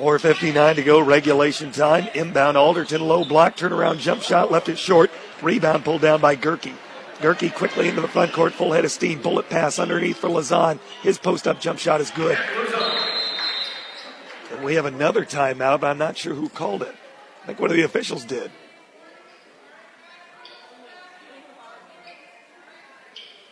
[0.00, 2.08] 4.59 to go, regulation time.
[2.14, 5.10] Inbound Alderton, low block, turnaround jump shot, left it short.
[5.42, 6.72] Rebound pulled down by Gerke.
[7.18, 9.20] Gerke quickly into the front court, full head of steam.
[9.20, 10.78] Bullet pass underneath for Lazan.
[11.02, 12.38] His post up jump shot is good.
[14.50, 16.94] And we have another timeout, but I'm not sure who called it.
[17.42, 18.50] I think one of the officials did.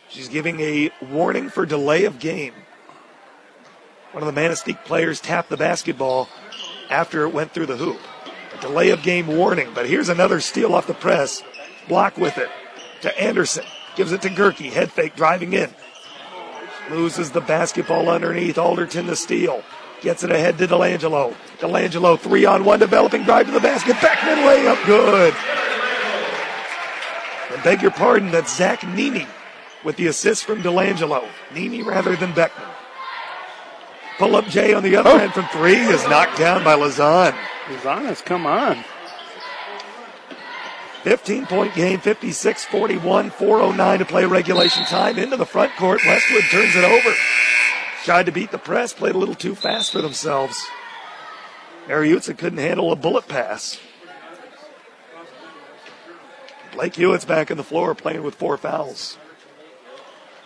[0.07, 2.55] She's giving a warning for delay of game.
[4.11, 6.29] One of the Manistique players tapped the basketball
[6.89, 7.99] after it went through the hoop.
[8.57, 11.43] A delay of game warning, but here's another steal off the press.
[11.87, 12.49] Block with it
[13.01, 13.65] to Anderson.
[13.95, 14.71] Gives it to Gerke.
[14.71, 15.69] Head fake driving in.
[16.89, 18.57] Loses the basketball underneath.
[18.57, 19.63] Alderton the steal.
[20.01, 21.35] Gets it ahead to Delangelo.
[21.59, 23.95] Delangelo three on one developing drive to the basket.
[24.01, 25.35] Beckman layup good.
[27.51, 29.27] And beg your pardon, that's Zach Nemi
[29.83, 31.27] with the assist from Delangelo.
[31.53, 32.68] Nemi rather than Beckman.
[34.19, 35.17] Pull up Jay on the other Oh.
[35.17, 37.33] end from three is knocked down by Lazan.
[37.67, 38.83] Lazan has come on.
[41.03, 45.17] 15 point game, 56 41, 409 to play regulation time.
[45.17, 46.01] Into the front court.
[46.05, 47.15] Westwood turns it over.
[48.03, 50.61] Tried to beat the press, played a little too fast for themselves.
[51.87, 53.79] Mariutza couldn't handle a bullet pass.
[56.73, 59.17] Blake Hewitt's back on the floor playing with four fouls.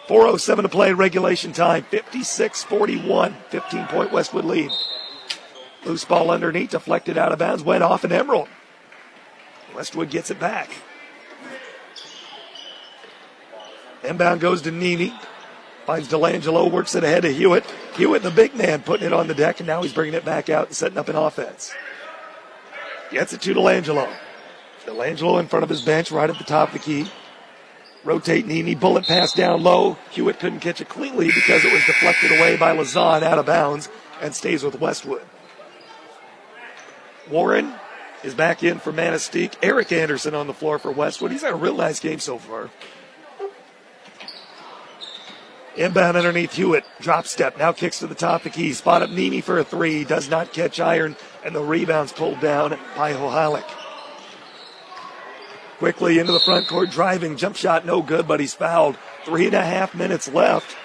[0.08, 4.72] 407 to play regulation time, 56 41, 15 point Westwood lead.
[5.86, 8.50] Loose ball underneath, deflected out of bounds, went off an Emerald.
[9.76, 10.70] Westwood gets it back.
[14.04, 15.14] Inbound goes to Nemi.
[15.86, 17.66] Finds Delangelo, works it ahead to Hewitt.
[17.96, 20.50] Hewitt, the big man, putting it on the deck, and now he's bringing it back
[20.50, 21.74] out and setting up an offense.
[23.12, 24.10] Gets it to Delangelo.
[24.86, 27.12] Delangelo in front of his bench, right at the top of the key.
[28.04, 29.98] Rotate Nemi, bullet pass down low.
[30.12, 33.88] Hewitt couldn't catch it cleanly because it was deflected away by Lazan out of bounds
[34.22, 35.22] and stays with Westwood.
[37.30, 37.74] Warren
[38.24, 39.54] is back in for Manistique.
[39.62, 41.32] Eric Anderson on the floor for Westwood.
[41.32, 42.70] He's had a real nice game so far.
[45.76, 46.86] Inbound underneath Hewitt.
[47.00, 47.58] Drop step.
[47.58, 48.74] Now kicks to the top of the key.
[48.74, 50.04] Spot up Nemi for a three.
[50.04, 51.16] Does not catch iron.
[51.44, 53.68] And the rebound's pulled down by Hohalik.
[55.84, 57.36] Quickly into the front court, driving.
[57.36, 58.96] Jump shot no good, but he's fouled.
[59.26, 60.78] Three and a half minutes left.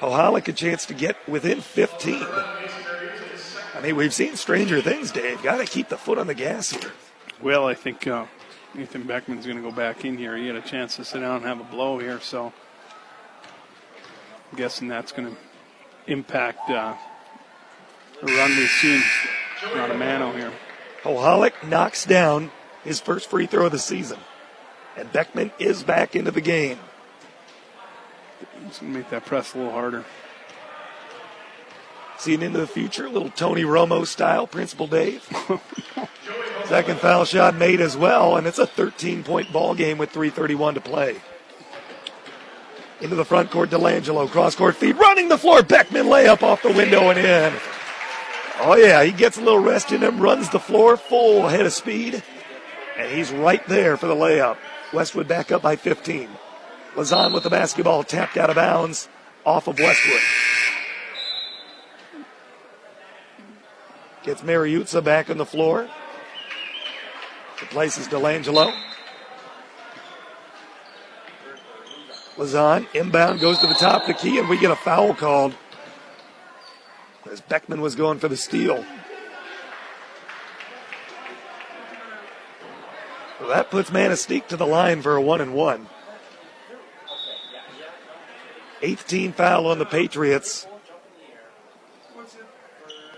[0.00, 2.22] Hohalik a chance to get within 15.
[2.22, 5.42] I mean, we've seen stranger things, Dave.
[5.42, 6.92] Got to keep the foot on the gas here.
[7.40, 8.26] Well, I think uh,
[8.78, 10.36] Ethan Beckman's going to go back in here.
[10.36, 12.52] He had a chance to sit down and have a blow here, so
[14.52, 15.36] I'm guessing that's going to
[16.06, 16.94] impact uh,
[18.20, 19.02] the run we've seen
[19.76, 20.52] out of Mano here.
[21.02, 22.50] Hohalik knocks down
[22.84, 24.18] his first free throw of the season.
[24.96, 26.78] And Beckman is back into the game.
[28.64, 30.04] He's going to make that press a little harder.
[32.18, 35.26] Seeing into the future, a little Tony Romo style, Principal Dave.
[35.96, 36.08] Oh,
[36.66, 40.74] Second foul shot made as well, and it's a 13 point ball game with 3.31
[40.74, 41.16] to play.
[43.00, 45.62] Into the front court, Delangelo, cross court feed, running the floor.
[45.62, 47.58] Beckman layup off the window and in.
[48.60, 51.72] Oh, yeah, he gets a little rest in him, runs the floor full head of
[51.72, 52.22] speed,
[52.98, 54.58] and he's right there for the layup.
[54.92, 56.28] Westwood back up by 15.
[56.94, 59.08] Lazan with the basketball tapped out of bounds
[59.46, 60.20] off of Westwood.
[64.24, 65.88] Gets Mariutza back on the floor.
[67.62, 68.74] Replaces Delangelo.
[72.36, 75.54] Lazan inbound goes to the top of the key, and we get a foul called
[77.30, 78.84] as Beckman was going for the steal.
[83.40, 85.86] Well, that puts Manistique to the line for a one and one.
[88.82, 90.66] 18 foul on the Patriots.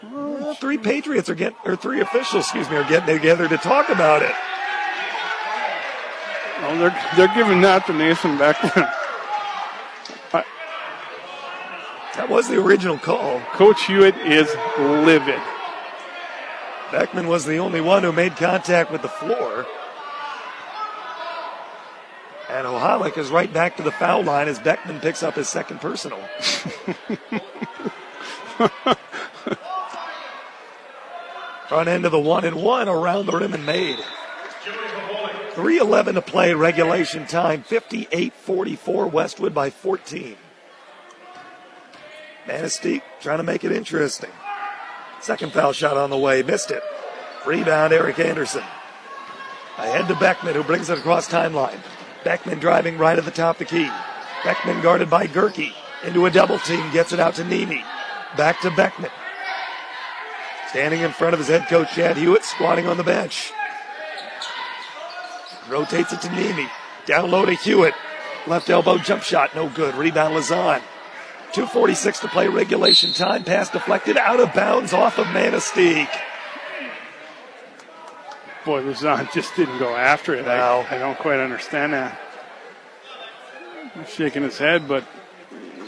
[0.02, 3.88] Well, three Patriots are getting, or three officials, excuse me, are getting together to talk
[3.88, 4.32] about it.
[6.62, 8.86] Oh, they're, they're giving that to Nathan Beckman.
[12.20, 13.40] That was the original call.
[13.54, 14.46] Coach Hewitt is
[14.78, 15.40] livid.
[16.92, 19.66] Beckman was the only one who made contact with the floor.
[22.50, 25.80] And Ohalik is right back to the foul line as Beckman picks up his second
[25.80, 26.18] personal.
[31.68, 34.00] Front end of the one and one around the rim and made.
[35.52, 40.36] 3.11 to play, regulation time, 58 44, Westwood by 14.
[42.46, 44.30] Manistique trying to make it interesting.
[45.20, 46.82] Second foul shot on the way, missed it.
[47.46, 48.64] Rebound, Eric Anderson.
[49.78, 51.78] Ahead to Beckman, who brings it across timeline.
[52.24, 53.90] Beckman driving right at the top of the key.
[54.44, 55.72] Beckman guarded by Gerke.
[56.04, 57.84] Into a double team, gets it out to Nemi.
[58.36, 59.10] Back to Beckman.
[60.68, 63.52] Standing in front of his head coach, Chad Hewitt, squatting on the bench.
[65.68, 66.68] Rotates it to Nemi.
[67.06, 67.94] Down low to Hewitt.
[68.46, 69.94] Left elbow jump shot, no good.
[69.94, 70.80] Rebound Lazan.
[71.52, 73.44] 2.46 to play regulation time.
[73.44, 76.08] Pass deflected out of bounds off of Manistique.
[78.64, 80.46] Boy, Lazan just didn't go after it.
[80.46, 82.18] I, I don't quite understand that.
[83.94, 85.04] He's shaking his head, but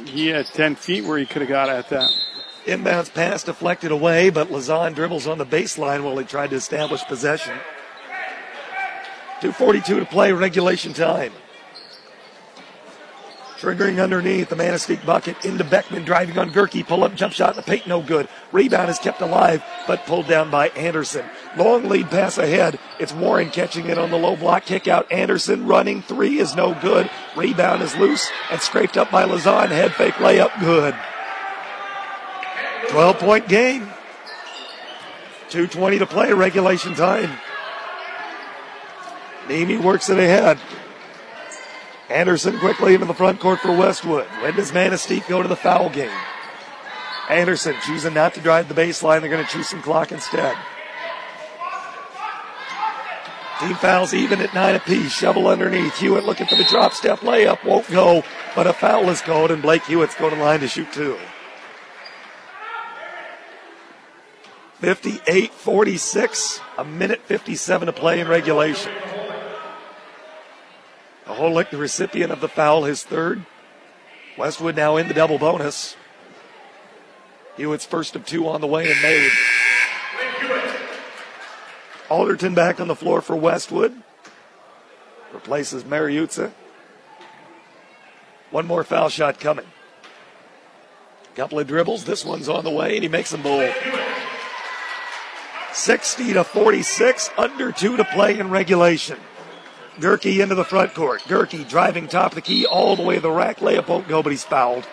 [0.07, 2.11] he had 10 feet where he could have got at that.
[2.65, 7.03] Inbounds pass deflected away, but Lazan dribbles on the baseline while he tried to establish
[7.05, 7.59] possession.
[9.41, 11.33] 2.42 to play, regulation time.
[13.63, 16.85] Triggering underneath the Manistique bucket into Beckman, driving on Gerke.
[16.85, 18.27] Pull up jump shot the paint, no good.
[18.51, 21.25] Rebound is kept alive, but pulled down by Anderson.
[21.57, 22.81] Long lead pass ahead.
[22.99, 25.13] It's Warren catching it on the low block kick out.
[25.13, 27.09] Anderson running three is no good.
[27.37, 29.69] Rebound is loose and scraped up by Lazan.
[29.69, 30.97] Head fake layup, good.
[32.91, 33.83] 12 point game.
[35.51, 37.31] 2.20 to play, regulation time.
[39.49, 40.59] Nemi works it ahead.
[42.13, 44.27] Anderson quickly into the front court for Westwood.
[44.43, 46.11] When does Manistique go to the foul game?
[47.31, 49.21] Anderson choosing not to drive the baseline.
[49.21, 50.57] They're going to choose some clock instead.
[53.61, 55.13] Team fouls even at nine apiece.
[55.13, 55.97] Shovel underneath.
[55.97, 57.65] Hewitt looking for the drop step layup.
[57.65, 58.25] Won't go,
[58.55, 61.17] but a foul is called, and Blake Hewitt's going to line to shoot two.
[64.81, 68.91] 58 46, a minute 57 to play in regulation.
[71.27, 73.45] Holik, the recipient of the foul, his third.
[74.37, 75.97] Westwood now in the double bonus.
[77.57, 79.31] Hewitt's first of two on the way and made.
[82.09, 83.95] Alderton back on the floor for Westwood.
[85.33, 86.53] Replaces Mariuzza.
[88.51, 89.67] One more foul shot coming.
[91.35, 92.05] Couple of dribbles.
[92.05, 93.75] This one's on the way, and he makes them both.
[95.73, 99.19] 60 to 46, under two to play in regulation.
[99.99, 101.21] Gerke into the front court.
[101.23, 103.59] Gerke driving top of the key all the way to the rack.
[103.59, 104.87] Layup won't go, but he's fouled.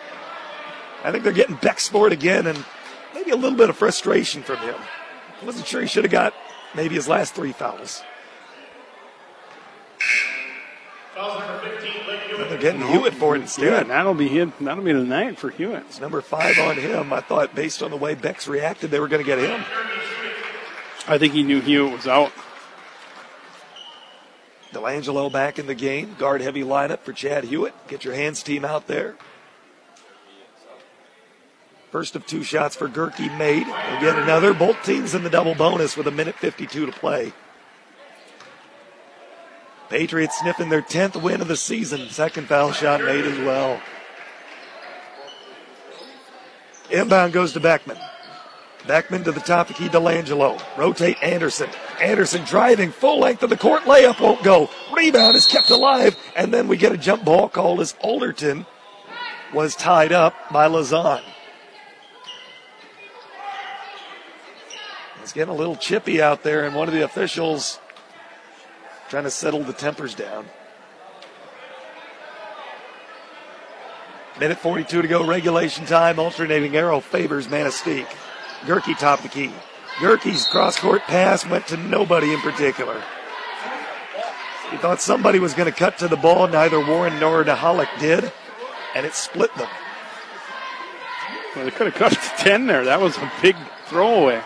[1.03, 2.65] I think they're getting Beck's for it again, and
[3.13, 4.75] maybe a little bit of frustration from him.
[5.41, 6.33] I wasn't sure he should have got
[6.75, 8.03] maybe his last three fouls.
[11.17, 13.65] And they're getting Hewitt for it instead.
[13.65, 14.53] Yeah, that'll be him.
[14.61, 15.83] That'll be the night for Hewitt.
[15.89, 17.11] It's number five on him.
[17.11, 19.63] I thought based on the way Beck's reacted, they were going to get him.
[21.07, 22.31] I think he knew Hewitt was out.
[24.71, 26.15] Delangelo back in the game.
[26.19, 27.73] Guard heavy lineup for Chad Hewitt.
[27.87, 29.15] Get your hands team out there.
[31.91, 33.63] First of two shots for Gerke made.
[33.63, 34.53] Again, another.
[34.53, 37.33] Both teams in the double bonus with a minute 52 to play.
[39.89, 42.09] Patriots sniffing their 10th win of the season.
[42.09, 43.81] Second foul shot made as well.
[46.91, 47.97] Inbound goes to Beckman.
[48.89, 50.59] Beckman to the top of key, Delangelo.
[50.75, 51.69] Rotate Anderson.
[52.01, 53.83] Anderson driving full length of the court.
[53.83, 54.67] Layup won't go.
[54.91, 56.17] Rebound is kept alive.
[56.35, 58.65] And then we get a jump ball called as Alderton
[59.53, 61.21] was tied up by Lazan.
[65.21, 67.79] It's getting a little chippy out there, and one of the officials
[69.07, 70.47] trying to settle the tempers down.
[74.39, 76.17] Minute 42 to go, regulation time.
[76.17, 78.07] Alternating arrow favors Manistique.
[78.61, 79.51] Gerke top the key.
[79.97, 83.01] Gerke's cross court pass went to nobody in particular.
[84.71, 86.47] He thought somebody was going to cut to the ball.
[86.47, 88.31] Neither Warren nor Nahalik did,
[88.95, 89.67] and it split them.
[91.55, 92.85] Well, they could have cut to 10 there.
[92.85, 93.55] That was a big
[93.87, 94.41] throwaway.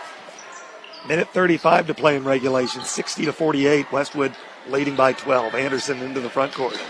[1.06, 2.82] Minute 35 to play in regulation.
[2.82, 3.92] 60 to 48.
[3.92, 4.34] Westwood
[4.68, 5.54] leading by 12.
[5.54, 6.80] Anderson into the front court.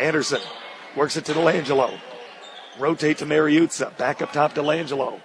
[0.00, 0.40] Anderson
[0.96, 1.96] works it to Delangelo.
[2.78, 3.96] Rotate to Mariuzza.
[3.96, 5.20] Back up top to Delangelo.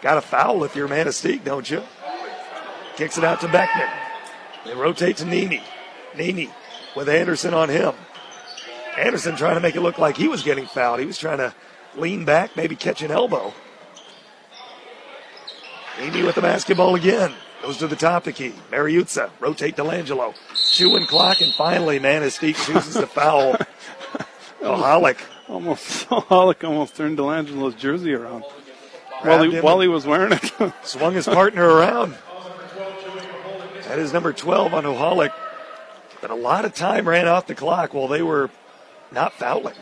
[0.00, 1.82] Got a foul if you're Manistique, don't you?
[2.96, 3.88] Kicks it out to Beckman.
[4.64, 5.62] They rotate to Nemi.
[6.16, 6.50] Nemi
[6.94, 7.94] with Anderson on him.
[8.96, 11.00] Anderson trying to make it look like he was getting fouled.
[11.00, 11.54] He was trying to
[11.96, 13.52] lean back, maybe catch an elbow.
[15.98, 17.32] Nemi with the basketball again.
[17.62, 18.54] Goes to the top of the key.
[18.70, 19.30] Mariuzza.
[19.40, 20.32] Rotate to Langelo.
[20.72, 23.54] Chewing clock, and finally Manistique chooses to foul.
[24.60, 25.18] Ohalik.
[25.48, 28.44] Almost, Ohalik almost turned Delangelo's jersey around
[29.22, 30.72] while he, while he was wearing it.
[30.82, 32.16] swung his partner around.
[33.88, 35.32] That is number 12 on Ohalik.
[36.20, 38.50] But a lot of time ran off the clock while they were
[39.12, 39.74] not fouling.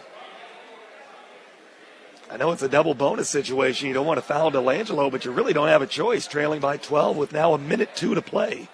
[2.31, 3.89] I know it's a double bonus situation.
[3.89, 6.27] You don't want to foul Delangelo, but you really don't have a choice.
[6.27, 8.69] Trailing by 12 with now a minute two to play.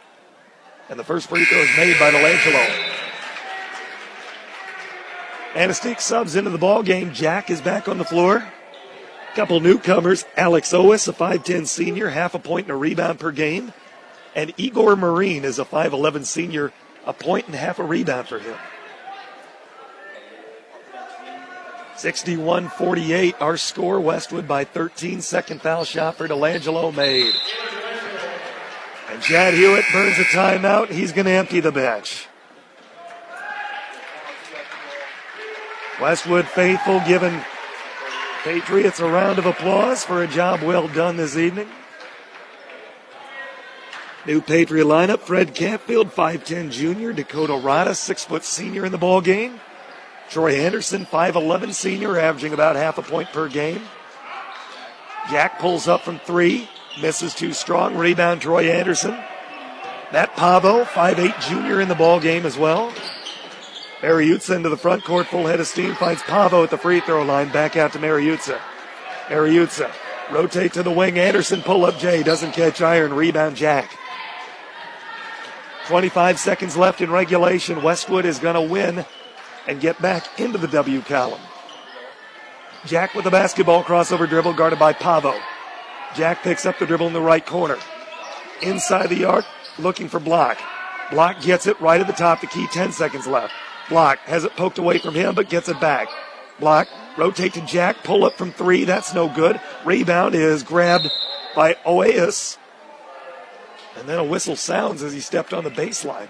[0.88, 2.88] And the first free throw is made by Delangelo.
[5.52, 7.12] Manistique subs into the ball game.
[7.12, 8.42] Jack is back on the floor.
[9.34, 13.72] Couple newcomers, Alex Owis, a 5'10 senior, half a point and a rebound per game.
[14.34, 16.70] And Igor Marine is a 5'11 senior,
[17.06, 18.56] a point and half a rebound for him.
[21.96, 24.00] 61 48, our score.
[24.00, 25.20] Westwood by 13.
[25.20, 27.32] Second foul shot for Delangelo made.
[29.10, 30.90] And Chad Hewitt burns a timeout.
[30.90, 32.26] He's going to empty the bench.
[36.00, 37.40] Westwood faithful giving
[38.42, 41.68] Patriots a round of applause for a job well done this evening.
[44.26, 49.20] New Patriot lineup: Fred Campfield, 5'10 junior, Dakota Rada, six foot senior in the ball
[49.20, 49.60] game.
[50.28, 53.80] Troy Anderson, 5'11 senior, averaging about half a point per game.
[55.30, 56.68] Jack pulls up from three,
[57.00, 57.96] misses too strong.
[57.96, 59.16] Rebound, Troy Anderson.
[60.12, 62.92] Matt Pavo, 5'8 junior in the ball game as well.
[64.02, 67.22] Mariuzza into the front court, full head of steam, finds Pavo at the free throw
[67.22, 68.58] line, back out to Mariuzza.
[69.28, 69.92] Mariuzza,
[70.32, 73.96] rotate to the wing, Anderson pull up Jay, doesn't catch iron, rebound Jack.
[75.86, 77.82] 25 seconds left in regulation.
[77.82, 79.04] Westwood is going to win
[79.68, 81.40] and get back into the W column.
[82.84, 85.34] Jack with the basketball crossover dribble guarded by Pavo.
[86.16, 87.78] Jack picks up the dribble in the right corner.
[88.62, 89.44] Inside the arc,
[89.78, 90.58] looking for Block.
[91.10, 93.52] Block gets it right at the top, the key 10 seconds left.
[93.92, 96.08] Block has it poked away from him, but gets it back.
[96.58, 96.88] Block,
[97.18, 99.60] rotate to Jack, pull up from three, that's no good.
[99.84, 101.10] Rebound is grabbed
[101.54, 102.56] by Oeas.
[103.98, 106.28] And then a whistle sounds as he stepped on the baseline.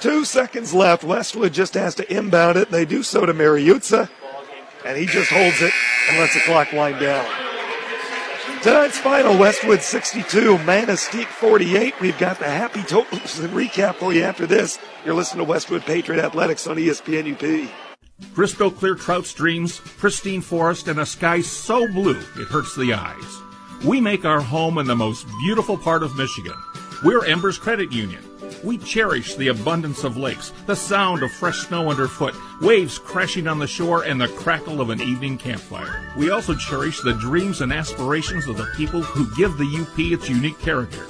[0.00, 1.04] Two seconds left.
[1.04, 2.70] Westwood just has to inbound it.
[2.70, 4.08] They do so to Mariuzza,
[4.86, 5.74] and he just holds it
[6.08, 7.51] and lets the clock wind down.
[8.62, 11.98] Tonight's final, Westwood 62, Manistique 48.
[12.00, 14.78] We've got the happy totals and recap for you after this.
[15.04, 17.68] You're listening to Westwood Patriot Athletics on ESPN UP.
[18.34, 23.42] Crystal clear trout streams, pristine forest, and a sky so blue it hurts the eyes.
[23.84, 26.54] We make our home in the most beautiful part of Michigan.
[27.02, 28.22] We're Embers Credit Union.
[28.62, 33.58] We cherish the abundance of lakes, the sound of fresh snow underfoot, waves crashing on
[33.58, 36.12] the shore, and the crackle of an evening campfire.
[36.16, 40.28] We also cherish the dreams and aspirations of the people who give the UP its
[40.28, 41.04] unique character.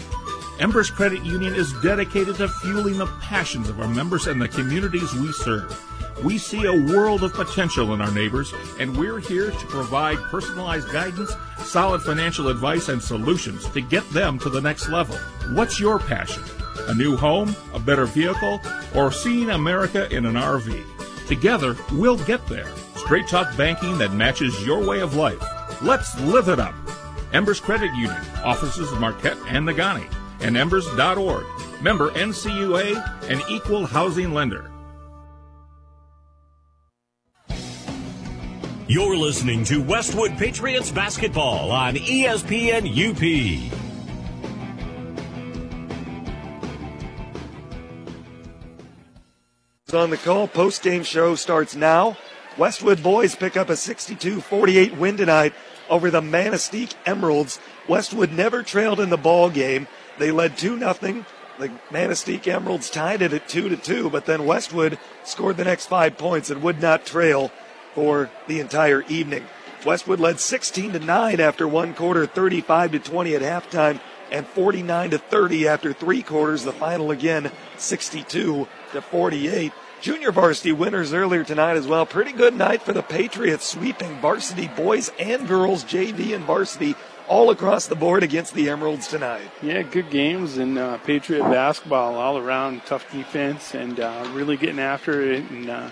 [0.61, 5.13] Embers Credit Union is dedicated to fueling the passions of our members and the communities
[5.15, 5.79] we serve.
[6.25, 10.91] We see a world of potential in our neighbors, and we're here to provide personalized
[10.91, 15.17] guidance, solid financial advice, and solutions to get them to the next level.
[15.55, 16.45] What's your passion?
[16.89, 18.61] A new home, a better vehicle,
[18.95, 21.27] or seeing America in an RV?
[21.29, 22.71] Together, we'll get there.
[22.97, 25.43] Straight talk banking that matches your way of life.
[25.83, 26.75] Let's live it up.
[27.33, 31.47] Embers Credit Union, offices in Marquette and Negaunee, and embers.org.
[31.81, 34.71] Member NCUA, an equal housing lender.
[38.89, 43.92] You're listening to Westwood Patriots basketball on ESPN UP.
[49.95, 50.49] On the call.
[50.49, 52.17] Post game show starts now.
[52.57, 55.53] Westwood boys pick up a 62 48 win tonight
[55.91, 57.61] over the Manistique Emeralds.
[57.87, 59.87] Westwood never trailed in the ball game.
[60.19, 60.95] They led 2 0.
[61.59, 66.17] The Manistique Emeralds tied it at 2 2, but then Westwood scored the next five
[66.17, 67.53] points and would not trail
[67.95, 69.45] for the entire evening.
[69.85, 74.01] Westwood led 16 9 after one quarter, 35 20 at halftime,
[74.31, 76.65] and 49 to 30 after three quarters.
[76.65, 79.73] The final again, 62 to 48.
[80.03, 82.05] Junior varsity winners earlier tonight as well.
[82.05, 86.97] Pretty good night for the Patriots, sweeping varsity boys and girls, JV and varsity,
[87.29, 89.49] all across the board against the Emeralds tonight.
[89.63, 92.85] Yeah, good games in uh, Patriot basketball all around.
[92.85, 95.91] Tough defense and uh, really getting after it and uh,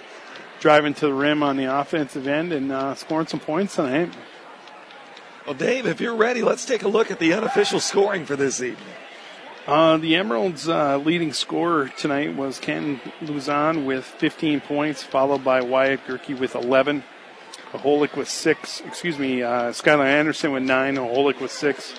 [0.59, 4.13] driving to the rim on the offensive end and uh, scoring some points tonight.
[5.47, 8.61] Well, Dave, if you're ready, let's take a look at the unofficial scoring for this
[8.61, 8.89] evening.
[9.67, 15.61] Uh, the Emeralds' uh, leading scorer tonight was Ken Lazan with 15 points, followed by
[15.61, 17.05] Wyatt Gerke with 11.
[17.73, 18.81] Aholik with six.
[18.81, 20.97] Excuse me, uh, Skylar Anderson with nine.
[20.97, 21.95] Aholik with six,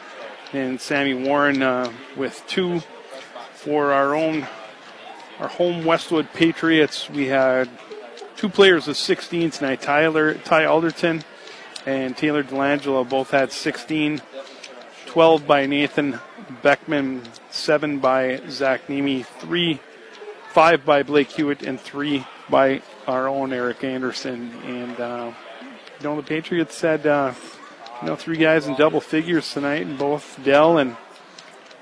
[0.53, 2.81] and Sammy Warren uh, with two.
[3.53, 4.47] For our own,
[5.39, 7.69] our home Westwood Patriots, we had
[8.35, 9.81] two players with 16 tonight.
[9.81, 11.23] Tyler Ty Alderton
[11.85, 14.19] and Taylor Delangelo both had 16.
[15.05, 16.19] 12 by Nathan
[16.61, 17.21] Beckman,
[17.53, 19.79] 7 by Zach Nemi, 3,
[20.49, 24.51] 5 by Blake Hewitt, and 3 by our own Eric Anderson.
[24.65, 25.33] And, uh,
[25.99, 27.33] you know, the Patriots had, uh,
[28.01, 30.95] you know, three guys in double figures tonight, and both Dell and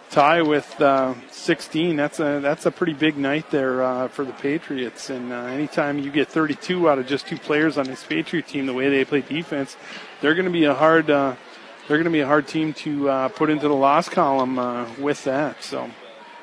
[0.09, 1.95] Ty with uh, 16.
[1.95, 5.11] That's a that's a pretty big night there uh, for the Patriots.
[5.11, 8.65] And uh, anytime you get 32 out of just two players on this Patriot team,
[8.65, 9.77] the way they play defense,
[10.19, 11.35] they're going to be a hard uh,
[11.89, 14.87] they're going to be a hard team to uh, put into the loss column uh,
[14.97, 15.61] with that.
[15.61, 15.89] So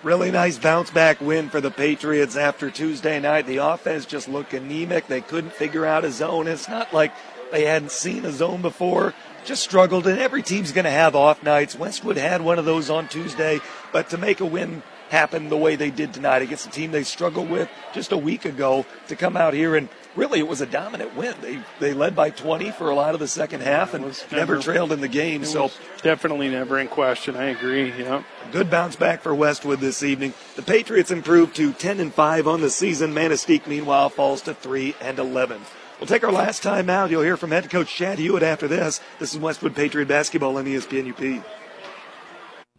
[0.02, 3.47] Really nice bounce back win for the Patriots after Tuesday night.
[3.47, 5.09] The offense just looked anemic.
[5.09, 6.47] They couldn't figure out a zone.
[6.47, 7.12] It's not like
[7.51, 9.14] they hadn't seen a zone before.
[9.44, 11.77] Just struggled, and every team's going to have off nights.
[11.77, 13.60] Westwood had one of those on Tuesday,
[13.93, 17.02] but to make a win happen the way they did tonight against a team they
[17.02, 20.67] struggled with just a week ago to come out here and really it was a
[20.67, 21.35] dominant win.
[21.41, 24.59] They they led by 20 for a lot of the second half and never, never-
[24.59, 25.45] trailed in the game.
[25.45, 25.71] So
[26.03, 27.37] definitely never in question.
[27.37, 27.93] I agree.
[27.97, 28.23] Yeah.
[28.53, 30.33] Good bounce back for Westwood this evening.
[30.57, 33.13] The Patriots improved to 10 and 5 on the season.
[33.13, 35.61] Manistique, meanwhile, falls to 3 and 11.
[36.01, 37.11] We'll take our last time out.
[37.11, 39.01] You'll hear from head coach Chad Hewitt after this.
[39.19, 41.45] This is Westwood Patriot basketball on ESPN UP.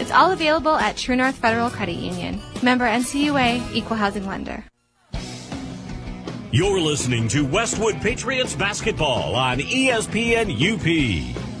[0.00, 2.40] It's all available at True North Federal Credit Union.
[2.62, 4.64] Member NCUA, Equal Housing Lender.
[6.50, 11.53] You're listening to Westwood Patriots basketball on ESPN UP.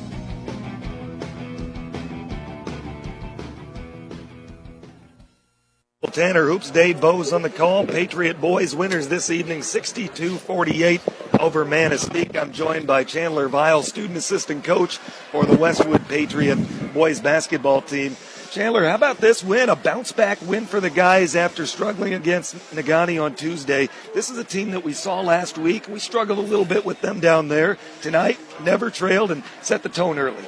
[6.06, 7.86] Tanner Hoops, Dave Bowes on the call.
[7.86, 12.36] Patriot boys winners this evening, 62-48 over Manistique.
[12.36, 16.56] I'm joined by Chandler Vile, student assistant coach for the Westwood Patriot
[16.92, 18.16] boys basketball team.
[18.50, 19.68] Chandler, how about this win?
[19.68, 23.88] A bounce back win for the guys after struggling against Negaunee on Tuesday.
[24.14, 25.88] This is a team that we saw last week.
[25.88, 27.78] We struggled a little bit with them down there.
[28.00, 30.44] Tonight, never trailed and set the tone early.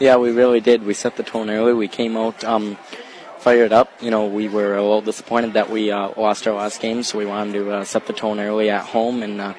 [0.00, 0.84] Yeah, we really did.
[0.84, 1.74] We set the tone early.
[1.74, 2.76] We came out um,
[3.40, 3.90] fired up.
[4.00, 7.18] You know, we were a little disappointed that we uh, lost our last game, so
[7.18, 9.54] we wanted to uh, set the tone early at home and uh,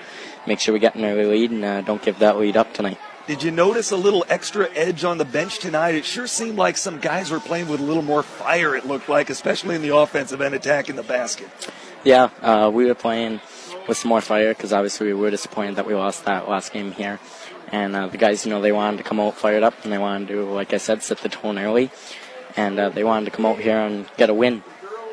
[0.45, 2.97] make sure we get an early lead and uh, don't give that lead up tonight.
[3.27, 5.93] Did you notice a little extra edge on the bench tonight?
[5.93, 9.07] It sure seemed like some guys were playing with a little more fire, it looked
[9.07, 11.47] like, especially in the offensive end attacking the basket.
[12.03, 13.39] Yeah, uh, we were playing
[13.87, 16.91] with some more fire because obviously we were disappointed that we lost that last game
[16.91, 17.19] here.
[17.71, 19.97] And uh, the guys, you know, they wanted to come out fired up and they
[19.99, 21.91] wanted to, like I said, set the tone early.
[22.55, 24.63] And uh, they wanted to come out here and get a win.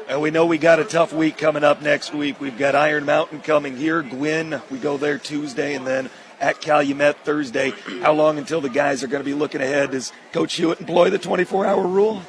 [0.08, 2.40] And we know we got a tough week coming up next week.
[2.40, 4.60] We've got Iron Mountain coming here, Gwinn.
[4.70, 6.10] We go there Tuesday, and then
[6.40, 7.72] at Calumet Thursday.
[8.02, 9.90] How long until the guys are going to be looking ahead?
[9.90, 12.22] Does Coach Hewitt employ the 24-hour rule?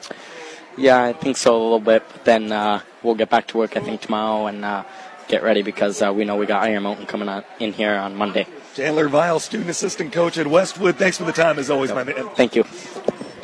[0.78, 2.04] Yeah, I think so a little bit.
[2.12, 4.84] But then uh, we'll get back to work, I think, tomorrow and uh,
[5.28, 8.16] get ready because uh, we know we got Iron Mountain coming on, in here on
[8.16, 8.48] Monday.
[8.76, 10.98] Chandler Vile, student assistant coach at Westwood.
[10.98, 12.30] Thanks for the time, as always, my man.
[12.36, 12.64] Thank you.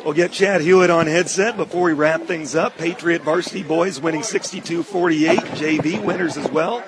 [0.04, 2.76] We'll get Chad Hewitt on headset before we wrap things up.
[2.76, 5.38] Patriot varsity boys winning 62-48.
[5.38, 6.84] JV winners as well.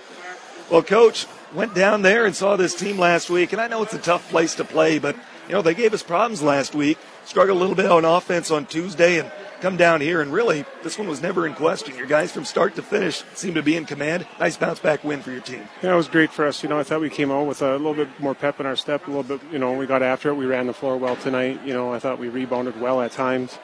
[0.70, 3.94] Well, coach went down there and saw this team last week, and I know it's
[3.94, 5.16] a tough place to play, but
[5.48, 6.98] you know they gave us problems last week.
[7.26, 9.30] Struggled a little bit on offense on Tuesday, and
[9.60, 11.96] come down here and really this one was never in question.
[11.96, 14.26] Your guys from start to finish seem to be in command.
[14.38, 15.66] Nice bounce back win for your team.
[15.82, 16.62] Yeah, it was great for us.
[16.62, 18.76] You know, I thought we came out with a little bit more pep in our
[18.76, 20.34] step, a little bit, you know, we got after it.
[20.34, 21.60] We ran the floor well tonight.
[21.64, 23.58] You know, I thought we rebounded well at times.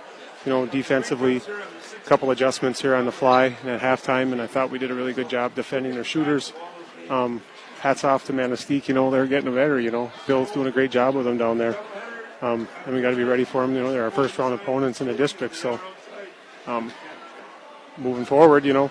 [0.45, 4.71] You know, defensively, a couple adjustments here on the fly at halftime, and I thought
[4.71, 6.53] we did a really good job defending their shooters.
[7.09, 7.43] Um,
[7.79, 8.89] hats off to Manistique.
[8.89, 9.79] You know, they're getting better.
[9.79, 11.77] You know, Bill's doing a great job with them down there.
[12.43, 13.75] Um, and we got to be ready for them.
[13.75, 15.55] You know, they're our first round opponents in the district.
[15.55, 15.81] So,
[16.67, 16.93] um,
[17.97, 18.91] moving forward, you know,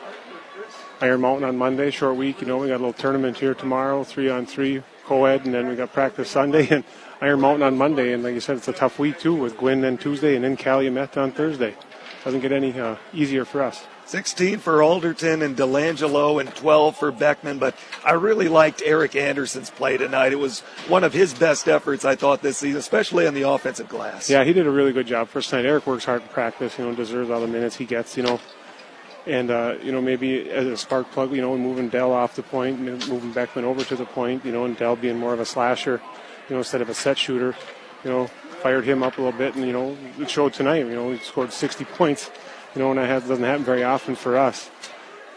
[1.01, 2.39] Iron Mountain on Monday, short week.
[2.39, 5.67] You know, we got a little tournament here tomorrow, three on three, co-ed, and then
[5.67, 6.85] we got practice Sunday and
[7.19, 8.13] Iron Mountain on Monday.
[8.13, 10.55] And like you said, it's a tough week too with Gwinn then Tuesday and then
[10.55, 11.75] Calumet on Thursday.
[12.23, 13.85] Doesn't get any uh, easier for us.
[14.05, 17.59] 16 for Alderton and Delangelo and 12 for Beckman.
[17.59, 17.75] But
[18.05, 20.33] I really liked Eric Anderson's play tonight.
[20.33, 23.87] It was one of his best efforts, I thought, this season, especially on the offensive
[23.87, 24.29] glass.
[24.29, 25.65] Yeah, he did a really good job first night.
[25.65, 28.39] Eric works hard in practice, you know, deserves all the minutes he gets, you know.
[29.27, 32.43] And, uh, you know, maybe as a spark plug, you know, moving Dell off the
[32.43, 35.39] point, and moving Beckman over to the point, you know, and Dell being more of
[35.39, 36.01] a slasher,
[36.49, 37.55] you know, instead of a set shooter,
[38.03, 38.27] you know,
[38.61, 39.55] fired him up a little bit.
[39.55, 42.31] And, you know, it showed tonight, you know, he scored 60 points,
[42.75, 44.69] you know, and that doesn't happen very often for us.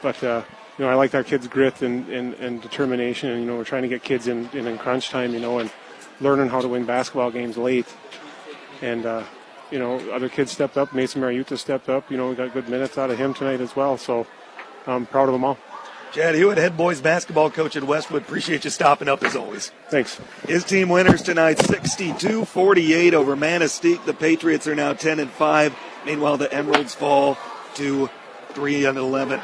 [0.02, 0.43] But, uh,
[0.78, 3.31] you know, I liked our kids' grit and, and, and determination.
[3.31, 5.59] And, you know, we're trying to get kids in, in, in crunch time, you know,
[5.59, 5.70] and
[6.20, 7.86] learning how to win basketball games late.
[8.82, 9.24] And, uh,
[9.70, 10.94] you know, other kids stepped up.
[10.94, 12.11] Mason Mariuzza stepped up.
[12.11, 13.97] You know, we got good minutes out of him tonight as well.
[13.97, 14.27] So
[14.86, 15.59] I'm proud of them all.
[16.12, 18.23] Chad Hewitt, head boys basketball coach at Westwood.
[18.23, 19.73] Appreciate you stopping up as always.
[19.89, 20.20] Thanks.
[20.47, 24.05] His team winners tonight 62 48 over Manistique.
[24.05, 25.74] The Patriots are now 10 and 5.
[26.05, 27.39] Meanwhile, the Emeralds fall
[27.74, 28.09] to
[28.51, 29.40] 3 and 11.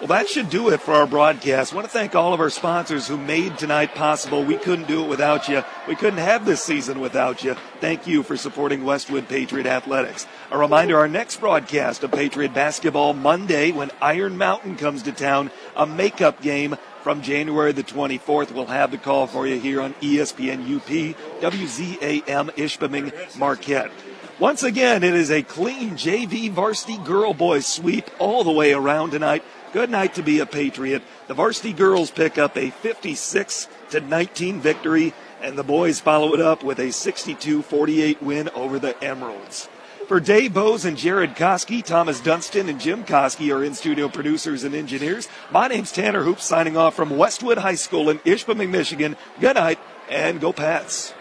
[0.00, 1.72] Well, that should do it for our broadcast.
[1.72, 4.44] I want to thank all of our sponsors who made tonight possible.
[4.44, 5.64] We couldn't do it without you.
[5.88, 7.54] We couldn't have this season without you.
[7.80, 10.26] Thank you for supporting Westwood Patriot Athletics.
[10.52, 15.50] A reminder our next broadcast of Patriot Basketball Monday when Iron Mountain comes to town,
[15.74, 18.52] a makeup game from January the 24th.
[18.52, 23.90] We'll have the call for you here on ESPN UP, WZAM Ishpeming Marquette.
[24.38, 29.10] Once again, it is a clean JV varsity girl boys sweep all the way around
[29.10, 29.42] tonight.
[29.72, 31.02] Good night to be a Patriot.
[31.26, 35.12] The varsity girls pick up a 56 to 19 victory,
[35.42, 39.68] and the boys follow it up with a 62 48 win over the Emeralds.
[40.06, 44.62] For Dave Bose and Jared Koski, Thomas Dunston and Jim Koski are in studio producers
[44.62, 45.28] and engineers.
[45.50, 49.16] My name's Tanner Hoops, signing off from Westwood High School in Ishpeming, Michigan.
[49.40, 51.12] Good night, and go Pats.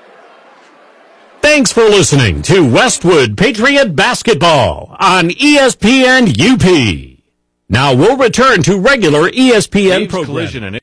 [1.50, 7.20] Thanks for listening to Westwood Patriot Basketball on ESPN UP.
[7.70, 10.74] Now we'll return to regular ESPN Dave's programming.